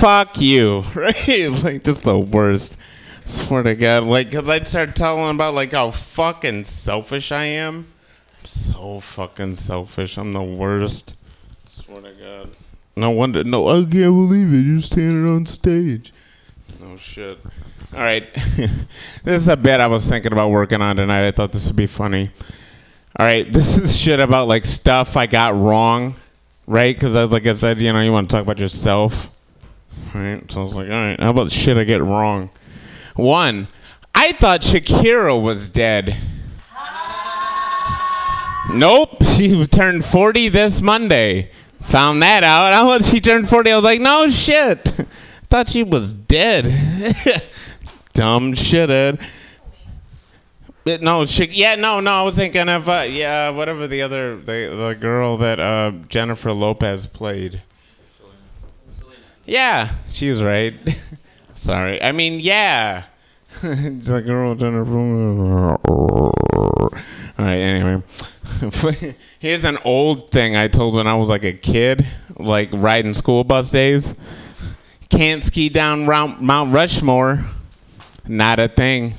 [0.00, 0.84] fuck you.
[0.94, 1.48] Right?
[1.62, 2.78] Like, just the worst.
[3.26, 4.04] Swear to God.
[4.04, 7.88] Like, because I'd start telling about like how fucking selfish I am.
[8.38, 10.16] I'm so fucking selfish.
[10.16, 11.14] I'm the worst.
[11.68, 12.50] Swear to God.
[12.96, 13.44] No wonder.
[13.44, 14.64] No, I can't believe it.
[14.64, 16.10] You're standing on stage.
[16.80, 17.38] No shit.
[17.92, 18.32] All right.
[19.24, 21.26] this is a bit I was thinking about working on tonight.
[21.26, 22.30] I thought this would be funny.
[23.18, 23.50] All right.
[23.52, 26.14] This is shit about like stuff I got wrong,
[26.66, 26.94] right?
[26.94, 29.30] Because like I said, you know, you want to talk about yourself,
[30.14, 30.42] right?
[30.50, 31.20] So I was like, all right.
[31.20, 32.50] How about shit I get wrong?
[33.16, 33.68] One,
[34.14, 36.16] I thought Shakira was dead.
[38.72, 41.50] Nope, she turned 40 this Monday.
[41.80, 42.72] Found that out.
[42.72, 43.72] I was she turned 40.
[43.72, 44.78] I was like, no shit.
[45.48, 46.64] Thought she was dead.
[48.12, 49.20] Dumb shithead.
[50.98, 52.10] No, she, yeah, no, no.
[52.10, 56.52] I was thinking of uh, yeah, whatever the other the the girl that uh, Jennifer
[56.52, 57.62] Lopez played.
[59.44, 60.74] Yeah, she was right.
[61.54, 63.04] Sorry, I mean yeah.
[63.62, 65.76] the girl Jennifer.
[67.40, 67.56] All right.
[67.56, 68.02] Anyway,
[69.38, 72.06] here's an old thing I told when I was like a kid,
[72.38, 74.14] like riding school bus days.
[75.08, 77.44] Can't ski down Mount Rushmore.
[78.26, 79.14] Not a thing.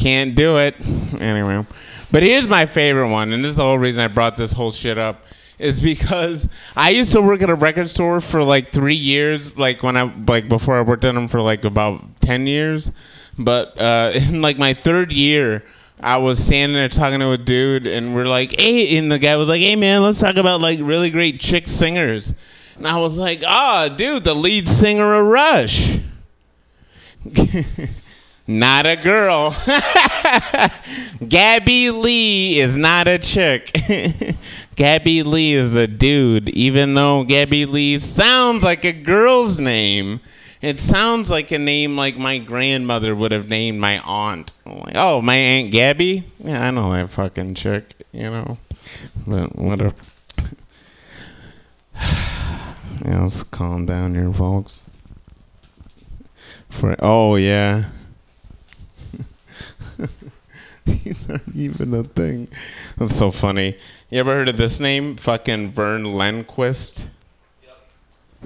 [0.00, 0.76] Can't do it.
[1.20, 1.66] Anyway,
[2.10, 4.72] but here's my favorite one, and this is the whole reason I brought this whole
[4.72, 5.26] shit up.
[5.58, 9.82] Is because I used to work at a record store for like three years, like
[9.82, 12.90] when I like before I worked at them for like about ten years.
[13.38, 15.66] But uh, in like my third year,
[16.00, 19.36] I was standing there talking to a dude, and we're like, "Hey," and the guy
[19.36, 22.32] was like, "Hey, man, let's talk about like really great chick singers."
[22.78, 25.98] And I was like, "Ah, dude, the lead singer of Rush."
[28.50, 29.56] not a girl.
[31.28, 33.70] Gabby Lee is not a chick.
[34.76, 40.20] Gabby Lee is a dude, even though Gabby Lee sounds like a girl's name.
[40.60, 44.52] It sounds like a name like my grandmother would have named my aunt.
[44.66, 46.24] Like, oh, my Aunt Gabby?
[46.42, 48.58] Yeah, I know that fucking chick, you know.
[49.26, 49.94] But whatever.
[51.94, 54.82] yeah, let's calm down here, folks.
[56.68, 57.84] For oh yeah.
[60.84, 62.48] These aren't even a thing.
[62.96, 63.76] That's so funny.
[64.10, 65.16] You ever heard of this name?
[65.16, 67.06] Fucking Verne Lundquist.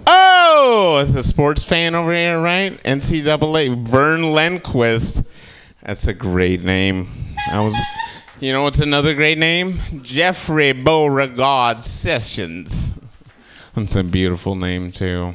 [0.06, 2.82] Oh, it's a sports fan over here, right?
[2.82, 3.86] NCAA.
[3.86, 5.24] Verne Lundquist.
[5.82, 7.09] That's a great name.
[7.51, 7.77] I was.
[8.40, 9.78] You know what's another great name?
[10.02, 12.98] Jeffrey Beauregard Sessions.
[13.74, 15.35] That's a beautiful name too.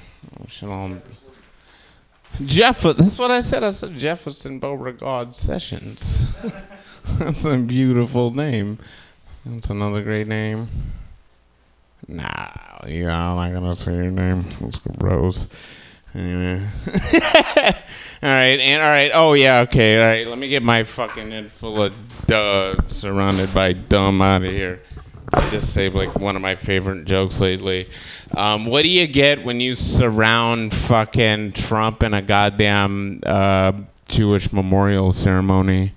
[0.64, 0.98] All-
[2.46, 3.64] Jeff, that's what I said.
[3.64, 6.28] I said Jefferson Beauregard Sessions.
[7.18, 8.80] that's a beautiful name.
[9.46, 10.70] That's another great name.
[12.08, 12.50] Nah,
[12.88, 14.46] yeah, I'm not gonna say your name.
[14.62, 15.48] It's gross.
[16.16, 16.62] Anyway.
[16.88, 17.72] all
[18.22, 19.12] right, and all right.
[19.14, 20.02] Oh yeah, okay.
[20.02, 20.28] All right.
[20.28, 21.94] Let me get my fucking head full of
[22.26, 24.82] duh, surrounded by dumb out of here.
[25.32, 27.90] I just say like one of my favorite jokes lately.
[28.36, 33.74] Um, what do you get when you surround fucking Trump in a goddamn uh,
[34.08, 35.94] Jewish memorial ceremony?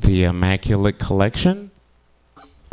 [0.00, 1.70] The Immaculate Collection?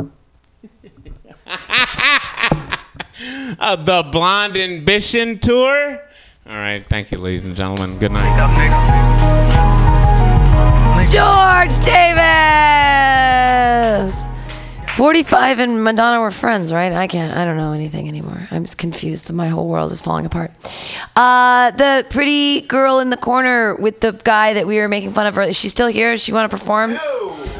[3.58, 6.00] uh, the Blonde Ambition Tour?
[6.46, 7.98] All right, thank you, ladies and gentlemen.
[7.98, 8.34] Good night.
[11.10, 12.18] George Davis
[14.98, 16.90] 45 and Madonna were friends, right?
[16.90, 17.32] I can't.
[17.32, 18.48] I don't know anything anymore.
[18.50, 19.32] I'm just confused.
[19.32, 20.50] My whole world is falling apart.
[21.14, 25.28] Uh, the pretty girl in the corner with the guy that we were making fun
[25.28, 25.36] of.
[25.36, 26.10] Her, is she still here?
[26.10, 26.98] Does she want to perform?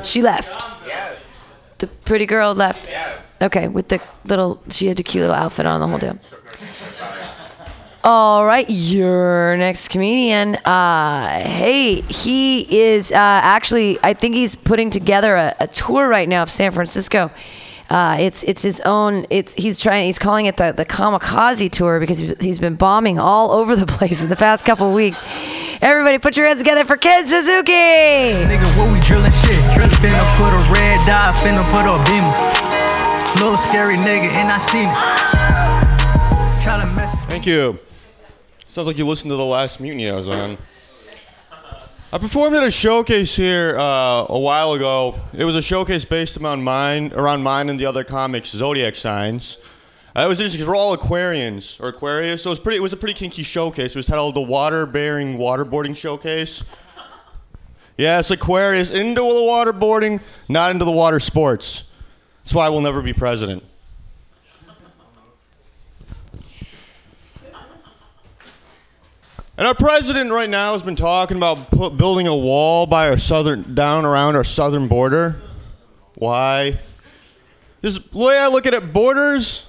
[0.03, 0.85] She left.
[0.85, 1.63] Yes.
[1.79, 2.89] The pretty girl left.
[2.89, 3.41] Yes.
[3.41, 4.61] Okay, with the little.
[4.71, 6.19] She had a cute little outfit on the whole deal.
[8.05, 10.55] All right, your next comedian.
[10.57, 13.99] Uh, hey, he is uh, actually.
[14.03, 17.31] I think he's putting together a, a tour right now of San Francisco.
[17.91, 19.27] Uh, it's it's his own.
[19.31, 20.07] It's he's trying.
[20.07, 23.87] He's calling it the the kamikaze tour because he's- he's been bombing all over the
[23.87, 25.21] place in the past couple weeks.
[25.83, 27.73] Everybody, put your hands together for Ken Suzuki.
[27.73, 29.59] Nigga, what we drilling shit?
[29.75, 33.43] Drill finna put a red dot, finna put a beamer.
[33.43, 36.63] Little scary nigga, and I seen it.
[36.63, 37.15] Try to mess.
[37.27, 37.79] Thank you.
[38.71, 40.59] Sounds like you listened to the last mutiny I was on.
[42.13, 45.19] I performed at a showcase here uh, a while ago.
[45.33, 49.59] It was a showcase based around mine, around mine and the other comics' zodiac signs.
[50.15, 52.77] Uh, it was interesting because we're all Aquarians or Aquarius, so it was pretty.
[52.77, 53.95] It was a pretty kinky showcase.
[53.95, 56.65] It was titled the Water-Bearing Waterboarding Showcase.
[57.97, 61.93] Yes, Aquarius into the waterboarding, not into the water sports.
[62.45, 63.65] That's why I will never be president.
[69.59, 73.19] And our president right now has been talking about put, building a wall by our
[73.19, 75.41] southern, down around our southern border.
[76.15, 76.79] Why?
[77.81, 79.69] The way I look at it, borders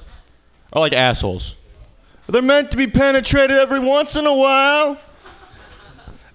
[0.72, 1.56] are like assholes.
[2.28, 4.99] They're meant to be penetrated every once in a while.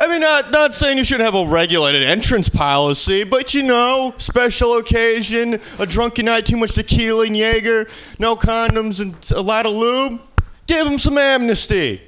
[0.00, 4.14] I mean, not not saying you shouldn't have a regulated entrance policy, but you know,
[4.18, 7.86] special occasion, a drunken night, too much tequila and Jaeger,
[8.18, 10.20] no condoms and a lot of lube.
[10.66, 12.02] Give them some amnesty.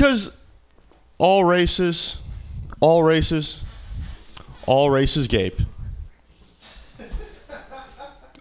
[0.00, 0.34] Because
[1.18, 2.22] all races,
[2.80, 3.62] all races,
[4.64, 5.60] all races gape.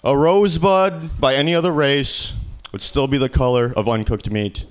[0.06, 2.34] A rosebud by any other race
[2.72, 4.64] would still be the color of uncooked meat.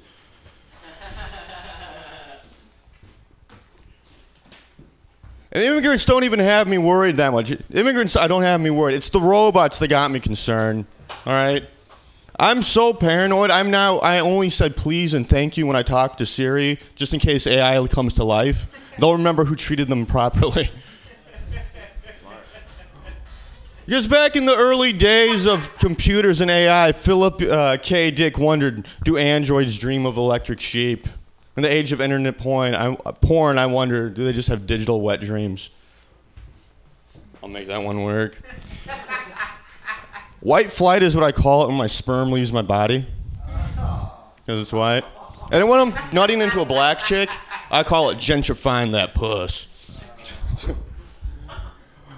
[5.52, 7.52] And immigrants don't even have me worried that much.
[7.70, 8.94] Immigrants, I don't have me worried.
[8.94, 10.86] It's the robots that got me concerned.
[11.26, 11.68] All right.
[12.40, 13.50] I'm so paranoid.
[13.50, 13.98] I'm now.
[13.98, 17.48] I only said please and thank you when I talk to Siri, just in case
[17.48, 18.66] AI comes to life.
[18.98, 20.70] They'll remember who treated them properly.
[23.86, 28.10] Because back in the early days of computers and AI, Philip uh, K.
[28.10, 31.08] Dick wondered, do androids dream of electric sheep?
[31.56, 35.00] In the age of internet porn, I, porn, I wonder, do they just have digital
[35.00, 35.70] wet dreams?
[37.42, 38.36] I'll make that one work.
[40.40, 43.06] White flight is what I call it when my sperm leaves my body.
[43.36, 45.04] Because it's white.
[45.50, 47.28] And when I'm nutting into a black chick,
[47.70, 49.66] I call it gentrifying that puss.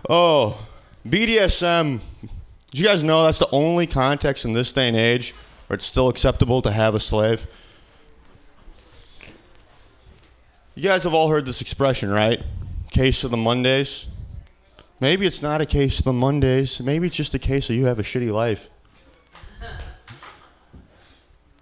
[0.09, 0.67] oh,
[1.07, 2.01] BDSM.
[2.71, 5.33] Did you guys know that's the only context in this day and age
[5.67, 7.47] where it's still acceptable to have a slave?
[10.75, 12.43] You guys have all heard this expression, right?
[12.91, 14.11] Case of the Mondays.
[15.01, 16.81] Maybe it's not a case of the Mondays.
[16.81, 18.69] Maybe it's just a case of you have a shitty life.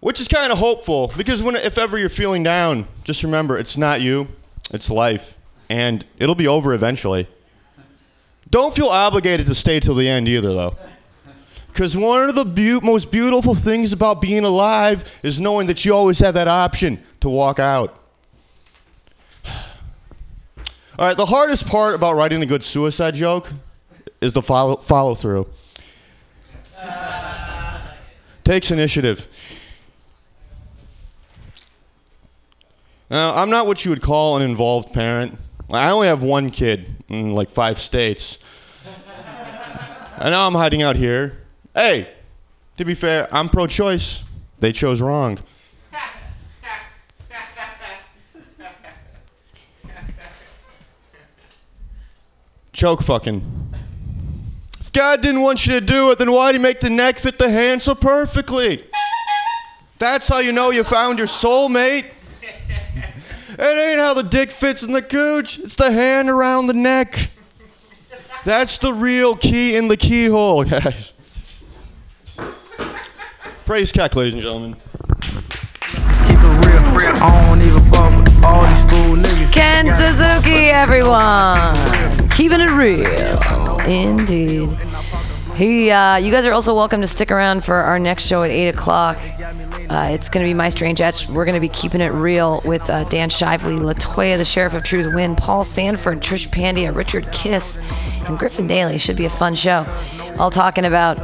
[0.01, 3.77] Which is kind of hopeful because when if ever you're feeling down, just remember it's
[3.77, 4.29] not you,
[4.73, 5.37] it's life,
[5.69, 7.27] and it'll be over eventually.
[8.51, 10.77] Don't feel obligated to stay till the end either, though.
[11.67, 15.95] Because one of the beau- most beautiful things about being alive is knowing that you
[15.95, 17.98] always have that option to walk out.
[20.99, 23.53] All right, the hardest part about writing a good suicide joke
[24.21, 25.47] is the follow, follow through.
[28.43, 29.29] Takes initiative.
[33.09, 35.39] Now, I'm not what you would call an involved parent.
[35.71, 38.43] I only have one kid in like five states.
[40.19, 41.39] and now I'm hiding out here.
[41.75, 42.09] Hey,
[42.77, 44.25] to be fair, I'm pro choice.
[44.59, 45.39] They chose wrong.
[52.79, 53.43] Choke fucking.
[54.79, 57.37] If God didn't want you to do it, then why'd He make the neck fit
[57.37, 58.85] the hand so perfectly?
[59.99, 62.05] That's how you know you found your soulmate.
[62.41, 67.31] It ain't how the dick fits in the cooch, it's the hand around the neck.
[68.45, 71.13] That's the real key in the keyhole, guys.
[73.67, 74.77] Praise Kek, ladies and gentlemen.
[79.53, 81.77] Ken Suzuki, everyone.
[82.31, 83.79] Keeping it real.
[83.81, 84.69] Indeed.
[85.57, 88.51] He, uh, you guys are also welcome to stick around for our next show at
[88.51, 89.17] 8 o'clock.
[89.91, 91.29] Uh, it's going to be My Strange Etch.
[91.29, 94.85] We're going to be keeping it real with uh, Dan Shively, Latoya, the Sheriff of
[94.85, 97.79] Truth, Win, Paul Sanford, Trish Pandia, Richard Kiss,
[98.29, 98.99] and Griffin Daly.
[98.99, 99.85] Should be a fun show.
[100.39, 101.17] All talking about,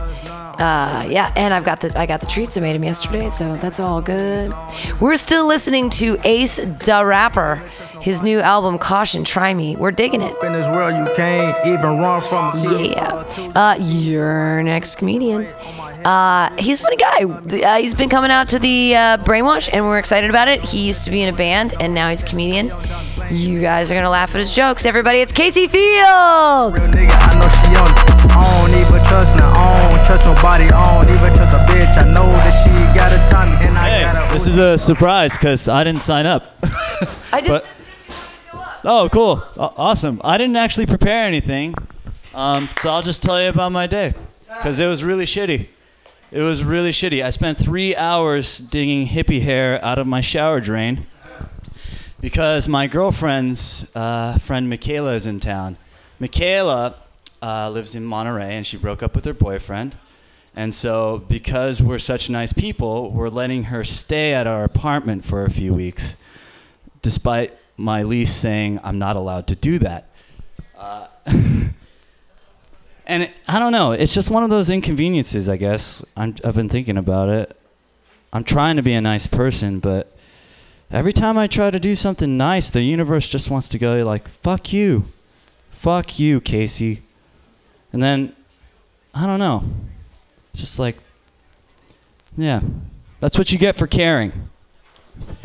[0.59, 2.57] uh, yeah, and I've got the I got the treats.
[2.57, 4.53] I made them yesterday, so that's all good.
[5.01, 7.57] We're still listening to Ace Da Rapper,
[8.01, 9.77] his new album Caution, Try Me.
[9.77, 10.35] We're digging it.
[10.43, 12.51] In this world, you can't even run from
[12.81, 13.25] Yeah.
[13.55, 15.47] Uh, your next comedian.
[16.05, 17.25] Uh, he's a funny guy.
[17.25, 20.61] Uh, he's been coming out to the uh, Brainwash, and we're excited about it.
[20.63, 22.71] He used to be in a band, and now he's a comedian.
[23.31, 24.85] You guys are gonna laugh at his jokes.
[24.85, 26.95] Everybody, it's Casey Fields.
[28.35, 28.43] Nigga, I know she on it.
[28.43, 29.47] I don't even trust her.
[29.47, 30.65] I don't trust nobody.
[30.65, 31.99] I don't even trust a bitch.
[31.99, 35.37] I know that she got a tummy, and I got a This is a surprise
[35.37, 36.45] because I didn't sign up.
[37.33, 37.63] I did.
[37.65, 37.67] But,
[38.85, 39.43] oh, cool.
[39.59, 40.21] Aw- awesome.
[40.23, 41.75] I didn't actually prepare anything.
[42.35, 44.13] Um, so I'll just tell you about my day
[44.47, 45.69] because it was really shitty.
[46.33, 47.25] It was really shitty.
[47.25, 51.07] I spent three hours digging hippie hair out of my shower drain
[52.21, 55.77] because my girlfriend's uh, friend Michaela is in town.
[56.19, 56.97] Michaela
[57.45, 59.95] uh, lives in Monterey and she broke up with her boyfriend.
[60.57, 65.45] And so, because we're such nice people, we're letting her stay at our apartment for
[65.45, 66.23] a few weeks,
[67.03, 70.09] despite my lease saying I'm not allowed to do that.
[70.79, 71.07] Uh,
[73.07, 73.93] and it, I don't know.
[73.93, 76.03] It's just one of those inconveniences, I guess.
[76.17, 77.55] I'm, I've been thinking about it.
[78.33, 80.17] I'm trying to be a nice person, but
[80.91, 84.29] every time I try to do something nice, the universe just wants to go like,
[84.29, 85.05] "Fuck you,
[85.71, 87.03] fuck you, Casey."
[87.95, 88.35] And then
[89.15, 89.63] I don't know.
[90.51, 90.97] It's just like,
[92.37, 92.61] yeah,
[93.21, 94.33] that's what you get for caring.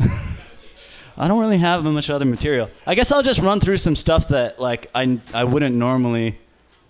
[1.16, 2.68] I don't really have much other material.
[2.88, 6.40] I guess I'll just run through some stuff that like I I wouldn't normally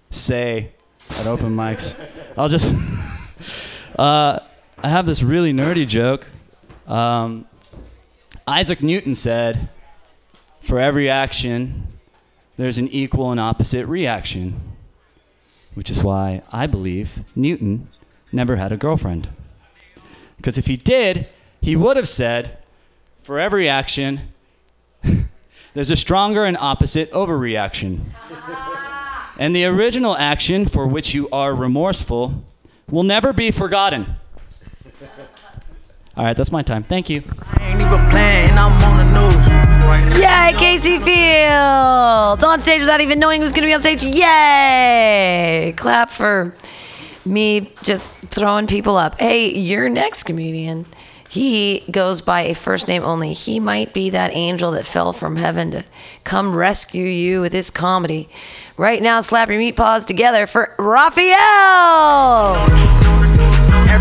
[0.08, 0.70] say
[1.10, 1.94] at open mics.
[2.38, 2.72] I'll just
[3.98, 4.38] uh,
[4.82, 6.26] I have this really nerdy joke.
[6.86, 7.44] Um,
[8.48, 9.68] Isaac Newton said,
[10.62, 11.82] "For every action,
[12.56, 14.69] there's an equal and opposite reaction."
[15.74, 17.88] Which is why I believe Newton
[18.32, 19.28] never had a girlfriend.
[20.36, 21.28] Because if he did,
[21.60, 22.58] he would have said,
[23.22, 24.32] for every action,
[25.74, 28.00] there's a stronger and opposite overreaction.
[29.38, 32.44] and the original action for which you are remorseful
[32.90, 34.06] will never be forgotten.
[36.16, 36.82] All right, that's my time.
[36.82, 37.22] Thank you.
[39.94, 40.20] Ain't even playing, and on the news.
[40.20, 40.50] Right now.
[40.50, 42.44] Yay, Casey Fields!
[42.44, 44.02] On stage without even knowing who's going to be on stage.
[44.02, 45.74] Yay!
[45.76, 46.54] Clap for
[47.26, 49.18] me just throwing people up.
[49.20, 50.86] Hey, your next comedian,
[51.28, 53.32] he goes by a first name only.
[53.32, 55.84] He might be that angel that fell from heaven to
[56.24, 58.28] come rescue you with his comedy.
[58.76, 61.36] Right now, slap your meat paws together for Raphael!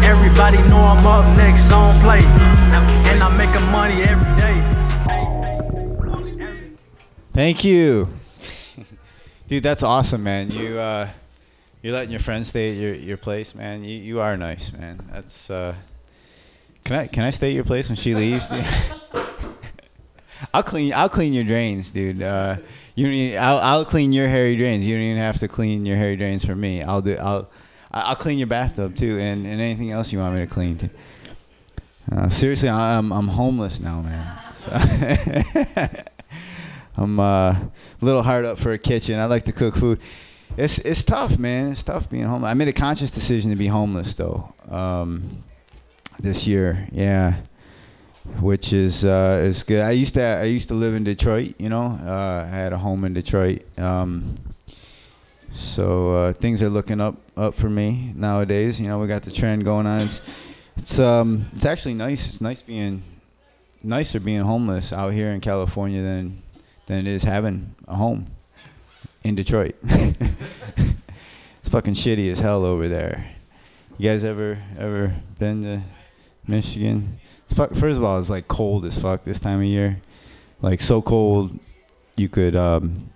[0.02, 4.59] Everybody know I'm up next on play, and I'm making money every day.
[7.34, 8.10] Thank you,
[9.47, 9.64] dude.
[9.64, 10.51] That's awesome, man.
[10.51, 11.10] You uh,
[11.81, 13.84] you're letting your friends stay at your, your place, man.
[13.84, 14.99] You you are nice, man.
[15.11, 15.76] That's uh,
[16.84, 18.51] can I can I stay at your place when she leaves?
[20.53, 22.22] I'll clean I'll clean your drains, dude.
[22.22, 22.57] Uh,
[22.95, 24.85] you even, I'll I'll clean your hairy drains.
[24.85, 26.81] You don't even have to clean your hairy drains for me.
[26.81, 27.49] I'll do I'll
[27.91, 30.77] I'll clean your bathtub too, and, and anything else you want me to clean.
[30.77, 30.89] Too.
[32.11, 34.38] Uh, seriously, I'm I'm homeless now, man.
[34.53, 34.72] So
[37.00, 37.72] I'm uh, a
[38.02, 39.20] little hard up for a kitchen.
[39.20, 40.02] I like to cook food.
[40.58, 41.72] It's it's tough, man.
[41.72, 42.52] It's tough being homeless.
[42.52, 44.54] I made a conscious decision to be homeless though.
[44.68, 45.44] Um,
[46.20, 47.38] this year, yeah,
[48.42, 49.82] which is uh, is good.
[49.82, 51.56] I used to I used to live in Detroit.
[51.58, 53.64] You know, uh, I had a home in Detroit.
[53.80, 54.36] Um,
[55.54, 58.82] so uh, things are looking up up for me nowadays.
[58.82, 60.02] You know, we got the trend going on.
[60.02, 60.22] It's
[60.76, 62.28] it's um it's actually nice.
[62.28, 63.04] It's nice being
[63.82, 66.44] nicer being homeless out here in California than
[66.90, 68.26] than it is having a home
[69.24, 69.76] in Detroit.
[69.84, 73.32] it's fucking shitty as hell over there.
[73.99, 75.82] You guys ever ever been to
[76.48, 77.20] Michigan?
[77.48, 80.02] Fuck, first of all, it's like cold as fuck this time of year.
[80.61, 81.60] Like so cold,
[82.18, 83.11] you could um,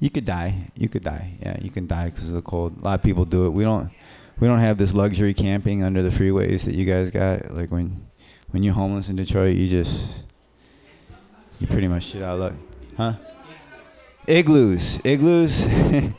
[0.00, 0.70] you could die.
[0.74, 1.34] You could die.
[1.42, 2.80] Yeah, you can die because of the cold.
[2.80, 3.50] A lot of people do it.
[3.50, 3.90] We don't.
[4.38, 7.50] We don't have this luxury camping under the freeways that you guys got.
[7.52, 8.06] Like when,
[8.50, 10.24] when you're homeless in Detroit, you just,
[11.58, 12.52] you pretty much shit out of luck,
[12.96, 13.14] huh?
[14.26, 15.64] Igloos, igloos.
[15.66, 16.10] uh,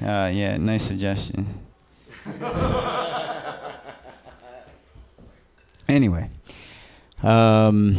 [0.00, 1.46] yeah, nice suggestion.
[5.88, 6.30] anyway,
[7.22, 7.96] um,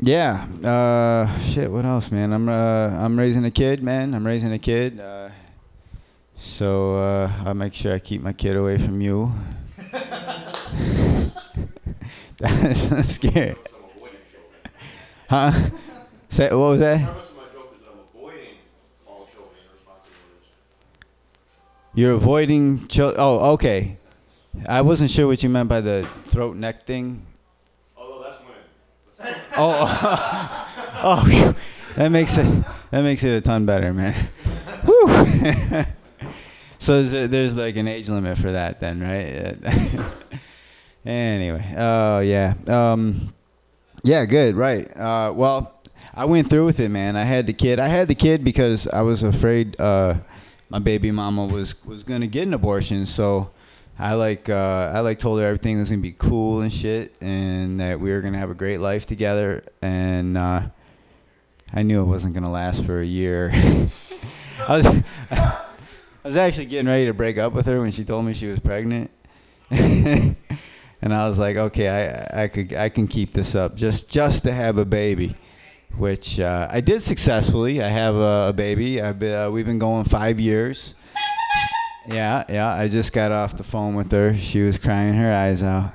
[0.00, 1.70] yeah, uh, shit.
[1.70, 2.32] What else, man?
[2.32, 4.14] I'm uh, I'm raising a kid, man.
[4.14, 5.00] I'm raising a kid.
[5.00, 5.30] Uh,
[6.36, 9.32] so uh, I'll make sure I keep my kid away from you.
[12.38, 13.56] That's scary.
[15.28, 15.52] Huh?
[16.30, 17.08] Say, what was that?
[21.94, 23.96] You're avoiding chil- Oh, okay.
[24.68, 27.26] I wasn't sure what you meant by the throat neck thing.
[29.60, 29.82] Oh,
[31.02, 31.52] oh, phew.
[31.96, 32.46] that makes it
[32.92, 34.14] that makes it a ton better, man.
[34.86, 35.08] Woo.
[36.78, 39.56] so there's, there's like an age limit for that, then, right?
[41.04, 43.34] anyway, oh yeah, um,
[44.08, 44.88] yeah, good, right?
[44.96, 45.80] Uh, well,
[46.14, 47.14] I went through with it, man.
[47.14, 47.78] I had the kid.
[47.78, 50.14] I had the kid because I was afraid uh,
[50.70, 53.50] my baby mama was was gonna get an abortion, so.
[54.00, 57.80] I like uh, I like told her everything was gonna be cool and shit, and
[57.80, 59.64] that we were gonna have a great life together.
[59.82, 60.68] And uh,
[61.74, 63.50] I knew it wasn't gonna last for a year.
[63.54, 64.86] I was
[65.32, 65.58] I
[66.22, 68.60] was actually getting ready to break up with her when she told me she was
[68.60, 69.10] pregnant,
[71.00, 74.42] and I was like, okay, I I could I can keep this up just just
[74.44, 75.36] to have a baby,
[75.96, 77.82] which uh, I did successfully.
[77.82, 79.00] I have a, a baby.
[79.00, 80.94] I've been, uh, we've been going five years.
[82.08, 82.74] Yeah, yeah.
[82.74, 84.34] I just got off the phone with her.
[84.34, 85.92] She was crying her eyes out.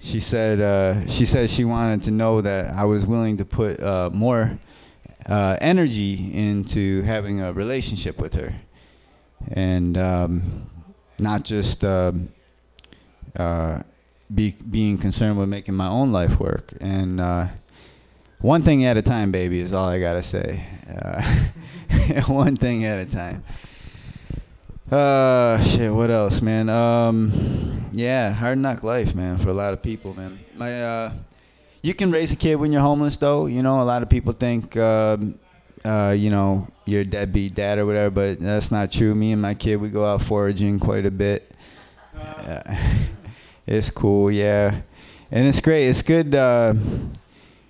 [0.00, 3.80] She said uh, she said she wanted to know that I was willing to put
[3.82, 4.58] uh, more
[5.26, 8.54] uh, energy into having a relationship with her,
[9.48, 10.70] and um,
[11.18, 12.28] not just um
[13.36, 13.82] uh,
[14.32, 16.72] be being concerned with making my own life work.
[16.80, 17.48] And uh,
[18.40, 20.66] one thing at a time, baby, is all I gotta say.
[20.88, 21.22] Uh,
[22.26, 23.44] one thing at a time.
[24.90, 25.92] Uh, shit.
[25.92, 26.68] What else, man?
[26.68, 27.32] Um,
[27.92, 30.38] yeah, hard knock life, man, for a lot of people, man.
[30.56, 31.12] My, uh,
[31.82, 33.46] you can raise a kid when you're homeless, though.
[33.46, 35.38] You know, a lot of people think, um,
[35.84, 39.14] uh, you know, you're a deadbeat dad or whatever, but that's not true.
[39.14, 41.50] Me and my kid, we go out foraging quite a bit.
[42.16, 42.62] Uh,
[43.66, 44.82] it's cool, yeah,
[45.30, 45.88] and it's great.
[45.88, 46.34] It's good.
[46.34, 46.74] Uh,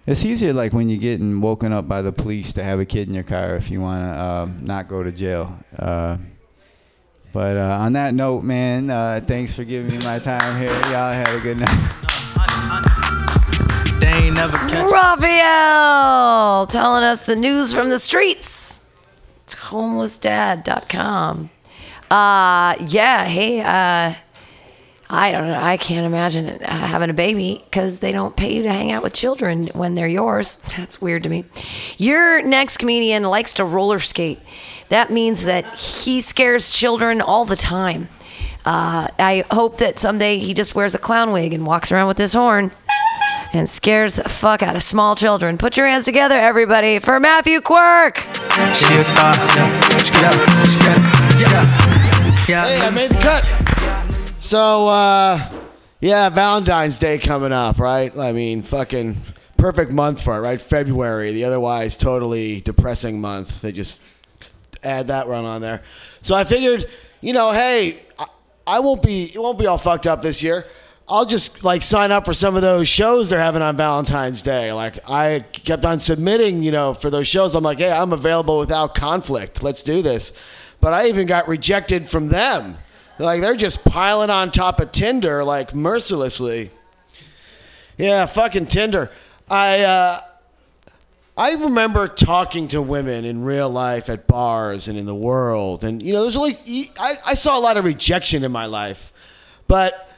[0.07, 3.09] it's easier, like when you're getting woken up by the police, to have a kid
[3.09, 5.57] in your car if you want to um, not go to jail.
[5.79, 6.19] Uh,
[7.33, 10.73] but uh, on that note, man, uh, thanks for giving me my time here.
[10.73, 12.05] Y'all have a good night.
[13.99, 14.93] They ain't never catch.
[14.93, 18.93] Raphael telling us the news from the streets.
[19.45, 21.51] It's homelessdad.com.
[22.11, 24.15] Uh, yeah, hey, uh,
[25.15, 25.61] I don't know.
[25.61, 29.13] I can't imagine having a baby because they don't pay you to hang out with
[29.13, 30.61] children when they're yours.
[30.77, 31.45] That's weird to me.
[31.99, 34.41] Your next comedian likes to roller skate.
[34.89, 38.09] That means that he scares children all the time.
[38.65, 42.17] Uh, I hope that someday he just wears a clown wig and walks around with
[42.17, 42.73] this horn
[43.53, 45.59] and scares the fuck out of small children.
[45.59, 48.19] Put your hands together, everybody, for Matthew Quirk.
[52.47, 53.64] Hey, I made the cut.
[54.45, 55.41] So, uh,
[56.03, 58.15] yeah, Valentine's Day coming up, right?
[58.15, 59.17] I mean, fucking
[59.57, 60.61] perfect month for it, right?
[60.61, 63.63] February, the otherwise totally depressing month.
[63.63, 64.03] They just
[64.83, 65.83] add that run on there.
[66.21, 66.91] So I figured,
[67.23, 68.27] you know, hey, I,
[68.67, 70.67] I won't be, it won't be all fucked up this year.
[71.09, 74.75] I'll just like sign up for some of those shows they're having on Valentine's Day.
[74.75, 77.55] Like I kept on submitting, you know, for those shows.
[77.55, 79.63] I'm like, hey, I'm available without conflict.
[79.63, 80.35] Let's do this.
[80.83, 82.77] But I even got rejected from them.
[83.19, 86.71] Like they're just piling on top of Tinder like mercilessly.
[87.97, 89.11] Yeah, fucking Tinder.
[89.49, 90.21] I uh,
[91.37, 96.03] I remember talking to women in real life at bars and in the world, and
[96.03, 99.13] you know, there's only I, I saw a lot of rejection in my life,
[99.69, 100.11] but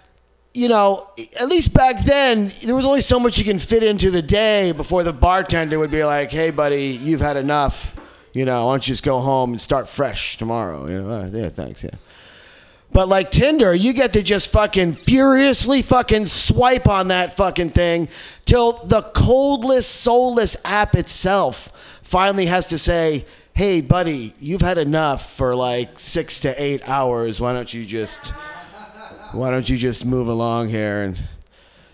[0.55, 4.10] you know, at least back then, there was only so much you can fit into
[4.10, 7.94] the day before the bartender would be like, "Hey, buddy, you've had enough.
[8.32, 11.31] You know, why don't you just go home and start fresh tomorrow?" You know, "Oh,
[11.31, 11.90] yeah, thanks, yeah.
[12.97, 18.09] But like Tinder, you get to just fucking furiously fucking swipe on that fucking thing
[18.47, 25.31] till the coldless, soulless app itself finally has to say, "Hey, buddy, you've had enough
[25.31, 27.39] for like six to eight hours.
[27.39, 28.28] Why don't you just,
[29.32, 31.18] why don't you just move along here?" And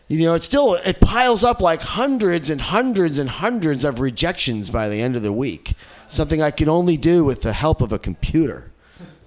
[0.06, 4.70] you know, it still it piles up like hundreds and hundreds and hundreds of rejections
[4.70, 5.74] by the end of the week.
[6.06, 8.70] Something I can only do with the help of a computer.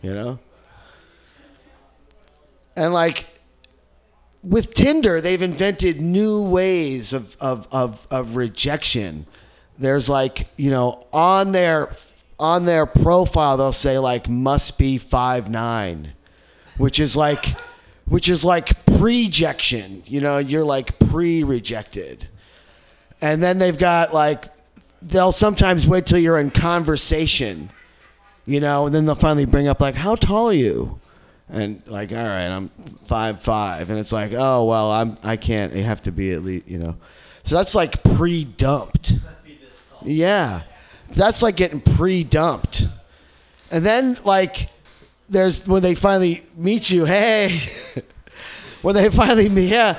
[0.01, 0.39] You know.
[2.75, 3.27] And like
[4.45, 9.25] with Tinder, they've invented new ways of, of, of, of rejection.
[9.79, 11.91] There's like, you know, on their
[12.37, 16.13] on their profile they'll say like must be five nine,
[16.77, 17.55] which is like
[18.05, 20.03] which is like prejection.
[20.05, 22.27] You know, you're like pre-rejected.
[23.21, 24.45] And then they've got like
[25.01, 27.69] they'll sometimes wait till you're in conversation,
[28.45, 30.99] you know, and then they'll finally bring up like, How tall are you?
[31.49, 32.69] And like, all right, I'm
[33.05, 35.73] five five, and it's like, oh well, I'm I can't.
[35.73, 36.97] You have to be at least, you know.
[37.43, 39.13] So that's like pre-dumped.
[40.03, 40.63] Yeah,
[41.11, 42.87] that's like getting pre-dumped,
[43.71, 44.69] and then like,
[45.29, 47.05] there's when they finally meet you.
[47.05, 47.59] Hey,
[48.81, 49.97] when they finally meet, yeah,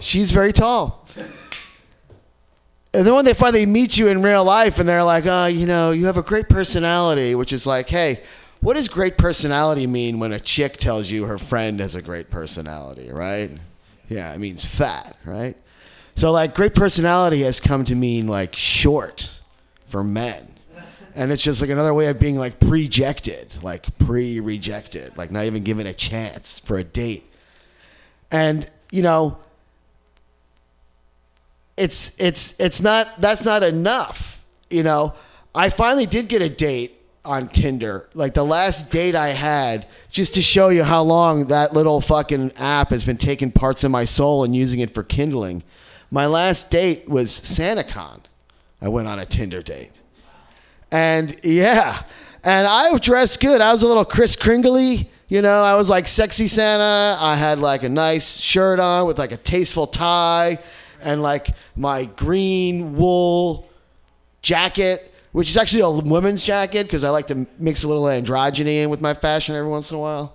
[0.00, 1.06] she's very tall.
[2.94, 5.66] And then when they finally meet you in real life and they're like, oh, you
[5.66, 8.22] know, you have a great personality, which is like, hey,
[8.60, 12.30] what does great personality mean when a chick tells you her friend has a great
[12.30, 13.50] personality, right?
[14.08, 15.56] Yeah, it means fat, right?
[16.16, 19.30] So, like, great personality has come to mean like short
[19.86, 20.54] for men.
[21.14, 25.44] And it's just like another way of being like prejected, like pre rejected, like not
[25.44, 27.28] even given a chance for a date.
[28.30, 29.38] And, you know,
[31.76, 34.44] it's it's it's not that's not enough.
[34.70, 35.14] You know,
[35.54, 36.97] I finally did get a date
[37.28, 38.08] on Tinder.
[38.14, 42.52] Like the last date I had, just to show you how long that little fucking
[42.52, 45.62] app has been taking parts of my soul and using it for kindling.
[46.10, 48.20] My last date was SantaCon.
[48.80, 49.92] I went on a Tinder date.
[50.90, 52.02] And yeah,
[52.42, 53.60] and I dressed good.
[53.60, 55.10] I was a little Chris Kringley.
[55.28, 57.18] You know, I was like sexy Santa.
[57.20, 60.58] I had like a nice shirt on with like a tasteful tie
[61.02, 63.68] and like my green wool
[64.40, 68.82] jacket, which is actually a woman's jacket because I like to mix a little androgyny
[68.82, 70.34] in with my fashion every once in a while.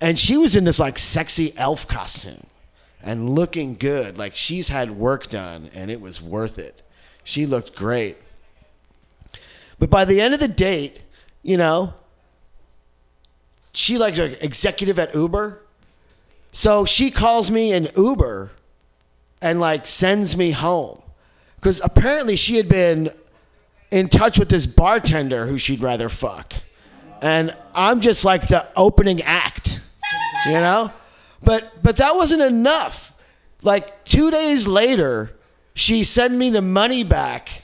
[0.00, 2.42] And she was in this like sexy elf costume
[3.00, 4.18] and looking good.
[4.18, 6.82] Like she's had work done and it was worth it.
[7.22, 8.16] She looked great.
[9.78, 10.98] But by the end of the date,
[11.44, 11.94] you know,
[13.72, 15.62] she like an executive at Uber.
[16.50, 18.50] So she calls me an Uber
[19.40, 21.00] and like sends me home
[21.54, 23.10] because apparently she had been
[23.90, 26.54] in touch with this bartender who she'd rather fuck
[27.22, 29.80] and i'm just like the opening act
[30.46, 30.92] you know
[31.42, 33.16] but but that wasn't enough
[33.62, 35.30] like two days later
[35.74, 37.62] she sent me the money back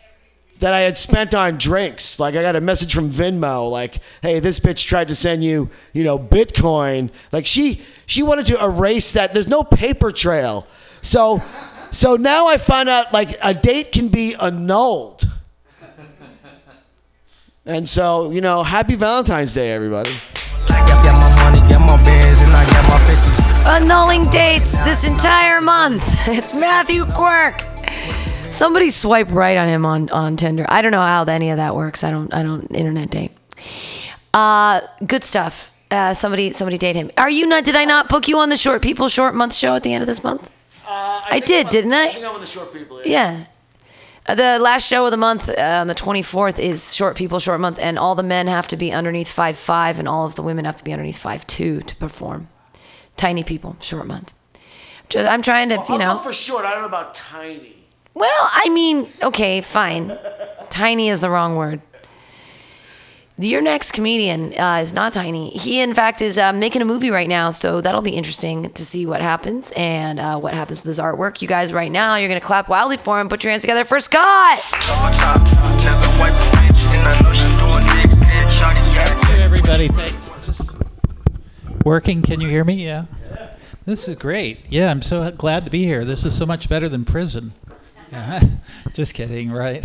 [0.60, 2.20] that I had spent on drinks.
[2.20, 5.68] Like I got a message from Venmo, like, "Hey, this bitch tried to send you,
[5.92, 9.34] you know, Bitcoin." Like she she wanted to erase that.
[9.34, 10.66] There's no paper trail.
[11.02, 11.42] So
[11.90, 15.28] so now I find out like a date can be annulled.
[17.66, 20.11] And so, you know, happy Valentine's Day, everybody.
[23.66, 26.03] Annulling dates this entire month.
[26.28, 27.62] It's Matthew Quirk.
[28.51, 30.66] Somebody swipe right on him on, on Tinder.
[30.69, 32.05] I don't know how any of that works.
[32.05, 33.32] I don't I don't internet date.
[34.35, 35.74] Uh, good stuff.
[35.91, 37.11] Uh, somebody somebody date him.
[37.16, 37.65] Are you not?
[37.65, 40.03] Did I not book you on the Short People Short Month show at the end
[40.03, 40.51] of this month?
[40.86, 42.05] I, did, didn't I?
[42.05, 43.03] I think I'm on the short people.
[43.05, 43.45] Yeah.
[43.45, 43.53] Uh,
[44.26, 47.78] the last show of the month uh, on the 24th is Short People Short Month,
[47.78, 50.64] and all the men have to be underneath five five, and all of the women
[50.64, 52.48] have to be underneath five two to perform.
[53.16, 54.32] Tiny people, short month.
[55.09, 56.18] Just, I'm trying to, you I'm know.
[56.18, 56.64] for short.
[56.64, 57.76] I don't know about tiny.
[58.14, 60.16] Well, I mean, okay, fine.
[60.70, 61.80] Tiny is the wrong word.
[63.36, 65.51] Your next comedian uh, is not tiny.
[65.51, 68.85] He, in fact, is uh, making a movie right now, so that'll be interesting to
[68.85, 71.43] see what happens and uh, what happens with his artwork.
[71.43, 73.28] You guys, right now, you're gonna clap wildly for him.
[73.28, 74.61] Put your hands together for Scott.
[79.24, 80.31] Hey everybody, thanks.
[81.85, 82.23] Working?
[82.23, 82.85] Can you hear me?
[82.85, 83.06] Yeah.
[83.85, 84.61] This is great.
[84.70, 86.05] Yeah, I'm so glad to be here.
[86.05, 87.52] This is so much better than prison.
[88.12, 88.40] Yeah.
[88.93, 89.85] Just kidding, right?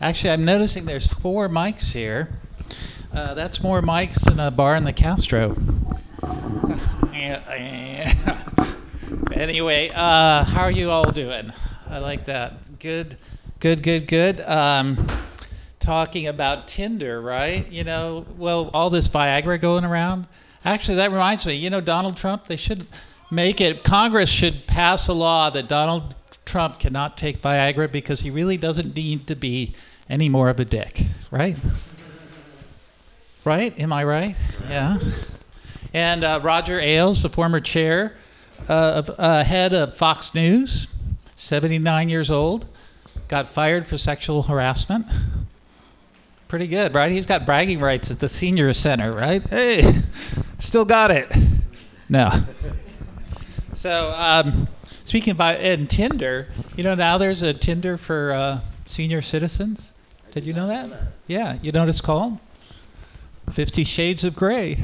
[0.00, 2.30] Actually, I'm noticing there's four mics here.
[3.12, 5.56] Uh, that's more mics than a bar in the Castro.
[9.32, 11.52] anyway, uh, how are you all doing?
[11.88, 12.78] I like that.
[12.78, 13.16] Good,
[13.60, 14.40] good, good, good.
[14.42, 15.06] Um,
[15.80, 17.70] talking about Tinder, right?
[17.72, 20.26] You know, well, all this Viagra going around.
[20.64, 21.54] Actually, that reminds me.
[21.54, 22.44] You know, Donald Trump.
[22.44, 22.86] They should
[23.30, 23.84] make it.
[23.84, 26.14] Congress should pass a law that Donald
[26.44, 29.74] Trump cannot take Viagra because he really doesn't need to be
[30.08, 31.56] any more of a dick, right?
[33.48, 33.78] Right?
[33.80, 34.36] Am I right?
[34.68, 34.98] Yeah.
[35.94, 38.14] And uh, Roger Ailes, the former chair,
[38.68, 40.86] uh, uh, head of Fox News,
[41.36, 42.66] 79 years old,
[43.26, 45.06] got fired for sexual harassment.
[46.48, 47.10] Pretty good, right?
[47.10, 49.42] He's got bragging rights at the senior center, right?
[49.48, 49.80] Hey,
[50.58, 51.34] still got it.
[52.10, 52.30] No.
[53.72, 54.68] So, um,
[55.06, 59.94] speaking about and Tinder, you know now there's a Tinder for uh, senior citizens.
[60.32, 61.00] Did you know that?
[61.26, 62.38] Yeah, you know what it's called?
[63.50, 64.78] Fifty Shades of Grey.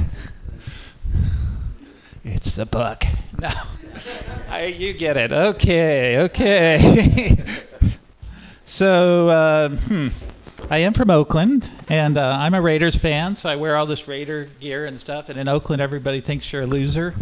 [2.25, 3.05] It's the book.
[3.39, 3.51] No,
[4.49, 5.33] I, you get it.
[5.33, 7.37] Okay, okay.
[8.65, 10.09] so, uh, hmm.
[10.71, 14.09] I am from Oakland, and uh, I'm a Raiders fan, so I wear all this
[14.09, 15.29] Raider gear and stuff.
[15.29, 17.15] And in Oakland, everybody thinks you're a loser.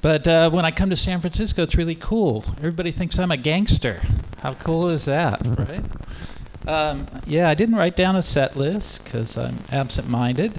[0.00, 2.44] But uh, when I come to San Francisco, it's really cool.
[2.58, 4.00] Everybody thinks I'm a gangster.
[4.40, 5.84] How cool is that, right?
[6.66, 10.52] Um, yeah, I didn't write down a set list because I'm absent-minded.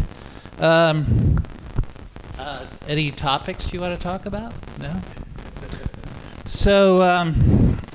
[0.57, 1.43] Um,
[2.37, 4.53] uh, any topics you want to talk about?
[4.79, 5.01] No.
[6.45, 7.33] So, um,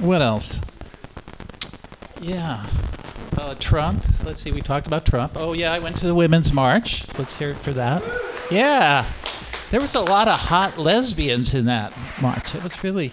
[0.01, 0.65] what else?
[2.21, 2.65] Yeah.
[3.37, 4.05] Uh, Trump.
[4.25, 4.53] Let's see.
[4.53, 5.33] We talked about Trump.
[5.35, 7.05] Oh yeah, I went to the Women's March.
[7.19, 8.03] Let's hear it for that.
[8.51, 9.05] Yeah.
[9.71, 12.55] There was a lot of hot lesbians in that march.
[12.55, 13.11] It was really,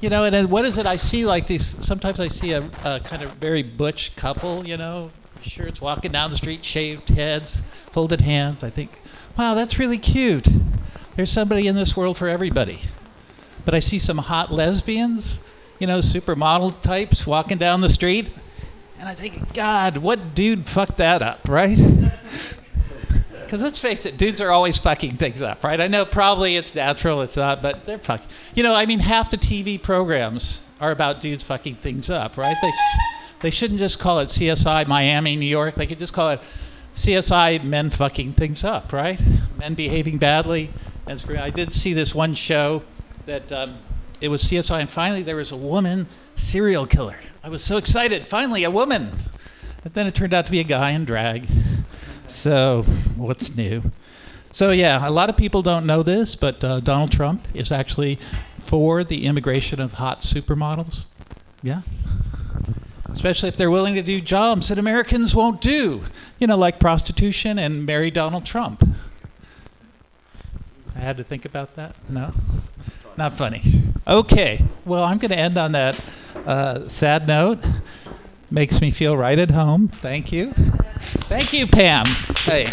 [0.00, 0.24] you know.
[0.24, 0.86] And what is it?
[0.86, 1.64] I see like these.
[1.64, 4.66] Sometimes I see a, a kind of very butch couple.
[4.66, 5.10] You know,
[5.42, 7.62] shirts walking down the street, shaved heads,
[7.92, 8.64] holding hands.
[8.64, 8.90] I think,
[9.38, 10.48] wow, that's really cute.
[11.14, 12.80] There's somebody in this world for everybody.
[13.64, 15.42] But I see some hot lesbians,
[15.78, 18.30] you know, supermodel types walking down the street.
[18.98, 21.78] And I think, God, what dude fucked that up, right?
[23.46, 25.80] Because let's face it, dudes are always fucking things up, right?
[25.80, 28.26] I know probably it's natural, it's not, but they're fucking.
[28.54, 32.56] You know, I mean, half the TV programs are about dudes fucking things up, right?
[32.60, 32.72] They,
[33.40, 35.76] they shouldn't just call it CSI Miami, New York.
[35.76, 36.40] They could just call it
[36.94, 39.20] CSI Men fucking things up, right?
[39.56, 40.70] Men behaving badly.
[41.06, 42.82] And I did see this one show
[43.26, 43.76] that um,
[44.20, 47.18] it was CSI, and finally there was a woman serial killer.
[47.44, 48.26] I was so excited.
[48.26, 49.12] Finally, a woman.
[49.82, 51.46] But then it turned out to be a guy in drag.
[52.28, 52.82] So,
[53.16, 53.82] what's new?
[54.52, 58.18] So, yeah, a lot of people don't know this, but uh, Donald Trump is actually
[58.58, 61.04] for the immigration of hot supermodels.
[61.62, 61.82] Yeah.
[63.12, 66.02] Especially if they're willing to do jobs that Americans won't do,
[66.38, 68.86] you know, like prostitution and marry Donald Trump.
[70.94, 71.94] I had to think about that.
[72.08, 72.32] No?
[73.16, 73.62] Not funny.
[74.06, 74.64] Okay.
[74.84, 76.00] Well, I'm going to end on that
[76.46, 77.58] uh, sad note.
[78.50, 79.88] Makes me feel right at home.
[79.88, 80.52] Thank you.
[81.28, 82.06] Thank you, Pam.
[82.44, 82.66] Hey.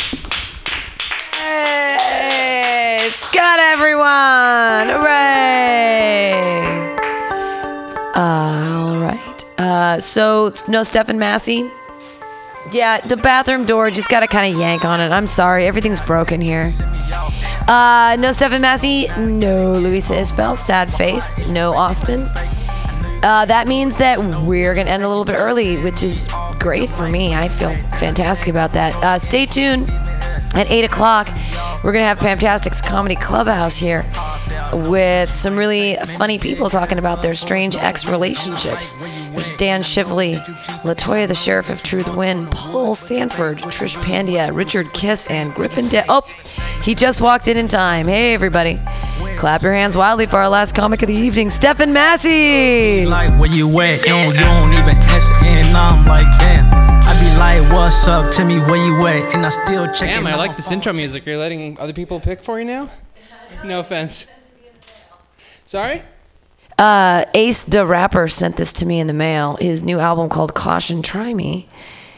[1.33, 4.89] Hey, Scott, everyone!
[4.89, 6.33] Hooray!
[8.15, 9.45] Uh, all right.
[9.57, 11.69] Uh, so no Stephen Massey.
[12.71, 15.09] Yeah, the bathroom door just gotta kind of yank on it.
[15.09, 16.71] I'm sorry, everything's broken here.
[17.67, 19.07] Uh, no Stephen Massey.
[19.17, 20.55] No Luisa Isbell.
[20.55, 21.37] Sad face.
[21.49, 22.29] No Austin.
[23.23, 26.27] Uh, that means that we're going to end a little bit early, which is
[26.59, 27.33] great for me.
[27.33, 28.93] I feel fantastic about that.
[29.01, 29.89] Uh, stay tuned.
[30.55, 31.29] At 8 o'clock,
[31.83, 34.03] we're going to have Pamtastic's Comedy Clubhouse here
[34.73, 38.93] with some really funny people talking about their strange ex relationships.
[39.31, 40.37] There's Dan Shively,
[40.83, 46.05] Latoya, the Sheriff of Truth Win, Paul Sanford, Trish Pandya, Richard Kiss, and Griffin De-
[46.09, 46.21] Oh,
[46.83, 48.07] he just walked in in time.
[48.07, 48.79] Hey, everybody.
[49.37, 53.05] Clap your hands wildly for our last comic of the evening, Stephen Massey.
[53.05, 53.99] Like where you at?
[53.99, 56.65] You don't, you don't even answer, and I'm like, damn.
[56.71, 58.31] I be like, what's up?
[58.31, 60.09] Tell me where you at, and I still check.
[60.09, 61.25] Damn, I like this intro music.
[61.25, 62.89] You're letting other people pick for you now?
[63.65, 64.27] No offense.
[65.73, 66.03] Sorry?
[66.77, 69.57] Uh, Ace the rapper sent this to me in the mail.
[69.59, 71.67] His new album called Caution Try Me.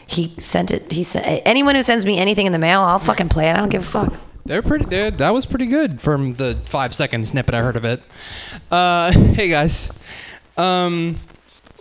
[0.06, 0.92] He sent it.
[0.92, 3.54] He sent anyone who sends me anything in the mail, I'll fucking play it.
[3.54, 4.12] I don't give a fuck.
[4.44, 4.84] They're pretty.
[4.84, 8.02] They're, that was pretty good from the five second snippet I heard of it.
[8.70, 9.98] Uh, hey guys.
[10.58, 11.16] Um,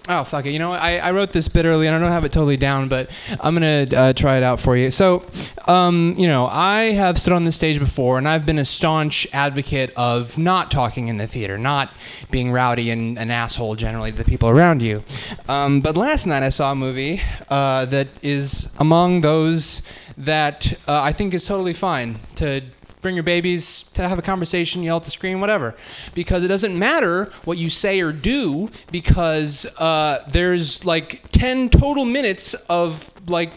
[0.09, 0.51] oh fuck it.
[0.51, 0.71] You know?
[0.73, 3.09] I, I wrote this bit early and I don't have it totally down, but
[3.39, 4.91] I'm gonna uh, try it out for you.
[4.91, 5.25] So,
[5.67, 9.27] um, you know, I have stood on the stage before and I've been a staunch
[9.33, 11.91] advocate of not talking in the theater, not
[12.31, 15.03] being rowdy and an asshole generally to the people around you.
[15.47, 19.87] Um, but last night I saw a movie uh, that is among those
[20.17, 22.61] that uh, I think is totally fine to
[23.05, 25.75] bring your babies to have a conversation, yell at the screen, whatever.
[26.15, 32.03] Because it doesn't matter what you say or do, because uh, there's like 10 total
[32.03, 33.51] minutes of like,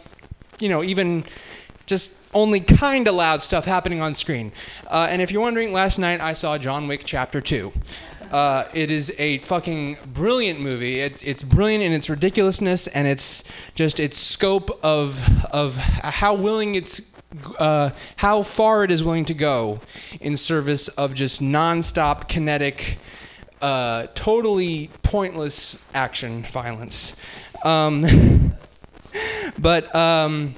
[0.60, 1.24] you know, even
[1.86, 4.52] just only kind of loud stuff happening on screen.
[4.86, 7.72] Uh, and if you're wondering, last night I saw John Wick Chapter 2.
[8.30, 11.00] Uh, it is a fucking brilliant movie.
[11.00, 16.74] It, it's brilliant in its ridiculousness and its just its scope of of how willing
[16.74, 17.17] it's
[17.58, 19.80] uh, how far it is willing to go
[20.20, 22.98] in service of just nonstop kinetic,
[23.60, 27.20] uh, totally pointless action violence.
[27.64, 28.54] Um,
[29.58, 30.54] but um,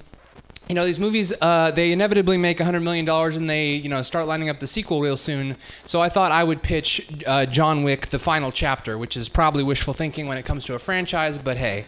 [0.70, 4.28] you know these movies uh, they inevitably make $100 million and they you know start
[4.28, 5.56] lining up the sequel real soon.
[5.84, 9.64] So i thought i would pitch uh, john wick the final chapter which is probably
[9.64, 11.86] wishful thinking when it comes to a franchise but hey.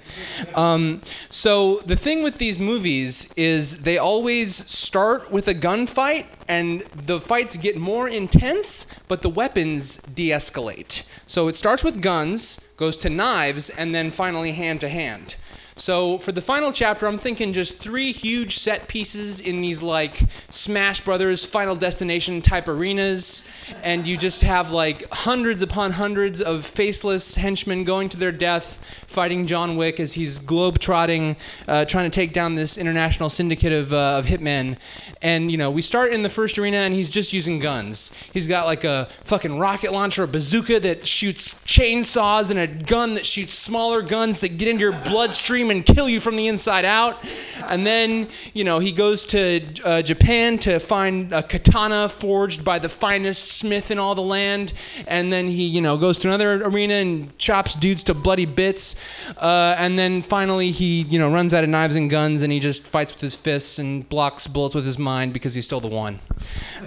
[0.57, 1.01] Um,
[1.31, 7.21] so the thing with these movies is they always start with a gunfight and the
[7.21, 11.09] fights get more intense but the weapons de-escalate.
[11.29, 15.37] So it starts with guns goes to knives and then finally hand to hand
[15.74, 20.20] So for the final chapter, I'm thinking just three huge set pieces in these like
[20.51, 23.49] Smash Brothers Final Destination type arenas,
[23.82, 28.85] and you just have like hundreds upon hundreds of faceless henchmen going to their death,
[29.07, 31.36] fighting John Wick as he's globe-trotting,
[31.66, 34.77] uh, trying to take down this international syndicate of, uh, of hitmen.
[35.23, 38.12] And you know, we start in the first arena, and he's just using guns.
[38.35, 43.15] He's got like a fucking rocket launcher, a bazooka that shoots chainsaws, and a gun
[43.15, 46.85] that shoots smaller guns that get into your bloodstream and kill you from the inside
[46.85, 47.23] out.
[47.65, 52.79] And then, you know, he goes to uh, Japan to find a katana forged by
[52.79, 54.73] the finest smith in all the land.
[55.07, 59.03] And then he, you know, goes to another arena and chops dudes to bloody bits.
[59.37, 62.61] Uh, and then finally, he, you know, runs out of knives and guns and he
[62.61, 65.89] just fights with his fists and blocks bullets with his mind because he's still the
[65.89, 66.19] one.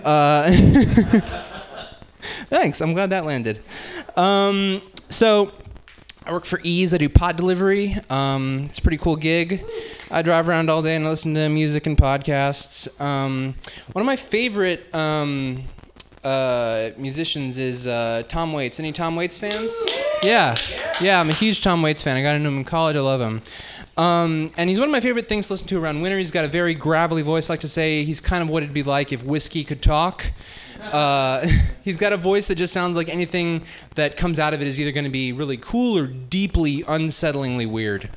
[0.04, 0.52] Uh,
[2.50, 2.82] Thanks.
[2.82, 3.62] I'm glad that landed.
[4.16, 5.52] Um, so,
[6.26, 6.92] I work for Eaze.
[6.92, 7.96] I do pod delivery.
[8.10, 9.64] Um, it's a pretty cool gig.
[10.10, 13.00] I drive around all day and I listen to music and podcasts.
[13.00, 13.54] Um,
[13.92, 15.62] one of my favorite um,
[16.24, 18.80] uh, musicians is uh, Tom Waits.
[18.80, 19.80] Any Tom Waits fans?
[20.24, 20.56] Yeah,
[21.00, 21.20] yeah.
[21.20, 22.18] I'm a huge Tom Waits fan.
[22.18, 22.96] I got into him in college.
[22.96, 23.44] I love him.
[23.96, 26.18] Um, and he's one of my favorite things to listen to around winter.
[26.18, 27.52] He's got a very gravelly voice.
[27.52, 30.32] I like to say he's kind of what it'd be like if whiskey could talk.
[30.86, 31.48] Uh,
[31.84, 33.64] he's got a voice that just sounds like anything
[33.96, 37.70] that comes out of it is either going to be really cool or deeply unsettlingly
[37.70, 38.10] weird.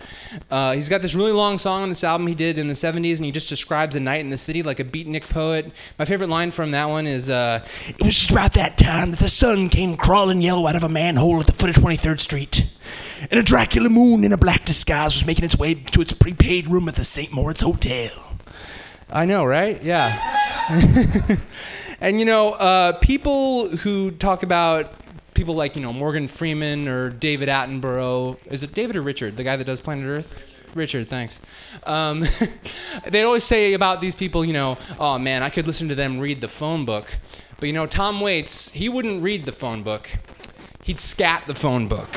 [0.50, 3.16] Uh, he's got this really long song on this album he did in the 70s,
[3.16, 5.70] and he just describes a night in the city like a beatnik poet.
[5.98, 9.20] My favorite line from that one is uh, It was just about that time that
[9.20, 12.74] the sun came crawling yellow out of a manhole at the foot of 23rd Street.
[13.30, 16.68] And a Dracula moon in a black disguise was making its way to its prepaid
[16.68, 17.32] room at the St.
[17.32, 18.10] Moritz Hotel.
[19.10, 19.82] I know, right?
[19.82, 20.16] Yeah.
[22.00, 24.92] and you know, uh, people who talk about
[25.34, 28.38] people like you know Morgan Freeman or David Attenborough.
[28.46, 30.54] Is it David or Richard, the guy that does Planet Earth?
[30.74, 31.40] Richard, thanks.
[31.84, 32.24] Um,
[33.06, 36.18] they always say about these people, you know, oh man, I could listen to them
[36.18, 37.16] read the phone book.
[37.58, 40.10] But you know, Tom Waits, he wouldn't read the phone book.
[40.82, 42.08] He'd scat the phone book.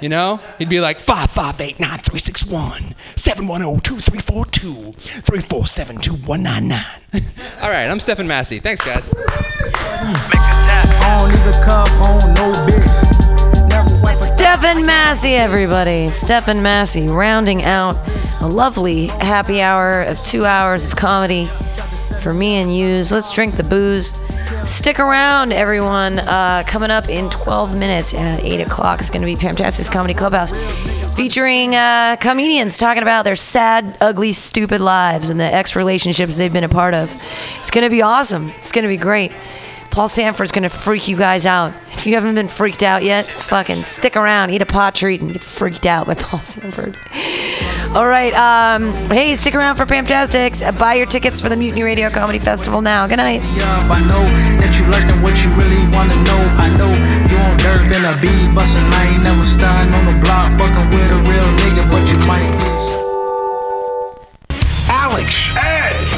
[0.00, 0.40] You know?
[0.58, 6.82] He'd be like 5589361 710 2342 347 2199.
[7.62, 8.58] All right, I'm Stephen Massey.
[8.58, 9.14] Thanks, guys.
[14.36, 16.10] Stephen Massey, everybody.
[16.10, 17.96] Stephen Massey rounding out
[18.42, 21.48] a lovely happy hour of two hours of comedy
[22.26, 23.12] for me and yous.
[23.12, 24.08] Let's drink the booze.
[24.68, 26.18] Stick around, everyone.
[26.18, 30.12] Uh, coming up in 12 minutes at 8 o'clock is going to be Pamtastic's Comedy
[30.12, 30.50] Clubhouse
[31.14, 36.52] featuring uh, comedians talking about their sad, ugly, stupid lives and the ex relationships they've
[36.52, 37.16] been a part of.
[37.60, 38.48] It's going to be awesome.
[38.58, 39.30] It's going to be great.
[39.96, 41.72] Paul Sanford's gonna freak you guys out.
[41.88, 45.32] If you haven't been freaked out yet, fucking stick around, eat a pot treat, and
[45.32, 46.98] get freaked out by Paul Sanford.
[47.96, 50.60] All right, um, hey, stick around for Pamtastics.
[50.78, 53.06] Buy your tickets for the Mutiny Radio Comedy Festival now.
[53.06, 53.40] Good night.
[53.42, 54.22] I know
[54.60, 56.44] that you lurking what you really wanna know.
[56.60, 58.84] I know you on dirt and a bee bustin'.
[58.92, 62.52] I ain't never stunned on the block, fucking with a real nigga, but you might.
[64.92, 65.32] Alex!
[65.56, 66.05] Ed!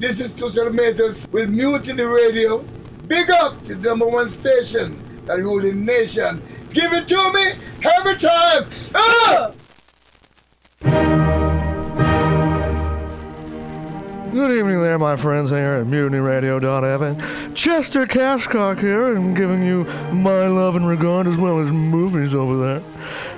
[0.00, 2.64] This is Tushar Matters with Mutiny Radio.
[3.06, 6.42] Big up to the number one station that rule the nation.
[6.72, 7.52] Give it to me
[7.98, 8.70] every time.
[8.94, 9.52] Ah!
[14.32, 17.54] Good evening there, my friends here at MutinyRadio.fm.
[17.54, 22.56] Chester Cashcock here, and giving you my love and regard as well as movies over
[22.56, 22.82] there.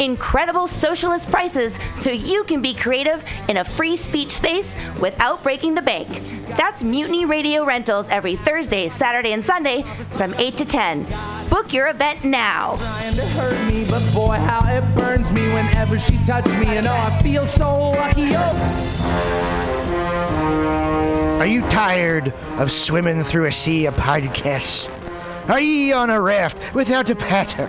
[0.00, 5.74] Incredible socialist prices so you can be creative in a free speech space without breaking
[5.74, 6.08] the bank.
[6.56, 9.82] That's Mutiny Radio Rentals every Thursday, Saturday, and Sunday
[10.14, 11.06] from 8 to 10.
[11.50, 12.76] Book your event now.
[12.76, 16.76] trying to hurt me, but boy, how it burns me whenever she touches me.
[16.76, 18.30] And oh, I feel so lucky.
[18.36, 19.58] Oh.
[21.40, 24.88] Are you tired of swimming through a sea of podcasts?
[25.48, 27.68] Are ye on a raft without a paddle?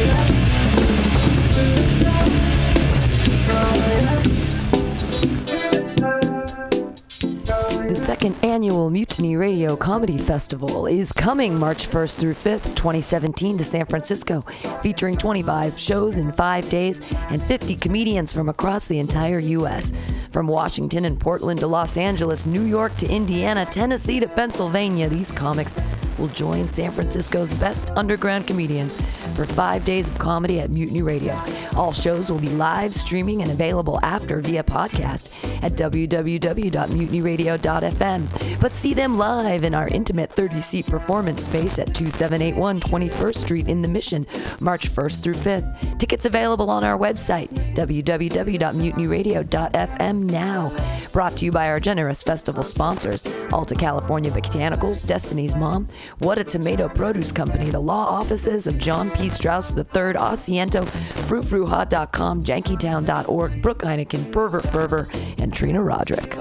[8.11, 13.85] second annual Mutiny Radio Comedy Festival is coming March 1st through 5th, 2017, to San
[13.85, 14.41] Francisco,
[14.83, 19.93] featuring 25 shows in five days and 50 comedians from across the entire U.S.
[20.29, 25.31] From Washington and Portland to Los Angeles, New York to Indiana, Tennessee to Pennsylvania, these
[25.31, 25.77] comics
[26.21, 28.95] will join San Francisco's best underground comedians
[29.35, 31.35] for five days of comedy at Mutiny Radio.
[31.75, 35.31] All shows will be live streaming and available after via podcast
[35.63, 38.61] at www.mutinyradio.fm.
[38.61, 43.67] But see them live in our intimate 30 seat performance space at 2781 21st Street
[43.67, 44.27] in the Mission,
[44.59, 45.97] March 1st through 5th.
[45.97, 50.71] Tickets available on our website, www.mutinyradio.fm now.
[51.11, 55.87] Brought to you by our generous festival sponsors Alta California Botanicals, Destiny's Mom,
[56.19, 59.29] What a Tomato Produce Company, the law offices of John P.
[59.29, 60.85] Strauss III, Asiento,
[61.27, 65.07] FruitFruHot.com, JankyTown.org, Brooke Heineken, Pervert Fervor,
[65.37, 66.37] and Trina Roderick.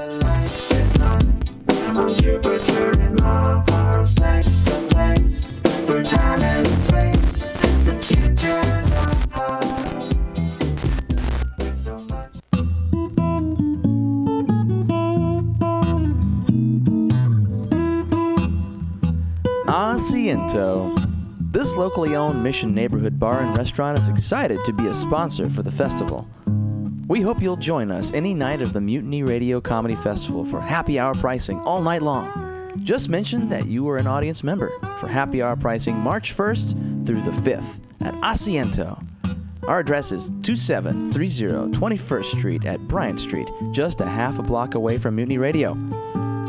[19.70, 20.92] Asiento.
[21.52, 25.62] This locally owned Mission neighborhood bar and restaurant is excited to be a sponsor for
[25.62, 26.26] the festival.
[27.06, 30.98] We hope you'll join us any night of the Mutiny Radio Comedy Festival for happy
[30.98, 32.72] hour pricing all night long.
[32.82, 37.22] Just mention that you are an audience member for happy hour pricing March 1st through
[37.22, 39.01] the 5th at Asiento.
[39.68, 44.98] Our address is 2730 21st Street at Bryant Street, just a half a block away
[44.98, 45.76] from Mutiny Radio.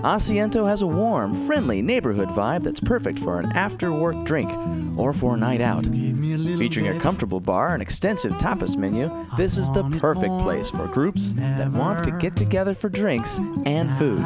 [0.03, 4.49] Asiento has a warm, friendly neighborhood vibe that's perfect for an after work drink
[4.98, 5.86] or for a night out.
[5.86, 11.34] Featuring a comfortable bar and extensive tapas menu, this is the perfect place for groups
[11.34, 14.23] that want to get together for drinks and food.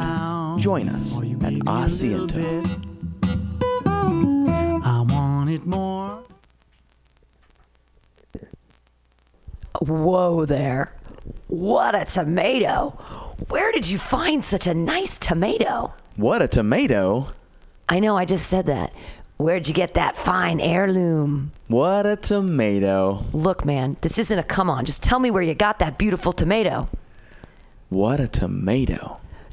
[0.58, 2.64] Join us at Asiento.
[4.82, 6.22] I want it more.
[9.82, 10.94] Whoa there.
[11.48, 13.25] What a tomato.
[13.48, 15.92] Where did you find such a nice tomato?
[16.16, 17.28] What a tomato!
[17.88, 18.92] I know, I just said that.
[19.36, 21.52] Where'd you get that fine heirloom?
[21.68, 23.24] What a tomato!
[23.34, 24.86] Look, man, this isn't a come on.
[24.86, 26.88] Just tell me where you got that beautiful tomato.
[27.90, 29.20] What a tomato!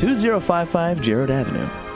[0.00, 1.89] 2055 Jerrold Avenue.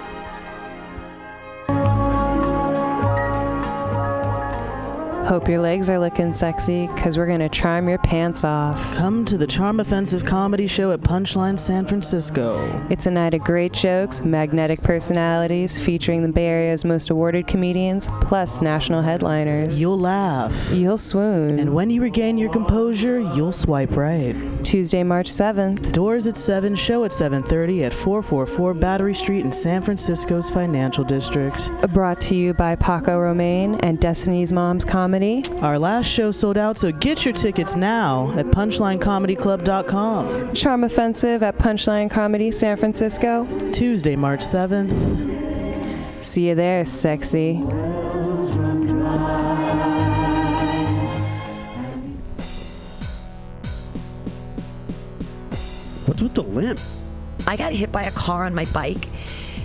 [5.27, 8.95] Hope your legs are looking sexy, because we're going to charm your pants off.
[8.95, 12.87] Come to the Charm Offensive Comedy Show at Punchline San Francisco.
[12.91, 18.11] It's a night of great jokes, magnetic personalities, featuring the Bay Area's most awarded comedians,
[18.21, 19.81] plus national headliners.
[19.81, 20.71] You'll laugh.
[20.71, 21.59] You'll swoon.
[21.59, 24.37] And when you regain your composure, you'll swipe right.
[24.63, 25.91] Tuesday, March 7th.
[25.93, 31.71] Doors at 7, show at 7.30 at 444 Battery Street in San Francisco's Financial District.
[31.95, 35.14] Brought to you by Paco Romane and Destiny's Mom's Comedy.
[35.15, 40.55] Our last show sold out, so get your tickets now at punchlinecomedyclub.com.
[40.55, 43.47] Charm Offensive at Punchline Comedy San Francisco.
[43.71, 44.91] Tuesday, March 7th.
[46.21, 47.55] See you there, sexy.
[56.07, 56.81] What's with the limp?
[57.47, 59.07] I got hit by a car on my bike.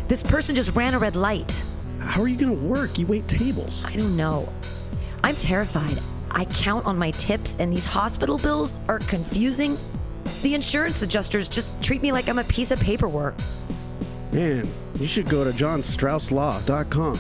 [0.08, 1.64] This person just ran a red light.
[2.02, 3.00] How are you going to work?
[3.00, 3.84] You wait tables.
[3.86, 4.48] I don't know.
[5.24, 6.00] I'm terrified.
[6.32, 9.78] I count on my tips, and these hospital bills are confusing.
[10.42, 13.36] The insurance adjusters just treat me like I'm a piece of paperwork.
[14.32, 14.68] Man,
[15.00, 17.20] you should go to johnstrausslaw.com.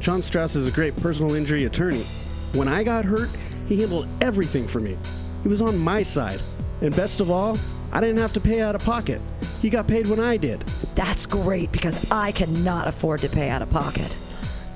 [0.00, 2.04] John Strauss is a great personal injury attorney.
[2.52, 3.28] When I got hurt,
[3.68, 4.96] he handled everything for me.
[5.42, 6.40] He was on my side.
[6.80, 7.58] And best of all,
[7.92, 9.20] I didn't have to pay out of pocket.
[9.60, 10.60] He got paid when I did.
[10.94, 14.16] That's great because I cannot afford to pay out of pocket.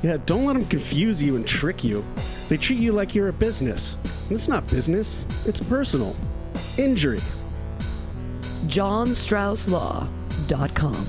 [0.02, 2.02] Yeah, don't let them confuse you and trick you.
[2.48, 3.98] They treat you like you're a business.
[4.04, 6.16] And it's not business, it's personal.
[6.78, 7.20] Injury.
[8.66, 11.06] JohnStraussLaw.com.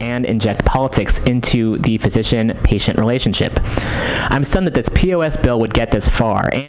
[0.00, 3.52] and inject politics into the physician patient relationship.
[3.64, 6.50] I'm stunned that this POS bill would get this far.
[6.52, 6.68] And